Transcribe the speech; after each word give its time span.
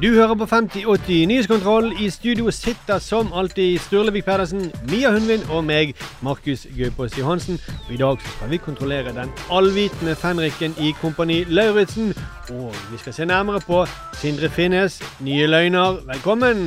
Du 0.00 0.14
hører 0.14 0.34
på 0.34 0.46
5080 0.46 1.26
Nyhetskontroll. 1.28 1.90
I 2.00 2.06
studio 2.10 2.50
sitter 2.50 2.98
som 2.98 3.32
alltid 3.36 3.78
Sturlevik 3.84 4.24
Pedersen, 4.24 4.70
Mia 4.88 5.10
Hundvin 5.12 5.42
og 5.52 5.64
meg, 5.68 5.90
Markus 6.24 6.62
Gaupås 6.72 7.18
Johansen. 7.18 7.58
Og 7.88 7.92
I 7.92 7.98
dag 8.00 8.22
så 8.22 8.30
skal 8.32 8.50
vi 8.50 8.56
kontrollere 8.64 9.12
den 9.12 9.28
allvitende 9.52 10.14
fenriken 10.16 10.72
i 10.80 10.94
Kompani 11.02 11.42
Lauritzen. 11.44 12.14
Og 12.48 12.72
vi 12.92 13.00
skal 13.02 13.12
se 13.12 13.26
nærmere 13.28 13.60
på 13.60 13.82
Sindre 14.22 14.48
Finnes 14.48 15.02
nye 15.20 15.46
løgner. 15.46 16.00
Velkommen, 16.08 16.62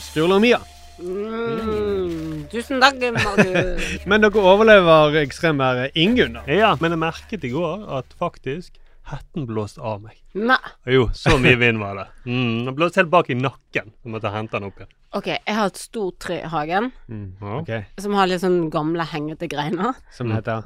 Sturle 0.00 0.38
og 0.38 0.40
Mia. 0.40 0.62
Mm, 0.98 2.46
tusen 2.48 2.80
takk, 2.80 2.96
Markus. 3.18 3.84
Men 4.08 4.24
dere 4.24 4.40
overlever 4.54 5.20
ekstremværet 5.20 5.92
Ingunn, 5.94 6.40
da. 6.40 6.46
Ja, 6.48 6.72
men 6.80 6.96
jeg 6.96 7.02
merket 7.02 7.44
i 7.44 7.52
går 7.52 7.84
at 7.98 8.16
faktisk 8.18 8.72
hetten 9.10 9.46
blåste 9.46 9.80
av 9.84 10.02
meg. 10.04 10.16
Nei. 10.32 10.58
Jo, 10.88 11.08
så 11.14 11.36
mye 11.40 11.58
vind 11.60 11.80
var 11.82 11.98
det. 11.98 12.06
Mm, 12.24 12.64
den 12.68 12.76
blåste 12.76 13.02
helt 13.02 13.12
bak 13.12 13.30
i 13.30 13.36
nakken. 13.38 13.92
Jeg 14.04 14.12
måtte 14.14 14.32
hente 14.32 14.56
den 14.56 14.68
opp 14.70 14.80
igjen. 14.80 14.94
OK, 15.14 15.28
jeg 15.34 15.56
har 15.58 15.70
et 15.70 15.78
stort 15.78 16.16
tre 16.24 16.40
i 16.40 16.48
hagen 16.50 16.88
mm, 17.06 17.26
Ok, 17.60 17.68
som 18.02 18.16
har 18.18 18.26
litt 18.26 18.42
sånn 18.42 18.64
gamle, 18.72 19.04
hengete 19.12 19.46
greiner. 19.50 19.94
Som 20.16 20.32
heter 20.34 20.64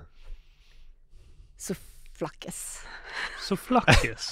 Så 1.61 1.75
flakkes. 2.19 2.61
Så 3.43 3.57
flakkes. 3.57 4.27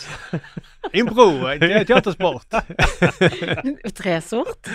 Impro. 1.00 1.24
te- 1.58 1.84
Teatersport. 1.88 2.52
Tresort? 3.98 4.68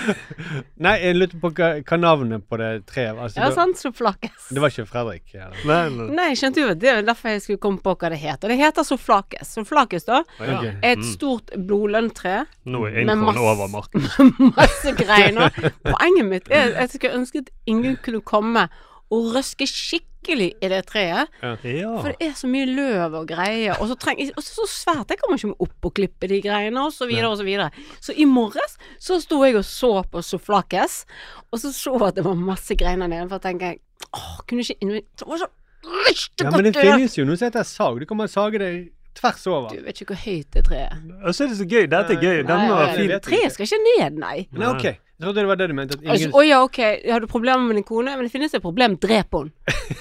Nei, 0.82 0.96
jeg 1.04 1.16
lurte 1.16 1.40
på 1.42 1.52
hva, 1.56 1.70
hva 1.86 2.00
navnet 2.02 2.44
på 2.50 2.58
det 2.60 2.70
treet 2.90 3.14
var. 3.16 3.28
Altså, 3.30 3.40
Ja, 3.44 3.50
sant, 3.56 3.78
så 3.80 3.92
flakkes. 3.96 4.50
det 4.52 4.64
var 4.64 4.74
ikke 4.74 4.86
Fredrik? 4.90 5.24
Ja. 5.36 5.48
Nei, 5.70 5.80
Nei, 5.96 6.10
nei, 6.18 6.28
skjønte 6.40 6.66
du, 6.66 6.74
det 6.82 6.92
er 6.92 7.06
derfor 7.08 7.36
jeg 7.36 7.44
skulle 7.46 7.62
komme 7.64 7.82
på 7.86 7.94
hva 8.02 8.12
det 8.14 8.20
heter. 8.24 8.52
Det 8.52 8.60
heter 8.60 8.88
soflakes. 8.88 9.54
Soflakes, 9.62 10.08
da, 10.10 10.22
ja. 10.42 10.58
Ok. 10.60 10.68
er 10.74 10.92
et 10.98 11.06
stort 11.14 11.54
blodlønntre. 11.56 12.36
nå 12.66 12.84
er 12.90 13.00
Men 13.06 13.16
introen 13.22 13.26
masse- 13.32 13.48
over, 13.54 13.72
marken. 13.72 14.08
Masse 14.60 14.96
greiner. 15.00 15.52
Poenget 15.88 16.32
mitt 16.34 16.52
er 16.52 16.74
at 16.74 16.88
jeg 16.90 16.96
skulle 16.98 17.20
ønske 17.22 17.46
at 17.46 17.54
ingen 17.70 17.96
kunne 18.04 18.22
komme 18.26 18.68
og 19.12 19.34
røske 19.36 19.68
skikkelig 19.68 20.08
i 20.30 20.70
det 20.70 20.86
treet. 20.86 21.28
Ja. 21.42 21.56
For 22.02 22.12
det 22.12 22.28
er 22.28 22.34
så 22.38 22.50
mye 22.52 22.68
løv 22.70 23.16
og 23.22 23.28
greier, 23.28 23.80
og 23.82 23.90
så, 23.90 23.98
treng, 24.00 24.22
og 24.38 24.44
så, 24.44 24.54
så 24.62 24.68
svært. 24.70 25.10
Jeg 25.10 25.22
kommer 25.22 25.38
ikke 25.42 25.56
opp 25.66 25.90
og 25.90 25.94
klippe 25.98 26.30
de 26.30 26.42
greiene, 26.44 26.84
og 26.86 26.94
så 26.94 27.08
videre 27.10 27.32
og 27.32 27.40
så 27.42 27.48
videre. 27.48 27.72
Så 28.00 28.14
i 28.14 28.26
morges 28.30 28.78
så 29.02 29.20
sto 29.24 29.42
jeg 29.46 29.58
og 29.60 29.66
så 29.66 29.94
på 30.12 30.22
Soflakes, 30.22 31.06
og 31.52 31.60
så 31.64 31.74
så 31.74 31.96
at 32.06 32.16
det 32.20 32.26
var 32.28 32.38
masse 32.38 32.76
greiner 32.78 33.10
nede, 33.10 33.28
for 33.30 33.40
jeg 33.42 33.48
tenker 33.50 33.80
åh, 34.14 34.40
kunne 34.48 34.62
ikke 34.62 35.02
Det 35.18 35.28
var 35.28 35.38
så 35.38 35.50
til 35.82 36.46
Ja, 36.46 36.52
men 36.52 36.66
det 36.68 36.76
finnes 36.78 37.18
jo 37.18 37.26
noe 37.26 37.38
som 37.40 37.50
heter 37.50 37.66
sag. 37.66 38.00
Du 38.02 38.06
kan 38.06 38.20
bare 38.22 38.30
sage 38.30 38.60
det 38.62 38.72
tvers 39.18 39.48
over. 39.48 39.74
Du 39.74 39.82
vet 39.86 40.02
ikke 40.02 40.14
hvor 40.14 40.22
høyt 40.24 40.52
det 40.54 40.66
treet 40.68 40.92
er. 40.92 41.00
Og 41.26 41.36
så 41.36 41.46
er 41.46 41.52
det 41.52 41.58
så 41.58 41.66
gøy. 41.68 41.88
Dette 41.92 42.16
er 42.16 42.22
gøy. 42.22 42.38
Den 42.46 42.52
Nei, 42.52 42.68
var 42.70 42.86
nei, 42.86 42.98
fin. 43.00 43.14
Treet 43.26 43.56
skal 43.56 43.68
ikke 43.68 43.82
ned, 43.88 44.20
nei. 44.22 44.38
Nei, 44.54 44.70
ok. 44.70 44.88
Jeg 45.22 45.28
trodde 45.28 45.42
det 45.44 45.50
var 45.52 45.58
det 45.60 45.66
du 45.70 45.74
mente. 45.78 45.96
At 46.02 46.08
Altså, 46.10 46.30
oh 46.34 46.42
ja, 46.42 46.64
ok, 46.66 46.78
har 47.12 47.22
du 47.22 47.28
problemer 47.30 47.62
med 47.62 47.76
din 47.78 47.84
kone? 47.86 48.16
Men 48.18 48.26
det 48.26 48.32
finnes 48.34 48.56
et 48.58 48.62
problem, 48.64 48.96
drep 48.98 49.36
henne. 49.38 49.52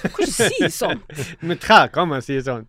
Du 0.01 0.07
kan 0.15 0.23
ikke 0.25 0.29
si 0.33 0.69
sånn. 0.81 1.03
Med 1.45 1.59
trær 1.61 1.91
kan 1.93 2.09
man 2.09 2.23
si 2.25 2.39
sånn. 2.41 2.63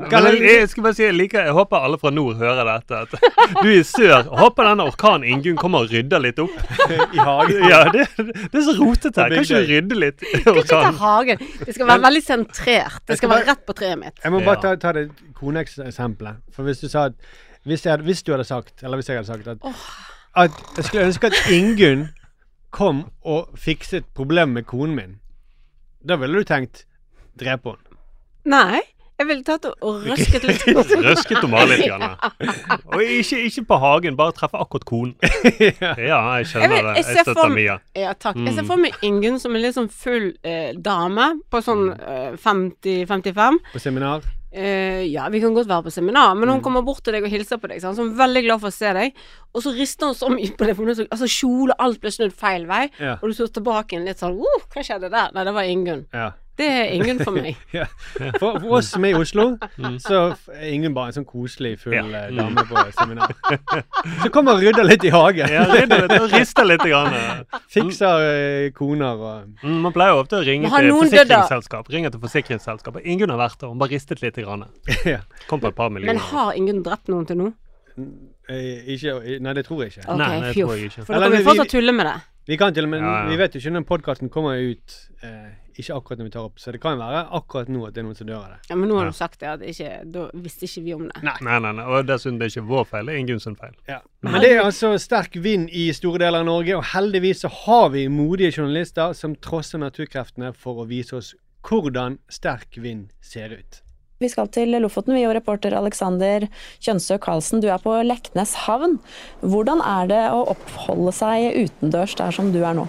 Men 0.00 0.26
jeg, 0.26 0.40
jeg 0.48 0.72
skal 0.72 0.86
bare 0.88 0.96
si, 0.98 1.04
jeg, 1.04 1.14
liker, 1.14 1.46
jeg 1.46 1.54
håper 1.54 1.86
alle 1.86 2.00
fra 2.02 2.10
nord 2.10 2.40
hører 2.42 2.66
dette. 2.66 3.04
At 3.06 3.54
du 3.62 3.70
i 3.70 3.84
sør. 3.86 4.26
Håper 4.40 4.72
denne 4.72 4.88
orkanen 4.90 5.28
Ingunn 5.30 5.60
kommer 5.62 5.86
og 5.86 5.94
rydder 5.94 6.24
litt 6.26 6.42
opp. 6.42 6.58
I 7.14 7.22
hagen. 7.22 7.62
Ja, 7.70 7.84
det, 7.94 8.08
det 8.18 8.50
er 8.50 8.66
så 8.66 8.74
rotete 8.80 9.22
her. 9.22 9.36
Kan 9.38 9.46
ikke 9.46 9.62
du 9.62 9.70
rydde 9.70 10.02
litt 10.02 10.26
Kan 10.32 10.58
Ikke 10.58 10.66
ta 10.74 10.82
hagen. 11.04 11.46
Det 11.62 11.76
skal 11.78 11.92
være 11.92 12.06
veldig 12.08 12.24
sentrert. 12.26 13.02
Det 13.06 13.20
skal 13.22 13.36
være 13.36 13.46
rett 13.52 13.62
på 13.70 13.78
treet 13.78 14.02
mitt. 14.02 14.18
Jeg 14.26 14.34
må 14.34 14.42
bare 14.42 14.58
ta, 14.66 14.74
ta 14.88 14.96
det 14.98 15.06
koneeksempelet. 15.38 16.42
For 16.50 16.66
hvis 16.66 16.82
du 16.82 16.90
sa 16.90 17.12
at 17.12 17.20
hvis, 17.62 17.86
jeg, 17.86 18.02
hvis 18.02 18.26
du 18.26 18.34
hadde 18.34 18.48
sagt, 18.48 18.74
eller 18.82 18.98
hvis 18.98 19.06
jeg 19.12 19.20
hadde 19.22 19.30
sagt 19.30 19.46
at, 19.54 19.62
at 20.34 20.50
jeg 20.76 20.84
skulle 20.84 21.06
ønske 21.06 21.26
at 21.26 21.50
Ingunn 21.52 22.08
kom 22.72 23.04
og 23.24 23.50
fikset 23.58 24.04
problemet 24.16 24.54
med 24.54 24.64
konen 24.66 24.94
min, 24.96 25.18
da 26.08 26.16
ville 26.16 26.38
du 26.40 26.44
tenkt 26.48 26.86
drepe 27.38 27.74
henne. 27.74 27.98
Nei, 28.48 28.80
jeg 29.20 29.26
ville 29.28 29.44
tatt 29.44 29.64
og- 29.70 30.02
røsket 30.08 30.42
litt. 30.48 30.64
Røsket 31.04 31.44
og 31.44 31.50
malet 31.52 31.78
litt. 31.78 31.86
Janne. 31.86 32.16
Og 32.92 33.02
ikke, 33.04 33.38
ikke 33.46 33.64
på 33.68 33.76
hagen, 33.78 34.16
bare 34.18 34.32
treffe 34.32 34.58
akkurat 34.58 34.84
konen. 34.88 35.14
Ja, 35.22 36.18
jeg 36.40 36.42
Jeg 36.42 36.46
skjønner 36.50 36.74
jeg 36.74 36.84
det. 36.84 36.94
jeg 36.96 36.96
Jeg 36.96 37.04
ser 37.04 37.24
for 37.24 37.32
støtter 37.34 37.48
Mia. 37.54 37.76
Ja, 37.94 38.12
takk. 38.18 38.36
Jeg 38.36 38.48
Mm. 38.48 38.54
ser 38.56 38.64
for 38.72 38.76
meg 38.76 38.92
Ingunn 39.02 39.38
som 39.38 39.54
en 39.54 39.62
litt 39.62 39.74
sånn 39.76 39.88
full 39.92 40.32
eh, 40.42 40.72
dame 40.74 41.28
på 41.50 41.60
sånn 41.62 41.92
eh, 42.00 42.32
50-55. 42.36 43.60
På 43.72 43.78
seminar. 43.78 44.22
Eh, 44.52 45.06
ja, 45.08 45.28
vi 45.32 45.40
kan 45.40 45.54
godt 45.56 45.66
være 45.68 45.86
på 45.86 45.92
seminar, 45.94 46.34
men 46.36 46.48
hun 46.48 46.58
Mm. 46.58 46.62
kommer 46.64 46.82
bort 46.84 47.02
til 47.02 47.14
deg 47.14 47.24
og 47.24 47.30
hilser 47.32 47.56
på 47.56 47.68
deg. 47.68 47.80
Sant? 47.80 47.96
Så 47.96 48.02
hun 48.04 48.12
er 48.12 48.26
veldig 48.26 48.42
glad 48.44 48.60
for 48.60 48.68
å 48.68 48.72
se 48.72 48.92
deg. 48.92 49.14
Og 49.54 49.62
så 49.62 49.72
rister 49.72 50.06
hun 50.06 50.14
så 50.14 50.28
mye 50.28 50.52
på 50.56 50.66
det, 50.66 50.76
for 50.76 50.84
så, 50.94 51.06
altså 51.08 51.24
kjole, 51.26 51.72
alt 51.78 52.00
ble 52.00 52.10
snudd 52.10 52.32
feil 52.36 52.66
vei. 52.66 52.90
Ja. 53.00 53.14
Og 53.22 53.30
du 53.30 53.32
står 53.32 53.48
tilbake 53.56 53.96
igjen 53.96 54.04
litt 54.04 54.18
sånn 54.20 54.36
uh, 54.38 54.60
Hva 54.68 54.84
skjedde 54.84 55.10
der? 55.10 55.32
Nei, 55.32 55.44
det 55.44 55.54
var 55.54 55.62
Ingunn. 55.64 56.06
ja. 56.12 56.32
Det 56.58 56.66
er 56.68 56.90
Ingunn 56.92 57.18
for 57.24 57.32
meg. 57.32 57.56
ja. 57.72 57.86
For, 58.36 58.58
for 58.60 58.74
oss 58.76 58.90
som 58.92 59.04
er 59.08 59.14
i 59.14 59.16
Oslo, 59.16 59.44
så 60.04 60.18
er 60.52 60.66
Ingunn 60.74 60.92
bare 60.94 61.08
en 61.08 61.16
sånn 61.16 61.24
koselig, 61.28 61.78
full 61.80 61.94
Ja. 61.96 62.02
eh, 62.04 62.26
dame 62.36 62.64
på 62.68 62.82
seminar. 62.98 63.32
Så 64.22 64.28
kommer 64.34 64.58
og 64.58 64.60
rydder 64.66 64.84
litt 64.84 65.06
i 65.08 65.12
hagen. 65.14 65.48
Ja, 65.48 65.62
rydde 65.70 65.98
litt 66.04 66.14
og 66.18 66.28
riste 66.36 66.66
litt. 66.68 66.84
Grann. 66.84 67.14
Fikser 67.72 68.26
eh, 68.28 68.66
koner 68.76 69.16
og 69.16 69.48
Mm, 69.62 69.78
Man 69.86 69.92
pleier 69.94 70.12
jo 70.16 70.20
ofte 70.24 70.40
å 70.40 70.44
ringe 70.44 70.68
til 70.68 70.90
forsikringsselskap. 70.98 71.88
Ringe 71.94 72.10
til 72.12 72.20
forsikringsselskap. 72.22 72.98
Ingunn 73.04 73.30
har 73.32 73.38
vært 73.40 73.60
der, 73.62 73.70
hun 73.72 73.78
bare 73.80 73.94
ristet 73.94 74.20
litt. 74.22 74.36
Grann. 74.42 74.66
ja. 75.08 75.20
Kom 75.48 75.60
på 75.62 75.70
et 75.72 75.76
par 75.78 75.88
millioner. 75.94 76.18
Men 76.18 76.22
har 76.32 76.52
Ingunn 76.58 76.82
drept 76.84 77.08
noen 77.12 77.24
til 77.28 77.40
nå? 77.40 77.48
Eh, 78.50 78.92
Ikke, 78.96 79.16
nei, 79.40 79.52
det 79.56 79.64
tror 79.68 79.82
jeg 79.84 79.92
ikke. 79.94 80.04
Okay, 80.04 80.18
Nei, 80.20 80.30
det 80.42 80.52
tror 80.56 80.76
jeg 80.76 80.90
ikke. 80.90 81.04
For 81.06 81.14
da 81.14 81.20
kan 81.26 81.32
vi 81.32 81.38
vi- 81.40 81.48
fortsatt 81.48 81.72
tulle 81.72 81.92
med 81.96 82.06
det. 82.10 82.14
Vi 82.50 82.56
kan 82.58 82.74
til 82.74 82.84
og 82.88 82.90
med, 82.90 83.00
Ja, 83.04 83.10
ja. 83.22 83.28
vi 83.30 83.36
vet 83.38 83.54
jo 83.54 83.60
ikke 83.62 83.70
når 83.76 83.84
podkasten 83.86 84.28
kommer 84.34 84.58
ut. 84.58 84.94
Eh, 85.22 85.50
ikke 85.78 85.94
akkurat 85.96 86.18
når 86.20 86.24
vi 86.28 86.32
tar 86.34 86.46
opp, 86.48 86.58
så 86.60 86.72
det 86.72 86.80
kan 86.82 86.98
være 86.98 87.22
akkurat 87.38 87.68
nå 87.72 87.86
at 87.86 87.94
det 87.94 88.02
er 88.02 88.06
noen 88.08 88.16
som 88.18 88.26
dør 88.28 88.38
av 88.40 88.48
det. 88.52 88.58
Ja, 88.70 88.76
Men 88.76 88.88
nå 88.88 88.96
har 88.98 89.04
Ja. 89.04 89.10
du 89.10 89.16
sagt 89.16 89.38
det, 89.40 89.48
at 89.48 89.60
ikke, 89.60 89.90
da 90.12 90.26
visste 90.34 90.64
ikke 90.68 90.82
vi 90.84 90.94
om 90.94 91.04
det. 91.08 91.22
Nei. 91.22 91.36
Nei, 91.42 91.58
nei, 91.58 91.72
nei. 91.72 91.84
Og 91.84 92.06
dessuten, 92.06 92.38
det 92.38 92.46
er 92.48 92.54
ikke 92.60 92.68
vår 92.68 92.84
feil, 92.90 93.06
det 93.06 93.14
er 93.14 93.18
Ingunn 93.22 93.40
sin 93.40 93.56
feil. 93.56 93.74
Ja. 93.88 94.00
Men 94.22 94.40
det 94.40 94.50
er 94.52 94.62
altså 94.64 94.92
sterk 94.98 95.36
vind 95.42 95.68
i 95.70 95.86
store 95.92 96.18
deler 96.18 96.40
av 96.40 96.46
Norge, 96.46 96.76
og 96.76 96.84
heldigvis 96.84 97.40
så 97.46 97.48
har 97.50 97.88
vi 97.90 98.06
modige 98.08 98.52
journalister 98.58 99.12
som 99.14 99.34
trosser 99.36 99.78
naturkreftene 99.78 100.54
for 100.54 100.82
å 100.84 100.88
vise 100.88 101.16
oss 101.16 101.34
hvordan 101.62 102.18
sterk 102.28 102.76
vind 102.76 103.08
ser 103.20 103.50
ut. 103.54 103.82
Vi 104.22 104.28
skal 104.28 104.46
til 104.54 104.70
Lofoten, 104.78 105.14
vi 105.14 105.24
og 105.26 105.34
reporter 105.34 105.74
Alexander 105.74 106.44
Kjønsø 106.80 107.18
Karlsen. 107.18 107.60
Du 107.60 107.66
er 107.68 107.78
på 107.82 107.90
Leknes 108.06 108.54
havn. 108.68 109.00
Hvordan 109.42 109.80
er 109.82 110.06
det 110.06 110.20
å 110.30 110.44
oppholde 110.52 111.10
seg 111.12 111.56
utendørs 111.64 112.14
der 112.14 112.30
som 112.30 112.52
du 112.54 112.60
er 112.62 112.74
nå? 112.78 112.84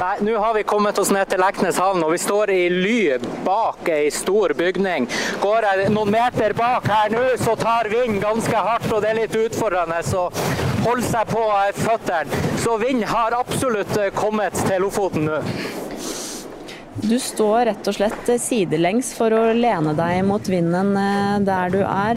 Nei, 0.00 0.16
Nå 0.20 0.38
har 0.38 0.54
vi 0.54 0.62
kommet 0.62 0.98
oss 0.98 1.10
ned 1.12 1.28
til 1.28 1.42
Leknes 1.42 1.76
havn, 1.76 2.00
og 2.00 2.14
vi 2.14 2.18
står 2.22 2.50
i 2.54 2.60
ly 2.72 3.18
bak 3.44 3.88
ei 3.92 4.06
stor 4.14 4.54
bygning. 4.56 5.04
Går 5.42 5.66
jeg 5.68 5.90
noen 5.92 6.12
meter 6.14 6.54
bak 6.56 6.88
her 6.88 7.12
nå, 7.12 7.24
så 7.36 7.52
tar 7.60 7.90
vinden 7.92 8.22
ganske 8.22 8.62
hardt, 8.68 8.88
og 8.94 9.04
det 9.04 9.10
er 9.10 9.18
litt 9.18 9.36
utfordrende 9.36 10.00
å 10.16 10.22
holde 10.86 11.04
seg 11.04 11.28
på 11.28 11.42
eh, 11.58 11.74
føttene. 11.76 12.40
Så 12.64 12.78
vind 12.80 13.04
har 13.12 13.36
absolutt 13.36 13.92
eh, 14.00 14.08
kommet 14.16 14.56
til 14.64 14.80
Lofoten 14.86 15.28
nå. 15.28 15.42
Du 17.04 17.18
står 17.20 17.68
rett 17.68 17.92
og 17.92 17.96
slett 17.96 18.32
sidelengs 18.40 19.12
for 19.16 19.36
å 19.36 19.44
lene 19.52 19.92
deg 20.00 20.24
mot 20.24 20.48
vinden 20.48 20.96
eh, 20.96 21.36
der 21.44 21.76
du 21.76 21.82
er. 21.84 22.16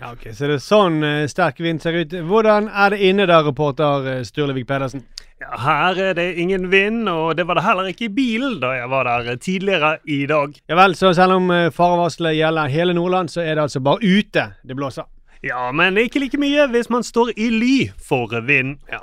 Ja, 0.00 0.10
ok, 0.10 0.32
Så 0.34 0.50
det 0.50 0.58
er 0.58 0.66
sånn 0.66 0.98
eh, 1.06 1.28
sterk 1.30 1.62
vind 1.62 1.82
ser 1.82 1.94
ut. 2.02 2.18
Hvordan 2.26 2.66
er 2.68 2.90
det 2.90 3.06
inne 3.06 3.30
da, 3.30 3.38
reporter 3.46 4.16
eh, 4.16 4.24
Sturlevik 4.26 4.66
Pedersen? 4.66 5.06
Ja, 5.42 5.56
her 5.58 5.98
er 6.10 6.14
det 6.14 6.26
ingen 6.38 6.68
vind, 6.70 7.08
og 7.10 7.34
det 7.36 7.46
var 7.48 7.58
det 7.58 7.64
heller 7.66 7.88
ikke 7.90 8.06
i 8.06 8.12
bilen 8.14 8.60
da 8.62 8.70
jeg 8.76 8.90
var 8.92 9.08
der 9.08 9.36
tidligere 9.42 9.96
i 10.06 10.20
dag. 10.30 10.54
Ja 10.70 10.76
vel, 10.78 10.94
så 10.96 11.10
selv 11.16 11.36
om 11.40 11.50
eh, 11.50 11.70
farevarselet 11.74 12.36
gjelder 12.38 12.70
hele 12.70 12.94
Nordland, 12.94 13.32
så 13.32 13.42
er 13.42 13.56
det 13.56 13.66
altså 13.66 13.82
bare 13.84 13.98
ute 14.04 14.46
det 14.62 14.76
blåser. 14.78 15.08
Ja, 15.44 15.66
men 15.76 15.98
ikke 16.00 16.22
like 16.22 16.38
mye 16.40 16.68
hvis 16.72 16.88
man 16.92 17.04
står 17.04 17.34
i 17.36 17.50
ly 17.52 17.74
for 18.00 18.32
vind. 18.46 18.78
Ja. 18.92 19.02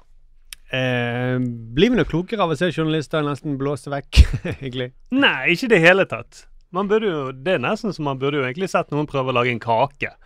Eh, 0.71 1.35
blir 1.75 1.91
vi 1.91 1.99
noe 1.99 2.07
klokere 2.07 2.45
av 2.45 2.53
å 2.53 2.57
se 2.57 2.71
journalister 2.71 3.25
nesten 3.27 3.59
blåse 3.59 3.91
vekk, 3.91 4.23
egentlig? 4.55 4.93
Nei, 5.11 5.51
ikke 5.51 5.67
i 5.67 5.73
det 5.75 5.81
hele 5.83 6.07
tatt. 6.09 6.45
Man 6.71 6.87
burde 6.87 7.07
jo, 7.09 7.21
Det 7.35 7.57
er 7.57 7.59
nesten 7.59 7.91
som 7.91 8.05
man 8.07 8.19
burde 8.19 8.39
jo 8.39 8.45
egentlig 8.47 8.69
sett 8.71 8.91
noen 8.95 9.07
prøve 9.09 9.33
å 9.33 9.35
lage 9.35 9.51
en 9.51 9.59
kake. 9.59 10.13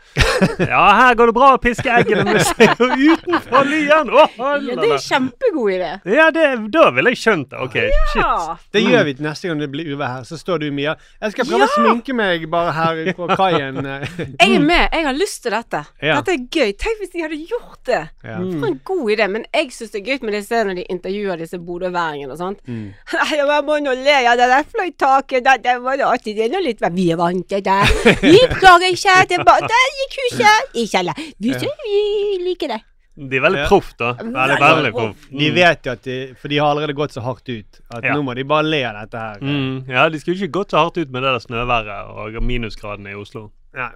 Ja, 0.59 0.81
her 0.99 1.15
går 1.17 1.29
det 1.31 1.33
bra 1.37 1.47
å 1.55 1.59
piske 1.63 1.87
eggene, 1.89 2.25
med 2.27 2.41
seg 2.43 2.75
utenfor 2.77 3.63
lyen! 3.65 4.09
Oh, 4.11 4.35
Ja, 4.37 4.75
det 4.77 4.89
er 4.91 4.99
kjempegod 5.01 5.71
idé. 5.71 5.91
Ja, 6.11 6.25
det, 6.35 6.43
da 6.73 6.83
ville 6.93 7.13
jeg 7.13 7.21
skjønt 7.21 7.53
det. 7.53 7.61
OK, 7.63 7.77
shit. 8.11 8.65
Det 8.75 8.81
gjør 8.83 9.05
vi 9.07 9.13
neste 9.23 9.47
gang 9.49 9.61
det 9.63 9.69
blir 9.73 9.87
uvær 9.95 10.11
her. 10.17 10.25
Så 10.27 10.37
står 10.37 10.61
du, 10.65 10.67
Mia. 10.75 10.93
Jeg 11.23 11.33
skal 11.35 11.47
prøve 11.49 11.67
å 11.69 11.71
sminke 11.73 12.15
meg 12.17 12.43
bare 12.51 12.73
her 12.75 13.01
på 13.17 13.29
kaien. 13.39 13.79
Jeg 13.87 14.49
er 14.59 14.61
med. 14.65 14.83
Jeg 14.91 15.07
har 15.07 15.17
lyst 15.17 15.41
til 15.45 15.55
dette. 15.55 15.81
Ja. 16.03 16.19
Dette 16.19 16.35
er 16.35 16.43
gøy. 16.45 16.75
Tenk 16.83 17.01
hvis 17.01 17.13
de 17.15 17.23
hadde 17.25 17.39
gjort 17.53 17.81
det. 17.89 18.01
Ja. 18.27 18.37
For 18.43 18.67
en 18.69 18.77
god 18.91 19.13
idé. 19.15 19.29
Men 19.37 19.47
jeg 19.55 19.71
syns 19.77 19.95
det 19.95 20.03
er 20.03 20.11
gøy 20.13 20.27
med 20.27 20.37
disse 20.37 20.61
når 20.67 20.81
de 20.81 20.87
intervjuer 20.97 21.41
disse 21.45 21.61
bodøværingene 21.63 22.35
og 22.35 22.41
sånt. 22.43 22.61
Mm. 22.67 22.91
Nei, 23.15 23.29
jeg 23.39 23.65
må 23.71 23.79
nå 23.87 23.95
le 24.03 24.19
av 24.33 24.35
det 24.43 24.51
der 24.51 24.69
fløytaket. 24.75 25.47
Det, 25.47 25.57
det 25.65 25.77
var 25.87 25.99
det 26.01 26.07
alltid 26.11 26.34
det 26.35 26.45
er 26.45 26.51
nå 26.53 26.59
litt 26.65 26.81
Vi 26.95 27.05
er 27.11 27.17
vant 27.19 27.47
til 27.49 27.61
det. 27.65 27.79
Vi 28.21 28.39
klarer 28.59 28.89
ikke. 28.91 29.15
Det 29.31 29.39
bare 29.47 29.69
Der 29.71 29.87
gikk 30.01 30.19
huset. 30.25 30.75
Ikke 30.83 30.99
alle. 31.01 31.15
Vi, 31.39 31.53
vi 31.55 32.43
liker 32.49 32.67
det. 32.75 32.81
De 33.15 33.37
er 33.37 33.43
veldig 33.45 33.61
Ja. 33.61 33.67
proff, 33.71 33.93
da. 33.97 34.09
Veldig, 34.19 34.57
veldig 34.59 34.91
proff. 34.91 35.27
De 35.31 35.49
vet 35.55 35.85
jo 35.87 35.91
at 35.93 36.01
de 36.03 36.15
For 36.35 36.51
de 36.51 36.57
har 36.59 36.67
allerede 36.73 36.93
gått 36.97 37.13
så 37.15 37.21
hardt 37.23 37.47
ut 37.47 37.79
at 37.95 38.03
Ja. 38.03 38.13
nå 38.13 38.23
må 38.27 38.35
de 38.35 38.43
bare 38.43 38.63
le 38.67 38.81
av 38.83 38.97
dette 39.05 39.17
her. 39.21 39.37
Mm, 39.39 39.87
ja, 39.87 40.09
de 40.09 40.19
skulle 40.19 40.35
ikke 40.35 40.51
gått 40.51 40.71
så 40.75 40.81
hardt 40.83 40.97
ut 40.99 41.09
med 41.09 41.23
det 41.23 41.31
der 41.31 41.39
snøværet 41.39 42.09
og 42.11 42.43
minusgradene 42.43 43.11
i 43.11 43.15
Oslo. 43.15 43.51
Ja. 43.75 43.89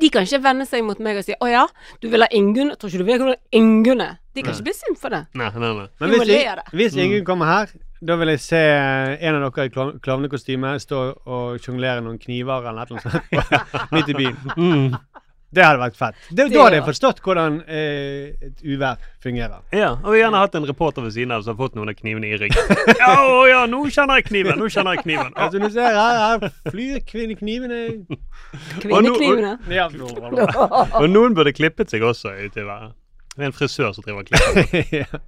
De 0.00 0.08
kan 0.10 0.22
ikke 0.22 0.42
vende 0.42 0.66
seg 0.66 0.84
mot 0.84 0.98
meg 1.00 1.16
og 1.18 1.24
si 1.24 1.34
'Å 1.34 1.50
ja, 1.50 1.66
du 2.00 2.08
vil 2.10 2.20
ha 2.22 2.28
Ingunn'. 2.30 2.76
Tror 2.78 2.90
ikke 2.90 2.98
du 2.98 3.04
vil 3.04 3.26
ha 3.26 3.34
Ingunn? 3.52 4.06
De 4.34 4.42
kan 4.42 4.52
ikke 4.54 4.62
bli 4.70 4.72
sint 4.72 4.98
for 4.98 5.08
det. 5.10 5.26
Nei, 5.34 5.50
nei, 5.50 5.72
nei. 5.74 5.86
Men 6.00 6.10
hvis, 6.10 6.62
hvis 6.72 6.94
Mm. 6.94 7.02
Ingunn 7.04 7.24
kommer 7.24 7.46
her, 7.46 7.66
da 8.00 8.16
vil 8.16 8.28
jeg 8.32 8.40
se 8.40 8.60
en 8.60 9.36
av 9.42 9.50
dere 9.52 9.66
i 9.68 9.72
klovn- 9.74 9.98
klovnekostyme 10.00 10.74
stå 10.80 11.00
og 11.26 11.58
sjonglere 11.60 12.00
noen 12.04 12.18
kniver 12.22 12.64
eller 12.70 12.88
noe 12.94 13.02
sånt 13.04 13.34
midt 13.94 14.08
i 14.08 14.16
byen. 14.16 14.38
Mm. 14.56 14.94
Det 15.50 15.64
hadde 15.66 15.80
vært 15.82 15.96
fett. 15.98 16.18
Det, 16.30 16.44
Det 16.46 16.54
da 16.54 16.62
hadde 16.62 16.76
jeg 16.78 16.84
forstått 16.86 17.20
hvordan 17.26 17.56
eh, 17.66 18.28
et 18.46 18.60
uvær 18.62 19.00
fungerer. 19.24 19.64
Ja, 19.74 19.88
og 20.06 20.14
gjerne 20.14 20.38
hatt 20.44 20.54
en 20.54 20.68
reporter 20.68 21.02
ved 21.02 21.10
siden 21.16 21.34
av 21.34 21.42
som 21.42 21.56
har 21.56 21.58
fått 21.64 21.74
noen 21.74 21.90
av 21.90 21.96
knivene 21.98 22.28
i 22.30 22.38
ryggen. 22.38 22.70
Ja, 23.02 23.16
å, 23.26 23.40
ja, 23.50 23.64
nå 23.66 23.80
kjenner 23.90 24.20
jeg 24.20 24.28
kniven! 24.28 24.60
Nå 24.62 24.68
kjenner 24.70 24.94
jeg 24.94 25.02
kniven. 25.08 25.32
Altså, 25.34 25.58
du 25.58 25.66
ser 25.74 25.90
her, 25.98 26.20
her 26.22 26.70
flyr 26.70 27.02
kvinneknivene 27.08 27.80
Kvinneknivene. 28.78 29.56
ja. 29.74 29.88
Og 31.00 31.08
noen 31.10 31.34
burde 31.34 31.52
klippet 31.56 31.90
seg 31.92 32.06
også 32.06 32.32
utover. 32.46 32.92
Det 33.34 33.42
er 33.42 33.50
en 33.50 33.56
frisør 33.56 33.90
som 33.96 34.06
driver 34.06 34.22
og 34.22 34.30
klipper. 34.30 34.86
ja. 35.02 35.20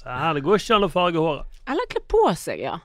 Så 0.00 0.08
her, 0.08 0.32
det 0.38 0.42
går 0.46 0.56
ikke 0.62 0.76
an 0.78 0.86
å 0.86 0.92
farge 0.92 1.20
håret. 1.20 1.60
Eller 1.68 1.90
kle 1.92 2.00
på 2.08 2.22
seg, 2.40 2.62
ja. 2.64 2.78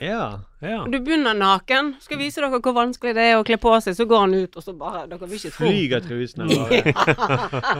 ja. 0.00 0.22
Ja. 0.64 0.78
Du 0.90 0.96
begynner 0.98 1.36
naken. 1.38 1.92
Skal 2.02 2.18
vise 2.18 2.40
dere 2.42 2.58
hvor 2.58 2.74
vanskelig 2.74 3.12
det 3.14 3.26
er 3.30 3.36
å 3.38 3.44
kle 3.46 3.58
på 3.62 3.74
seg. 3.84 3.94
Så 3.94 4.06
går 4.10 4.24
han 4.24 4.32
ut, 4.34 4.56
og 4.58 4.64
så 4.64 4.72
bare 4.74 5.04
Dere 5.10 5.28
vil 5.28 5.36
ikke 5.38 5.52
tro. 5.54 5.68
Flyger 5.68 6.02
trusene 6.02 6.48
bare. 6.56 7.76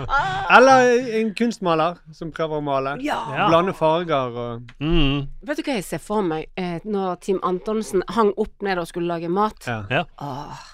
Eller 0.58 0.92
en 1.20 1.32
kunstmaler 1.38 1.98
som 2.14 2.30
prøver 2.34 2.60
å 2.60 2.64
male. 2.68 2.92
Ja. 3.02 3.18
Ja. 3.34 3.48
Blande 3.50 3.74
farger 3.74 4.38
og 4.44 4.72
Mm. 4.78 5.26
Vet 5.48 5.58
du 5.58 5.62
hva 5.66 5.74
jeg 5.80 5.84
ser 5.88 5.98
for 6.04 6.22
meg 6.22 6.46
eh, 6.60 6.78
når 6.84 7.16
Team 7.24 7.40
Antonsen 7.42 8.04
hang 8.14 8.30
opp 8.36 8.62
ned 8.62 8.78
og 8.78 8.86
skulle 8.90 9.08
lage 9.10 9.28
mat? 9.32 9.64
ja. 9.66 9.80
Ja. 9.90 10.04
Åh, 10.22 10.68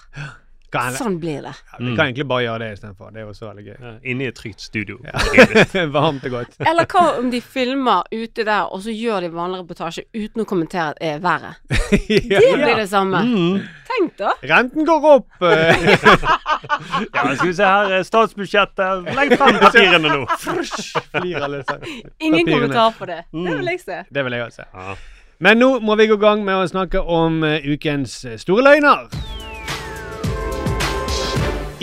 Kan, 0.75 0.97
sånn 0.99 1.15
blir 1.21 1.41
det. 1.45 1.53
ja, 1.71 1.77
Vi 1.79 1.93
kan 1.95 2.05
egentlig 2.09 2.27
bare 2.29 2.43
gjøre 2.45 2.59
det 2.65 2.69
istedenfor. 2.75 3.11
Det 3.15 3.21
er 3.21 3.25
jo 3.29 3.33
så 3.37 3.47
veldig 3.49 3.65
gøy. 3.65 3.75
Ja, 3.81 3.93
Inne 4.11 4.25
i 4.25 4.27
et 4.31 4.35
trygt 4.39 4.61
studio. 4.61 4.97
Varmt 5.95 6.25
og 6.27 6.35
godt. 6.35 6.57
Eller 6.67 6.85
hva 6.91 7.05
om 7.19 7.31
de 7.33 7.41
filmer 7.41 8.03
ute 8.11 8.43
der, 8.47 8.67
og 8.69 8.83
så 8.85 8.93
gjør 8.95 9.25
de 9.25 9.31
vanlig 9.33 9.61
reportasje 9.63 10.05
uten 10.15 10.43
å 10.43 10.47
kommentere 10.49 10.91
at 10.93 10.99
det 11.01 11.13
er 11.15 11.23
været? 11.23 11.55
Det 12.35 12.53
blir 12.59 12.75
det 12.83 12.89
samme. 12.91 13.21
Mm. 13.25 13.63
Tenk 13.85 14.15
da. 14.19 14.31
Renten 14.49 14.85
går 14.87 15.09
opp! 15.15 15.27
eh. 15.41 15.75
Ja, 17.15 17.23
skal 17.35 17.47
vi 17.47 17.53
se 17.53 17.65
her, 17.67 17.91
eh, 17.99 18.03
statsbudsjettet. 18.07 19.09
Legg 19.15 19.35
frem 19.37 19.59
papirene 19.61 20.09
nå. 20.09 20.23
Flir 20.39 21.43
alle. 21.45 21.61
Ingen 22.19 22.47
kommentar 22.49 22.95
på 22.97 23.05
det. 23.09 23.21
Mm. 23.33 23.45
Det 23.45 23.57
vil 23.59 23.71
jeg 23.75 23.79
se. 23.83 23.99
Det 24.09 24.25
vil 24.25 24.33
jeg 24.39 24.47
også. 24.49 24.65
Ja. 24.73 24.95
Men 25.45 25.59
nå 25.59 25.69
må 25.83 25.95
vi 25.99 26.07
gå 26.07 26.15
i 26.17 26.23
gang 26.25 26.43
med 26.47 26.55
å 26.57 26.67
snakke 26.71 27.01
om 27.01 27.43
eh, 27.43 27.65
ukens 27.75 28.21
eh, 28.25 28.37
store 28.41 28.63
løgner. 28.69 29.05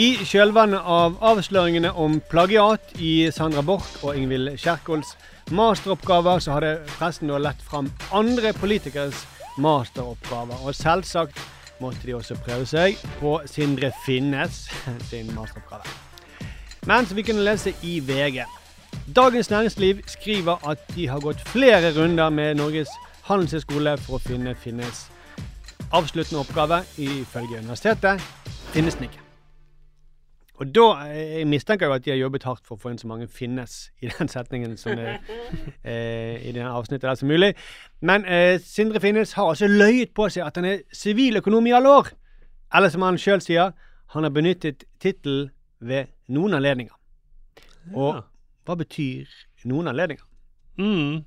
I 0.00 0.14
kjølvannet 0.24 0.86
av 0.88 1.18
avsløringene 1.20 1.90
om 2.00 2.14
plagiat 2.30 2.94
i 2.96 3.26
Sandra 3.28 3.60
Borch 3.60 3.98
og 4.00 4.16
Ingvild 4.16 4.54
Kjerkols 4.56 5.10
masteroppgaver, 5.52 6.40
så 6.40 6.54
har 6.54 6.64
det 6.64 6.94
pressen 6.94 7.28
da 7.28 7.36
lett 7.36 7.60
fram 7.60 7.90
andre 8.08 8.54
politikeres 8.56 9.26
masteroppgaver. 9.60 10.62
Og 10.64 10.72
selvsagt 10.78 11.36
måtte 11.84 12.06
de 12.08 12.14
også 12.16 12.38
prøve 12.40 12.64
seg 12.70 12.96
på 13.18 13.34
Sindre 13.44 13.90
Finnes 14.06 14.62
sin 15.10 15.28
masteroppgave. 15.36 15.84
Men 16.88 17.04
som 17.04 17.18
vi 17.20 17.26
kunne 17.28 17.44
lese 17.44 17.74
i 17.84 17.98
VG. 18.00 18.46
Dagens 19.12 19.50
Næringsliv 19.52 20.00
skriver 20.08 20.64
at 20.72 20.86
de 20.94 21.10
har 21.10 21.20
gått 21.20 21.42
flere 21.52 21.92
runder 21.98 22.32
med 22.32 22.56
Norges 22.62 22.88
handelshøyskole 23.28 23.98
for 24.00 24.16
å 24.16 24.24
finne 24.24 24.56
Finnes 24.56 25.04
avsluttende 25.92 26.40
oppgave. 26.46 26.80
Ifølge 26.96 27.60
universitetet 27.60 28.24
finnes 28.72 28.96
den 28.96 29.10
ikke. 29.10 29.31
Og 30.62 30.68
da 30.70 30.84
eh, 31.10 31.38
jeg 31.40 31.46
mistenker 31.50 31.88
jeg 31.90 31.98
at 31.98 32.04
de 32.04 32.10
har 32.12 32.20
jobbet 32.20 32.44
hardt 32.46 32.66
for 32.68 32.76
å 32.76 32.82
få 32.82 32.92
inn 32.92 32.98
så 33.00 33.08
mange 33.10 33.26
'finnes' 33.26 33.90
i 34.00 34.06
den 34.12 34.28
setningen 34.30 34.76
som 34.78 34.94
er, 34.94 35.16
eh, 35.84 36.38
i 36.48 36.52
det 36.54 36.62
avsnittet 36.62 37.08
der 37.08 37.18
som 37.18 37.28
mulig. 37.32 37.54
Men 38.00 38.24
eh, 38.24 38.60
Sindre 38.62 39.00
Finnes 39.02 39.32
har 39.34 39.48
altså 39.50 39.66
løyet 39.66 40.12
på 40.14 40.28
seg 40.30 40.46
at 40.46 40.60
han 40.60 40.68
er 40.68 40.84
siviløkonom 40.94 41.66
i 41.66 41.74
alle 41.74 41.90
år. 41.90 42.12
Eller 42.74 42.88
som 42.94 43.02
han 43.02 43.18
sjøl 43.18 43.42
sier, 43.42 43.72
han 44.14 44.22
har 44.28 44.30
benyttet 44.30 44.84
tittelen 45.02 45.50
ved 45.80 46.06
noen 46.28 46.54
anledninger. 46.54 46.94
Og 47.94 48.14
Ja. 48.14 48.20
hva 48.68 48.76
betyr 48.78 49.26
noen 49.64 49.88
anledninger? 49.90 50.24
Mm. 50.78 51.24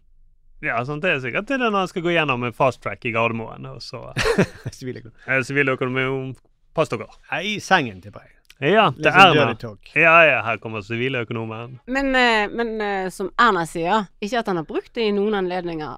Ja, 0.63 0.79
sant, 0.87 1.03
det 1.03 1.11
er 1.11 1.19
sikkert 1.19 1.49
det 1.51 1.59
når 1.59 1.75
han 1.75 1.87
skal 1.91 2.01
gå 2.01 2.13
gjennom 2.15 2.43
en 2.47 2.53
fast 2.55 2.81
track 2.81 3.03
i 3.05 3.11
Gardermoen. 3.11 3.65
Og 3.65 3.81
så 3.83 3.99
Siviløkonom. 4.71 5.43
Siviløkonom. 5.43 6.35
Pass 6.73 6.89
dere. 6.89 7.07
I 7.43 7.59
sengen, 7.59 7.99
tipper 8.01 8.23
jeg. 8.23 8.34
Ja, 8.63 8.87
det 8.95 9.11
sånn 9.11 9.37
er 9.37 9.55
dirty 9.55 9.99
Ja, 9.99 10.15
ja, 10.23 10.37
her 10.45 10.59
kommer 10.63 10.83
siviløkonomen. 10.85 11.79
Men, 11.91 12.13
eh, 12.15 12.47
men 12.47 12.75
eh, 12.81 13.09
som 13.11 13.31
Erna 13.41 13.65
sier, 13.67 14.07
ikke 14.23 14.39
at 14.39 14.51
han 14.51 14.61
har 14.61 14.67
brukt 14.69 14.93
det 14.95 15.09
i 15.09 15.15
noen 15.15 15.35
anledninger, 15.41 15.97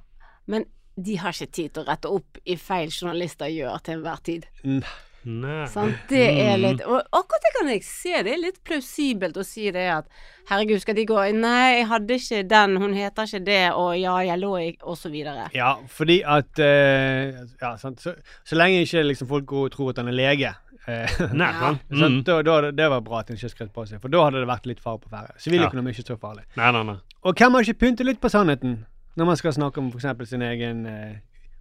men 0.50 0.66
de 0.98 1.18
har 1.22 1.36
ikke 1.36 1.54
tid 1.54 1.74
til 1.76 1.84
å 1.84 1.92
rette 1.92 2.10
opp 2.10 2.40
i 2.46 2.56
feil 2.58 2.90
journalister 2.90 3.52
gjør 3.54 3.84
til 3.86 4.00
enhver 4.00 4.24
tid. 4.26 4.48
Mm, 4.66 4.82
Nei. 5.28 5.66
Sånn, 5.68 5.92
Det 6.08 6.24
er 6.40 6.56
litt 6.62 6.84
Og 6.88 7.02
akkurat 7.02 7.44
det 7.44 7.52
kan 7.58 7.70
jeg 7.72 7.84
se. 7.84 8.14
Det 8.24 8.32
er 8.32 8.40
litt 8.40 8.60
plausibelt 8.64 9.36
å 9.36 9.44
si 9.44 9.66
det 9.76 9.88
at 9.92 10.06
herregud, 10.48 10.80
skal 10.80 10.96
de 10.96 11.04
gå 11.10 11.18
Nei, 11.36 11.82
jeg 11.82 11.88
hadde 11.90 12.18
ikke 12.22 12.44
den, 12.48 12.78
hun 12.80 12.94
heter 12.96 13.28
ikke 13.28 13.42
det, 13.44 13.64
og 13.76 13.98
ja, 14.00 14.16
jeg 14.24 14.40
lå 14.40 14.54
i 14.62 14.70
Og 14.88 14.96
så 15.00 15.12
videre. 15.12 15.50
Ja, 15.58 15.74
fordi 15.92 16.22
at 16.24 16.62
eh, 16.64 17.44
Ja, 17.60 17.76
sant. 17.82 18.00
Så, 18.04 18.16
så 18.48 18.60
lenge 18.60 18.86
ikke 18.86 19.04
liksom 19.04 19.28
folk 19.28 19.46
går 19.50 19.68
og 19.68 19.76
tror 19.76 19.92
at 19.92 20.00
han 20.04 20.14
er 20.14 20.16
lege. 20.16 20.54
Eh, 20.88 21.18
Nei, 21.42 21.52
Ja. 21.52 21.74
Mm. 21.92 22.20
Da, 22.28 22.42
da, 22.48 22.58
det 22.72 22.90
var 22.90 23.02
bra 23.06 23.20
at 23.22 23.30
hun 23.32 23.38
ikke 23.38 23.50
skrev 23.54 23.70
på 23.76 23.86
seg, 23.90 24.02
for 24.02 24.10
da 24.14 24.24
hadde 24.26 24.42
det 24.44 24.48
vært 24.50 24.66
litt 24.72 24.80
fare 24.84 25.00
på 25.04 25.10
ferde. 25.14 25.36
Siviløkonomi 25.44 25.92
er 25.92 25.98
ikke 26.00 26.08
så 26.14 26.20
farlig. 26.22 26.46
Nei, 26.58 26.72
nei, 26.76 26.84
nei. 26.94 26.98
Og 27.28 27.36
hvem 27.36 27.54
har 27.58 27.66
ikke 27.68 27.82
pyntet 27.86 28.06
litt 28.08 28.22
på 28.24 28.30
sannheten 28.32 28.86
når 29.18 29.26
man 29.32 29.38
skal 29.40 29.54
snakke 29.56 29.82
om 29.82 29.88
f.eks. 29.92 30.30
sin 30.30 30.44
egen 30.46 30.86
eh, 30.86 31.16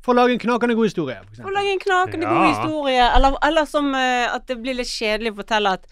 For 0.05 0.13
å 0.13 0.19
lage 0.21 0.35
en 0.37 0.39
knakende 0.39 0.75
god 0.79 0.87
historie. 0.87 1.17
For 1.35 1.49
Å 1.49 1.55
lage 1.57 1.71
en 1.73 1.81
knakende 1.83 2.27
Ja. 2.29 2.35
god 2.37 2.51
historie, 2.53 3.07
eller, 3.17 3.39
eller 3.43 3.65
som 3.67 3.89
eh, 3.97 4.27
at 4.31 4.45
det 4.47 4.59
blir 4.63 4.77
litt 4.79 4.87
kjedelig 4.93 5.33
å 5.33 5.39
fortelle 5.41 5.73
at 5.79 5.87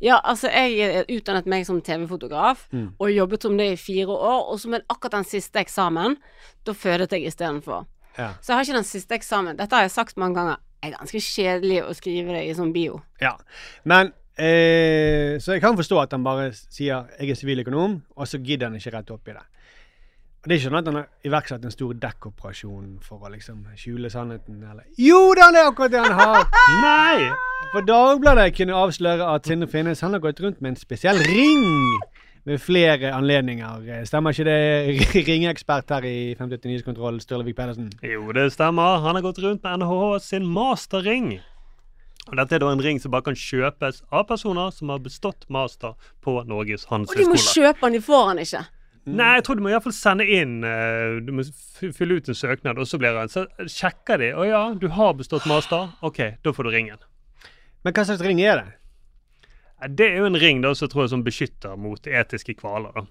ja, 0.00 0.20
altså 0.22 0.46
jeg 0.48 0.78
eh, 0.86 1.02
utdannet 1.18 1.48
meg 1.50 1.66
som 1.66 1.80
TV-fotograf 1.82 2.68
Mm. 2.72 2.92
og 3.02 3.10
jobbet 3.10 3.42
som 3.42 3.56
det 3.58 3.66
i 3.72 3.76
fire 3.76 4.14
år, 4.14 4.46
og 4.52 4.60
som 4.62 4.74
en, 4.78 4.84
akkurat 4.88 5.18
den 5.18 5.26
siste 5.26 5.58
eksamen, 5.60 6.14
da 6.64 6.72
fødet 6.72 7.10
jeg 7.12 7.26
istedenfor. 7.28 7.84
Ja. 8.16 8.30
Så 8.40 8.52
jeg 8.52 8.56
har 8.56 8.64
ikke 8.68 8.78
den 8.78 8.88
siste 8.88 9.14
eksamen. 9.18 9.56
Dette 9.58 9.74
har 9.76 9.82
jeg 9.88 9.90
sagt 9.94 10.16
mange 10.16 10.38
ganger. 10.38 10.56
Er 10.82 10.94
ganske 10.94 11.20
kjedelig 11.20 11.82
å 11.82 11.92
skrive 11.96 12.36
det 12.36 12.44
i 12.46 12.54
sånn 12.54 12.72
bio. 12.72 13.00
Ja. 13.22 13.34
Men 13.88 14.12
eh, 14.38 15.38
Så 15.42 15.56
jeg 15.56 15.62
kan 15.64 15.78
forstå 15.78 16.02
at 16.04 16.14
han 16.14 16.24
bare 16.24 16.52
sier 16.54 17.08
'jeg 17.18 17.30
er 17.30 17.34
siviløkonom', 17.34 18.02
og 18.16 18.28
så 18.28 18.38
gidder 18.38 18.68
han 18.68 18.76
ikke 18.76 18.94
rette 18.94 19.12
opp 19.12 19.28
i 19.28 19.32
det. 19.32 19.42
Og 20.38 20.44
Det 20.44 20.52
er 20.52 20.58
ikke 20.58 20.70
sånn 20.70 20.78
at 20.78 20.86
han 20.86 20.94
har 20.94 21.08
iverksatt 21.24 21.64
en 21.64 21.70
stor 21.70 21.92
dekkoperasjon 21.94 22.98
for 23.02 23.18
å 23.18 23.30
liksom 23.32 23.66
skjule 23.76 24.10
sannheten, 24.10 24.62
eller 24.62 24.84
Jo 24.96 25.34
da, 25.34 25.50
det 25.50 25.60
er 25.60 25.70
akkurat 25.70 25.90
det 25.90 25.98
han 25.98 26.12
har! 26.12 26.46
Nei! 26.86 27.32
For 27.72 27.80
Dagbladet 27.80 28.54
kunne 28.56 28.74
avsløre 28.74 29.34
at 29.34 29.46
Sindre 29.46 29.68
Finnes 29.68 30.00
han 30.00 30.12
har 30.12 30.20
gått 30.20 30.40
rundt 30.40 30.60
med 30.62 30.70
en 30.70 30.76
spesiell 30.76 31.18
ring 31.18 31.98
ved 32.48 32.62
flere 32.64 33.12
anledninger. 33.12 34.04
Stemmer 34.08 34.34
ikke 34.34 34.48
det, 34.48 34.56
ringeekspert 35.28 35.92
her 35.92 36.06
i 36.08 36.16
58 36.38 36.70
Nyhetskontroll, 36.70 37.20
Sturlevik 37.22 37.58
Pedersen? 37.58 37.90
Jo, 38.02 38.32
det 38.36 38.48
stemmer. 38.56 39.02
Han 39.04 39.18
har 39.18 39.24
gått 39.26 39.40
rundt 39.44 39.62
med 39.66 39.82
NHH 39.82 40.18
sin 40.24 40.48
masterring. 40.48 41.36
Og 42.28 42.36
Dette 42.36 42.58
er 42.58 42.60
da 42.60 42.72
en 42.72 42.82
ring 42.84 42.98
som 43.00 43.12
bare 43.12 43.24
kan 43.30 43.38
kjøpes 43.38 44.02
av 44.12 44.26
personer 44.28 44.72
som 44.74 44.90
har 44.92 45.00
bestått 45.04 45.46
master 45.52 45.94
på 46.24 46.34
Norges 46.48 46.84
Og 46.90 47.06
de 47.16 47.28
må 47.28 47.38
kjøpe 47.40 47.86
den, 47.86 47.96
de 47.96 48.02
får 48.04 48.26
den 48.32 48.42
ikke. 48.44 48.64
Nei, 49.08 49.28
jeg 49.38 49.44
tror 49.46 49.56
du 49.56 49.62
må 49.64 49.70
iallfall 49.72 49.94
sende 49.96 50.24
inn 50.28 50.58
eh, 50.68 51.14
Du 51.24 51.30
må 51.32 51.44
fylle 51.96 52.18
ut 52.18 52.26
en 52.28 52.36
søknad, 52.36 52.76
og 52.76 52.84
så 52.88 52.98
blir 53.00 53.16
den 53.16 53.30
Så 53.32 53.46
sjekker 53.64 54.20
de. 54.20 54.34
Å 54.36 54.44
ja, 54.44 54.62
du 54.76 54.90
har 54.92 55.14
bestått 55.16 55.46
master. 55.48 55.94
OK, 56.04 56.20
da 56.44 56.52
får 56.52 56.68
du 56.68 56.74
ringen. 56.74 57.06
Men 57.86 57.94
hva 57.96 58.04
slags 58.04 58.24
ring 58.26 58.42
er 58.44 58.60
det? 58.60 58.74
Det 59.86 60.08
er 60.10 60.16
jo 60.18 60.26
en 60.26 60.36
ring 60.40 60.62
da, 60.64 60.72
som 60.74 60.88
tror 60.90 61.04
jeg 61.06 61.10
som 61.14 61.22
beskytter 61.26 61.76
mot 61.78 62.06
etiske 62.06 62.54
kvaler. 62.58 62.90
da. 62.94 63.04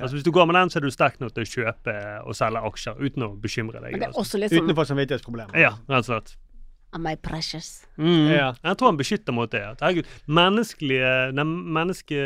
Altså 0.00 0.16
Hvis 0.16 0.24
du 0.24 0.32
går 0.34 0.46
med 0.50 0.56
den, 0.56 0.70
så 0.70 0.78
er 0.80 0.86
du 0.86 0.90
sterk 0.90 1.20
nok 1.20 1.34
til 1.36 1.44
å 1.44 1.50
kjøpe 1.50 1.92
og 2.26 2.34
selge 2.34 2.62
aksjer 2.66 2.96
uten 3.04 3.22
å 3.28 3.28
bekymre 3.38 3.78
deg. 3.82 3.92
Men 3.92 4.00
det 4.00 4.08
er 4.08 4.14
Altså. 4.14 4.24
også 4.24 4.40
litt 4.40 4.50
sånn 4.50 4.64
Utenfor 4.66 4.88
samvittighetsproblemer. 4.90 5.54
Ja, 5.60 5.70
rett 5.88 6.08
og 6.08 6.10
slett. 6.10 6.34
Am 6.94 7.06
I 7.10 7.16
precious? 7.16 7.86
Mm. 7.98 8.28
Ja. 8.30 8.48
Jeg 8.62 8.76
tror 8.78 8.86
han 8.92 8.96
beskytter 8.98 9.34
mot 9.34 9.50
det. 9.50 9.62
Herregud, 9.80 10.06
menneskelige, 10.30 11.34
den 11.34 11.50
menneske 11.74 12.18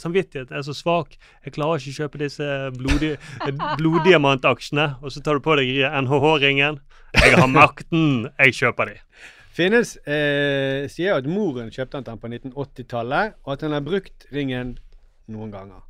samvittighet 0.00 0.50
er 0.56 0.62
så 0.64 0.72
svak. 0.72 1.16
Jeg 1.44 1.52
klarer 1.52 1.76
ikke 1.80 1.92
å 1.92 1.98
kjøpe 2.00 2.18
disse 2.22 2.46
blodige, 2.76 3.18
bloddiamantaksjene. 3.80 4.86
Og 5.04 5.12
så 5.12 5.20
tar 5.24 5.36
du 5.36 5.44
på 5.44 5.56
deg 5.60 5.68
NHH-ringen. 5.90 6.80
Jeg 7.16 7.36
har 7.38 7.48
makten, 7.48 8.28
jeg 8.40 8.56
kjøper 8.56 8.92
de. 8.92 8.96
Finnes 9.56 9.94
eh, 10.04 10.84
sier 10.92 11.16
at 11.16 11.26
moren 11.30 11.70
kjøpte 11.72 12.02
den 12.04 12.18
på 12.20 12.28
1980-tallet, 12.28 13.38
og 13.46 13.54
at 13.54 13.62
han 13.64 13.72
har 13.76 13.84
brukt 13.86 14.26
ringen 14.34 14.74
noen 15.32 15.52
ganger. 15.54 15.80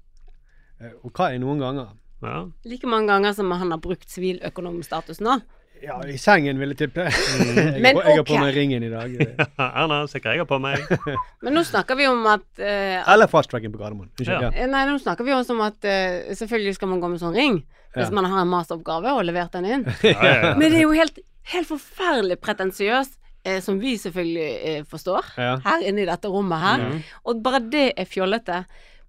Eh, 0.81 0.93
og 1.03 1.11
hva 1.17 1.33
er 1.35 1.41
noen 1.43 1.59
ganger? 1.63 1.89
Ja. 2.23 2.45
Like 2.65 2.89
mange 2.89 3.11
ganger 3.11 3.35
som 3.37 3.51
han 3.53 3.75
har 3.75 3.81
brukt 3.83 4.07
siviløkonomstatus 4.13 5.19
nå. 5.25 5.41
Ja, 5.83 5.99
i 6.09 6.15
sengen 6.17 6.57
vil 6.63 6.71
jeg 6.73 6.79
tippe. 6.87 7.05
jeg, 7.13 7.83
Men 7.85 7.99
har 7.99 7.99
på- 7.99 8.05
jeg 8.09 8.17
har 8.23 8.25
på 8.31 8.39
meg 8.41 8.55
ringen 8.57 8.87
i 8.87 8.89
dag. 8.89 9.13
Erna, 9.61 9.99
se 10.09 10.23
hva 10.25 10.33
jeg 10.33 10.41
har 10.41 10.49
på 10.49 10.57
meg. 10.63 10.87
Men 11.45 11.59
nå 11.59 11.65
snakker 11.69 11.99
vi 11.99 12.07
om 12.09 12.23
at 12.33 12.47
eh, 12.65 13.03
Eller 13.13 13.29
fasttracken 13.29 13.75
på 13.75 13.83
Gardermoen. 13.83 14.09
Ja. 14.25 14.39
Ja. 14.47 14.69
Nei, 14.73 14.87
nå 14.89 14.97
snakker 15.03 15.27
vi 15.29 15.35
også 15.37 15.53
om 15.53 15.61
at 15.67 15.85
eh, 15.85 16.31
selvfølgelig 16.39 16.79
skal 16.79 16.89
man 16.95 17.03
gå 17.05 17.11
med 17.13 17.21
sånn 17.21 17.37
ring 17.37 17.59
hvis 17.97 18.09
Ja. 18.11 18.13
man 18.17 18.27
har 18.29 18.43
en 18.45 18.51
masteroppgave 18.53 19.13
og 19.17 19.23
levert 19.25 19.53
den 19.57 19.65
inn. 19.73 19.85
Ja, 20.05 20.17
ja, 20.17 20.33
ja. 20.37 20.49
Men 20.57 20.69
det 20.73 20.81
er 20.83 20.87
jo 20.87 20.97
helt, 20.97 21.21
helt 21.53 21.69
forferdelig 21.69 22.37
pretensiøst, 22.45 23.15
eh, 23.47 23.61
som 23.65 23.79
vi 23.81 23.95
selvfølgelig 24.03 24.50
eh, 24.73 24.83
forstår, 24.91 25.31
Ja. 25.38 25.55
her 25.65 25.87
inne 25.87 26.03
i 26.05 26.09
dette 26.11 26.29
rommet 26.33 26.61
her. 26.61 26.85
Og 27.25 27.43
bare 27.47 27.61
det 27.73 27.93
er 27.97 28.05
fjollete. 28.11 28.65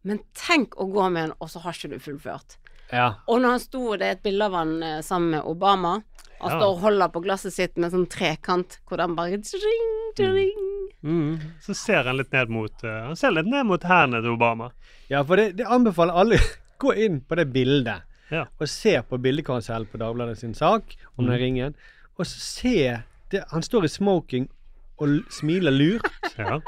Men 0.08 0.22
tenk 0.38 0.78
å 0.80 0.86
gå 0.94 1.10
med 1.12 1.24
en, 1.30 1.34
og 1.42 1.50
så 1.52 1.60
har 1.66 1.74
ikke 1.76 1.90
du 1.96 2.00
fullført. 2.00 2.58
Ja. 2.94 3.16
Og 3.28 3.42
når 3.44 3.50
han 3.58 3.60
sto, 3.66 3.82
det 4.00 4.06
er 4.08 4.16
et 4.16 4.24
bilde 4.24 4.46
av 4.48 4.54
han 4.56 4.78
eh, 4.84 5.02
sammen 5.04 5.34
med 5.36 5.44
Obama. 5.50 5.98
Han 6.40 6.52
Ja. 6.54 6.60
står 6.60 6.70
og 6.76 6.80
holder 6.86 7.10
på 7.10 7.24
glasset 7.26 7.52
sitt 7.56 7.78
med 7.82 7.92
sånn 7.92 8.06
trekant, 8.08 8.78
hvor 8.88 8.98
den 9.02 9.16
bare 9.18 9.40
ring, 9.42 9.88
ring. 10.20 10.62
Mm. 11.04 11.40
Så 11.66 11.74
ser 11.76 12.04
han 12.06 12.18
litt 12.18 12.32
ned 12.32 12.50
mot 12.50 12.84
uh, 12.84 13.08
Han 13.08 13.16
ser 13.16 13.32
litt 13.32 13.46
ned 13.50 13.66
mot 13.66 13.82
hendene 13.84 14.22
til 14.22 14.34
Obama. 14.36 14.72
ja, 15.10 15.24
for 15.24 15.36
det, 15.38 15.56
det 15.58 15.66
anbefaler 15.66 16.14
alle 16.18 16.38
Gå 16.82 16.94
inn 16.96 17.20
på 17.22 17.36
det 17.40 17.48
bildet 17.54 18.02
Ja. 18.32 18.46
og 18.60 18.68
se 18.70 18.96
på 19.10 19.18
bildekarusell 19.22 19.86
på 19.90 19.98
Dagbladet 20.02 20.38
sin 20.38 20.54
sak 20.54 20.96
om 21.18 21.26
Mm. 21.26 21.32
den 21.32 21.40
ringen. 21.40 21.76
Og 22.20 22.26
så 22.26 22.38
se 22.40 23.04
det, 23.32 23.44
Han 23.52 23.64
står 23.64 23.86
i 23.86 23.88
smoking 23.92 24.50
og 25.00 25.20
smiler 25.32 25.72
lurt. 25.72 26.08
Ja. 26.38 26.60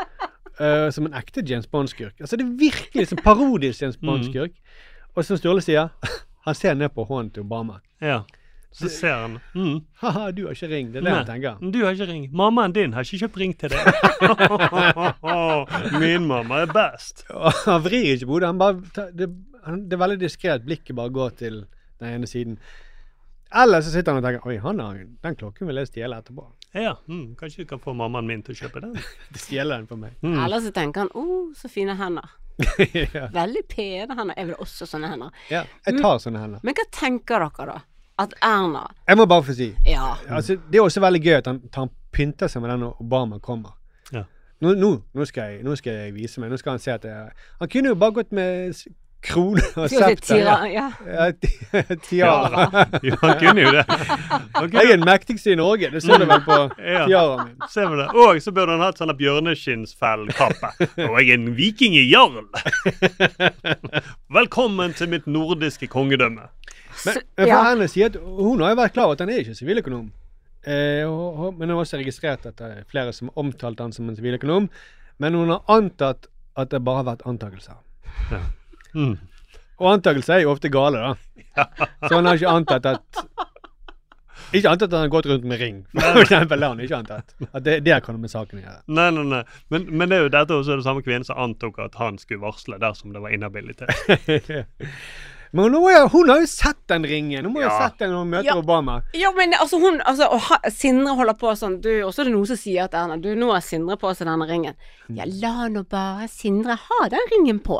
Uh, 0.59 0.89
som 0.91 1.05
en 1.05 1.13
ekte 1.15 1.39
James 1.47 1.67
Bond-skurk. 1.71 2.17
Altså 2.19 2.35
Det 2.35 2.43
er 2.43 2.55
virkelig 2.59 3.07
som 3.07 3.17
parodisk 3.23 3.81
James 3.81 3.95
Mm. 4.01 4.07
Bond-skurk. 4.09 4.51
Og 5.15 5.23
som 5.25 5.37
Sturle 5.37 5.61
sier, 5.61 5.87
han 6.45 6.55
ser 6.55 6.73
ned 6.75 6.89
på 6.89 7.03
hånden 7.07 7.29
til 7.33 7.41
Obama. 7.45 7.79
ja. 8.01 8.21
Så 8.71 8.85
ser 8.89 9.15
han 9.15 9.37
mm. 9.55 9.79
Ha-ha, 10.01 10.27
du 10.31 10.43
har 10.45 10.51
ikke 10.53 10.67
ring. 10.69 10.91
Det 10.93 10.99
er 10.99 11.05
det 11.07 11.13
han 11.15 11.25
tenker. 11.25 11.71
Du 11.73 11.79
har 11.85 11.91
ikke 11.95 12.05
ring. 12.11 12.27
Mammaen 12.37 12.71
din 12.75 12.93
har 12.93 13.01
ikke 13.01 13.17
kjøpt 13.23 13.37
ring 13.41 13.55
til 13.57 13.69
deg. 13.73 13.81
Min 15.99 16.27
mamma 16.29 16.59
er 16.61 16.69
best. 16.73 17.23
Han 17.65 17.81
vrir 17.85 18.11
ikke 18.13 18.27
på 18.29 18.37
hodet. 18.37 19.09
Det, 19.17 19.27
det 19.89 19.97
er 19.97 20.01
veldig 20.03 20.19
diskré 20.21 20.53
at 20.53 20.65
blikket 20.67 20.95
bare 20.95 21.09
går 21.15 21.33
til 21.41 21.63
den 21.99 22.13
ene 22.19 22.27
siden. 22.29 22.59
Eller 23.55 23.81
så 23.81 23.89
sitter 23.89 24.13
han 24.13 24.21
og 24.21 24.27
tenker 24.27 24.47
Oi, 24.47 24.57
han 24.61 24.79
har, 24.79 24.97
den 25.23 25.35
klokken 25.35 25.67
vil 25.67 25.79
jeg 25.81 25.87
stjele 25.89 26.19
etterpå. 26.21 26.43
Ja, 26.77 26.91
mm, 27.09 27.35
Kanskje 27.39 27.63
du 27.65 27.69
kan 27.71 27.79
få 27.81 27.93
mammaen 27.97 28.27
min 28.29 28.43
til 28.45 28.53
å 28.53 28.59
kjøpe 28.59 28.81
den. 28.83 28.93
Stjele 29.41 29.79
den 29.79 29.87
for 29.89 29.97
meg. 29.97 30.13
Mm. 30.21 30.35
Eller 30.45 30.61
så 30.61 30.71
tenker 30.75 31.01
han 31.07 31.09
'Å, 31.17 31.55
så 31.57 31.69
fine 31.71 31.95
hender'. 31.97 32.29
ja. 33.15 33.29
Veldig 33.33 33.63
pene 33.71 34.15
hender. 34.19 34.35
Jeg 34.37 34.47
vil 34.51 34.55
også 34.61 34.85
sånne 34.85 35.09
hender. 35.09 35.31
ja. 35.49 35.63
Jeg 35.87 36.01
tar 36.01 36.19
sånne 36.21 36.39
hender. 36.43 36.59
Men 36.63 36.75
hva 36.77 36.85
tenker 36.91 37.39
dere, 37.47 37.65
da? 37.73 37.79
At 38.19 38.33
Erna 38.43 38.81
Jeg 39.07 39.15
må 39.15 39.25
bare 39.31 39.43
få 39.47 39.53
si 39.55 39.69
Ja. 39.87 40.17
altså, 40.27 40.57
Det 40.69 40.77
er 40.77 40.83
også 40.83 40.99
veldig 40.99 41.21
gøy 41.23 41.37
at 41.37 41.45
han, 41.47 41.61
han 41.73 41.89
pynter 42.11 42.47
seg 42.51 42.61
med 42.61 42.69
den 42.73 42.81
når 42.83 42.99
Obama 43.01 43.39
kommer. 43.39 43.77
Ja. 44.11 44.25
Nå, 44.61 44.73
nå, 44.75 44.89
nå, 45.15 45.25
skal 45.25 45.53
jeg, 45.53 45.63
nå 45.63 45.75
skal 45.79 45.93
jeg 45.93 46.13
vise 46.13 46.41
meg. 46.43 46.51
Nå 46.51 46.57
skal 46.59 46.75
han 46.75 46.79
se 46.83 46.91
at 46.91 47.05
jeg 47.07 47.31
Han 47.61 47.69
kunne 47.71 47.93
jo 47.93 47.95
bare 47.95 48.11
gått 48.19 48.31
med 48.35 48.75
krone 49.21 49.61
og 49.75 49.89
septer. 49.91 50.39
ja. 50.71 50.85
Ja, 51.05 51.25
tiara. 52.07 52.67
Ja, 53.03 53.15
han 53.21 53.33
kunne 53.41 53.61
jo 53.65 53.71
det. 53.75 53.83
Kunne. 53.89 54.69
Jeg 54.73 54.85
er 54.85 54.95
den 54.95 55.05
mektigste 55.07 55.51
i 55.51 55.57
Norge. 55.59 55.89
Det 55.91 56.01
ser 56.05 56.21
du 56.21 56.25
vel 56.29 56.43
på 56.45 56.57
Ja. 56.95 57.05
tiaraen 57.09 57.49
min. 57.49 57.67
Ser 57.73 57.89
vi 57.91 57.97
det. 57.99 58.07
Og 58.15 58.39
så 58.41 58.53
burde 58.55 58.77
han 58.77 58.83
hatt 58.85 59.01
sånn 59.01 59.11
bjørneskinnsfellkappe. 59.19 60.71
Og 61.09 61.17
jeg 61.19 61.29
er 61.29 61.35
en 61.35 61.49
vikingjarl. 61.57 62.39
Velkommen 64.39 64.93
til 64.97 65.09
mitt 65.11 65.27
nordiske 65.27 65.88
kongedømme. 65.91 66.47
Men, 67.05 67.15
men 67.15 67.43
for 67.43 67.51
ja. 67.51 67.59
Erna 67.71 67.88
sier 67.91 68.09
at 68.11 68.17
hun 68.19 68.59
har 68.63 68.73
jo 68.73 68.79
vært 68.81 68.95
klar 68.95 69.07
over 69.09 69.15
at 69.19 69.23
han 69.23 69.31
er 69.33 69.43
ikke 69.43 69.55
siviløkonom. 69.57 70.07
Eh, 70.67 71.07
men 71.07 71.69
hun 71.69 71.75
har 71.77 71.83
også 71.85 71.99
registrert 72.01 72.43
at 72.49 72.57
det 72.59 72.71
er 72.81 72.88
flere 72.91 73.13
som 73.15 73.29
har 73.31 73.39
omtalt 73.43 73.79
han 73.83 73.93
som 73.95 74.09
en 74.11 74.17
siviløkonom. 74.17 74.67
Men 75.19 75.35
hun 75.39 75.51
har 75.53 75.63
antatt 75.71 76.27
at 76.59 76.71
det 76.73 76.81
bare 76.83 77.03
har 77.03 77.11
vært 77.13 77.27
antakelser. 77.29 77.79
Mm. 78.96 79.17
Og 79.79 79.88
antakelser 79.93 80.39
er 80.39 80.43
jo 80.43 80.51
ofte 80.53 80.69
gale, 80.74 81.00
da. 81.00 81.65
Så 82.08 82.15
han 82.17 82.25
har 82.27 82.36
ikke 82.39 82.51
antatt 82.51 82.86
at 82.89 83.22
Ikke 84.55 84.72
antatt 84.72 84.88
at 84.89 84.96
han 84.98 85.03
har 85.05 85.12
gått 85.13 85.27
rundt 85.29 85.43
med 85.46 85.60
ring. 85.62 85.75
For 85.93 86.24
eksempel, 86.24 86.63
han 86.65 86.79
ikke 86.81 86.98
antatt. 87.03 87.36
At 87.53 87.63
det, 87.67 87.75
det 87.86 88.00
kan 88.03 88.15
noe 88.17 88.24
med 88.24 88.31
saken 88.34 88.60
å 88.60 88.63
gjøre. 88.63 88.79
Nei, 88.98 89.10
nei, 89.13 89.25
nei. 89.29 89.41
Men, 89.69 89.86
men 89.93 90.10
det 90.10 90.17
er 90.17 90.24
jo 90.25 90.31
dette 90.34 90.55
også 90.58 90.79
det 90.79 90.86
samme 90.88 91.03
kvinnen 91.05 91.27
som 91.27 91.38
antok 91.38 91.77
at 91.86 92.00
han 92.01 92.17
skulle 92.17 92.41
varsle 92.48 92.79
dersom 92.81 93.13
det 93.13 93.22
var 93.22 93.36
inhabilitet. 93.36 93.93
Men 95.51 95.63
hun, 95.65 95.79
må 95.81 95.89
jo, 95.89 96.01
hun 96.13 96.29
har 96.29 96.43
jo 96.43 96.48
sett 96.50 96.77
den 96.91 97.05
ringen. 97.10 97.46
Hun 97.48 97.53
må 97.55 97.63
jo 97.63 97.65
Ja. 97.65 97.72
ha 97.74 97.88
sett 97.88 97.98
den 98.03 98.12
når 98.13 98.19
hun 98.22 98.29
møter 98.36 98.46
Ja. 98.51 98.58
Obama. 98.62 99.00
Ja, 99.17 99.31
men 99.34 99.55
altså 99.58 99.79
hun 99.81 99.96
altså, 100.05 100.27
og 100.29 100.43
ha, 100.46 100.60
Sindre 100.69 101.15
holder 101.17 101.34
på 101.41 101.55
sånn 101.58 101.79
du, 101.81 101.89
Og 102.05 102.12
så 102.13 102.22
er 102.22 102.29
det 102.29 102.34
noen 102.36 102.46
som 102.51 102.60
sier 102.60 102.84
at 102.86 102.93
Erna, 102.93 103.17
du, 103.17 103.31
nå 103.34 103.50
har 103.50 103.63
Sindre 103.65 103.98
på 103.98 104.12
seg 104.13 104.29
denne 104.29 104.46
ringen. 104.46 104.77
Ja, 105.10 105.25
la 105.25 105.65
nå 105.74 105.81
bare 105.89 106.27
Sindre 106.29 106.77
ha 106.77 107.00
den 107.10 107.25
ringen 107.34 107.63
på. 107.65 107.79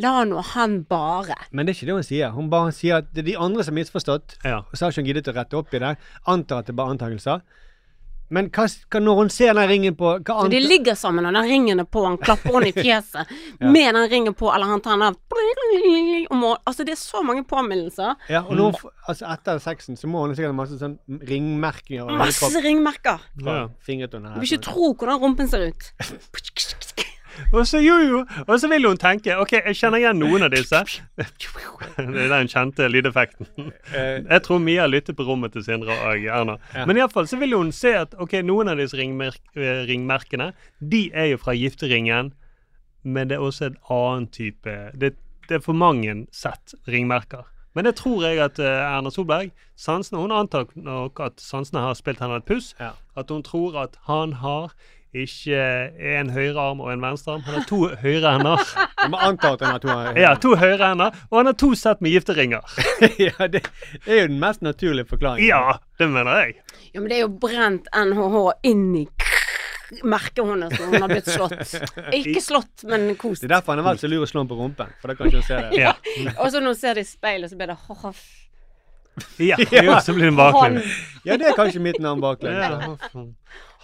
La 0.00 0.24
nå 0.24 0.42
han 0.54 0.82
bare. 0.88 1.36
Men 1.52 1.66
det 1.66 1.74
er 1.74 1.78
ikke 1.78 1.90
det 1.90 1.98
hun 2.00 2.06
sier. 2.06 2.34
Hun 2.36 2.50
bare 2.52 2.74
sier 2.76 3.00
at 3.02 3.10
det 3.14 3.24
er 3.24 3.30
de 3.32 3.38
andre 3.48 3.64
som 3.66 3.74
har 3.74 3.82
misforstått. 3.82 4.38
Ja. 4.44 4.62
Og 4.64 4.76
så 4.76 4.86
har 4.86 4.94
ikke 4.94 5.04
hun 5.04 5.10
giddet 5.10 5.32
å 5.32 5.36
rette 5.36 5.58
opp 5.58 5.74
i 5.76 5.82
det. 5.82 5.96
Antar 6.30 6.62
at 6.62 6.70
det 6.70 6.74
er 6.74 6.80
bare 6.80 6.96
antakelser. 6.96 7.42
Men 8.30 8.46
hva, 8.54 8.64
hva 8.94 9.00
når 9.02 9.16
hun 9.18 9.30
ser 9.34 9.56
den 9.58 9.66
ringen 9.66 9.96
på 9.98 10.12
hva 10.22 10.36
Så 10.44 10.50
de 10.52 10.60
ligger 10.62 10.94
sammen, 10.94 11.26
og 11.26 11.34
den 11.34 11.48
ringen 11.50 11.82
er 11.82 11.88
på, 11.90 12.04
han 12.06 12.18
klapper 12.20 12.54
henne 12.60 12.70
i 12.70 12.74
fjeset 12.86 13.32
med 13.58 13.96
den 13.96 14.06
ringen 14.12 14.36
på, 14.38 14.52
eller 14.54 14.70
han 14.70 14.82
tar 14.84 14.94
den 14.94 15.08
av 15.08 15.18
Altså, 16.62 16.86
det 16.86 16.94
er 16.94 17.00
så 17.00 17.24
mange 17.26 17.42
påminnelser. 17.48 18.14
ja, 18.30 18.44
og 18.46 18.54
nå, 18.58 18.70
altså 19.10 19.26
Etter 19.34 19.58
sexen 19.62 19.98
så 19.98 20.06
må 20.10 20.22
hun 20.22 20.36
sikkert 20.36 20.54
ha 20.54 20.58
masse 20.62 20.78
sånn 20.78 20.96
ringmerkinger. 21.26 22.14
Masse 22.22 22.62
ringmerker. 22.62 23.26
Ja. 23.42 23.66
her. 23.66 24.06
Du 24.14 24.44
vil 24.44 24.46
ikke 24.46 24.64
tro 24.70 24.92
hvordan 24.94 25.22
rumpen 25.26 25.50
ser 25.50 25.66
ut. 25.72 25.90
Og 27.52 27.66
så 27.68 27.80
jo, 27.82 27.96
jo. 28.04 28.20
Og 28.46 28.60
så 28.60 28.68
vil 28.70 28.86
hun 28.88 28.98
tenke 29.00 29.36
OK, 29.40 29.52
jeg 29.58 29.76
kjenner 29.78 30.02
igjen 30.02 30.18
noen 30.20 30.42
av 30.46 30.50
disse. 30.54 30.80
Det 31.20 32.24
er 32.24 32.32
den 32.32 32.48
kjente 32.50 32.88
lydeffekten. 32.90 33.48
Eh, 33.94 34.20
Jeg 34.30 34.42
tror 34.46 34.58
Mia 34.62 34.86
lytter 34.90 35.16
på 35.16 35.26
rommet 35.28 35.52
til 35.54 35.64
Sindre 35.66 35.94
og 35.96 36.24
Erna. 36.26 36.56
Men 36.86 37.00
iallfall 37.00 37.28
så 37.30 37.38
vil 37.40 37.54
hun 37.56 37.72
se 37.76 37.92
at 38.00 38.14
ok, 38.20 38.38
noen 38.46 38.70
av 38.72 38.80
disse 38.80 38.96
ringmerk 38.98 39.40
eh, 39.56 39.84
ringmerkene 39.90 40.52
de 40.80 41.06
er 41.14 41.32
jo 41.34 41.40
fra 41.42 41.54
gifteringen, 41.58 42.32
men 43.02 43.28
det 43.30 43.38
er 43.38 43.44
også 43.46 43.70
en 43.70 43.78
annen 43.90 44.26
type 44.28 44.74
Det, 45.00 45.14
det 45.48 45.56
er 45.56 45.64
for 45.64 45.72
mange 45.76 46.26
sett 46.36 46.74
ringmerker. 46.88 47.46
Men 47.74 47.86
det 47.86 47.94
tror 48.00 48.24
jeg 48.26 48.40
at 48.42 48.58
eh, 48.58 48.66
Erna 48.96 49.12
Solberg 49.14 49.52
sansene, 49.78 50.18
Hun 50.20 50.32
antar 50.34 50.66
nok 50.74 51.20
at 51.22 51.40
sansene 51.40 51.80
har 51.84 51.94
spilt 51.94 52.18
henne 52.20 52.40
et 52.42 52.48
puss. 52.48 52.72
At 53.16 53.30
hun 53.30 53.42
tror 53.46 53.76
at 53.78 53.96
han 54.08 54.32
har 54.42 54.74
ikke 55.10 55.60
en 56.18 56.30
høyrearm 56.30 56.82
og 56.84 56.92
en 56.92 57.02
venstrearm. 57.02 57.42
Han 57.46 57.58
har 57.58 57.64
to 57.66 57.80
høyre 57.98 58.34
hender. 58.36 58.62
Jeg 59.00 59.10
må 59.10 59.22
at 59.26 59.46
han 59.64 59.72
har 59.72 59.82
to 59.82 59.90
høyre. 59.90 60.14
Ja, 60.20 60.34
to 60.38 60.54
høyre 60.58 60.92
hender, 60.92 61.16
og 61.30 61.40
han 61.40 61.50
har 61.50 61.56
to 61.58 61.72
sett 61.78 62.04
med 62.04 62.14
gifteringer. 62.14 62.76
ja, 63.26 63.48
det, 63.50 63.64
det 64.04 64.12
er 64.14 64.22
jo 64.22 64.28
den 64.30 64.38
mest 64.42 64.62
naturlige 64.62 65.08
forklaringen. 65.10 65.48
Ja, 65.48 65.80
det 65.98 66.10
mener 66.12 66.44
jeg. 66.44 66.60
Ja, 66.92 67.00
men 67.00 67.10
det 67.10 67.18
er 67.18 67.24
jo 67.24 67.32
brent 67.42 67.90
NHH 67.90 68.44
inn 68.70 68.86
i 69.02 69.06
merkehåndet 70.06 70.76
som 70.76 70.92
hun 70.92 71.02
har 71.02 71.10
blitt 71.10 71.30
slått. 71.30 71.74
Ikke 72.20 72.42
slått, 72.44 72.84
men 72.86 73.10
kost. 73.18 73.42
Det 73.42 73.50
er 73.50 73.56
derfor 73.56 73.74
han 73.74 73.82
har 73.82 73.92
vært 73.92 74.04
så 74.04 74.10
lur 74.10 74.22
å 74.26 74.30
slå 74.30 74.44
ham 74.44 74.50
på 74.52 74.58
rumpen. 74.60 74.92
For 75.02 75.10
da 75.10 75.18
kan 75.18 75.30
ikke 75.30 75.42
han 75.42 75.48
se 75.48 75.58
det. 75.64 75.80
Ja, 75.80 75.96
Og 76.40 76.52
så 76.52 76.62
når 76.62 76.76
hun 76.76 76.80
ser 76.84 77.00
det 77.00 77.06
i 77.06 77.10
speilet, 77.10 77.50
så 77.50 77.58
blir 77.58 77.72
det 77.72 77.78
hoff. 77.88 78.22
Ja, 79.38 79.56
jo, 79.60 79.98
så 80.04 80.14
blir 80.16 80.30
det 80.30 80.36
baklengs. 80.38 80.84
Ja, 81.24 81.36
det 81.36 81.46
er 81.50 81.56
kanskje 81.58 81.80
mitt 81.84 81.98
navn 82.00 82.20
baklengs. 82.20 82.56
Ja. 82.56 82.96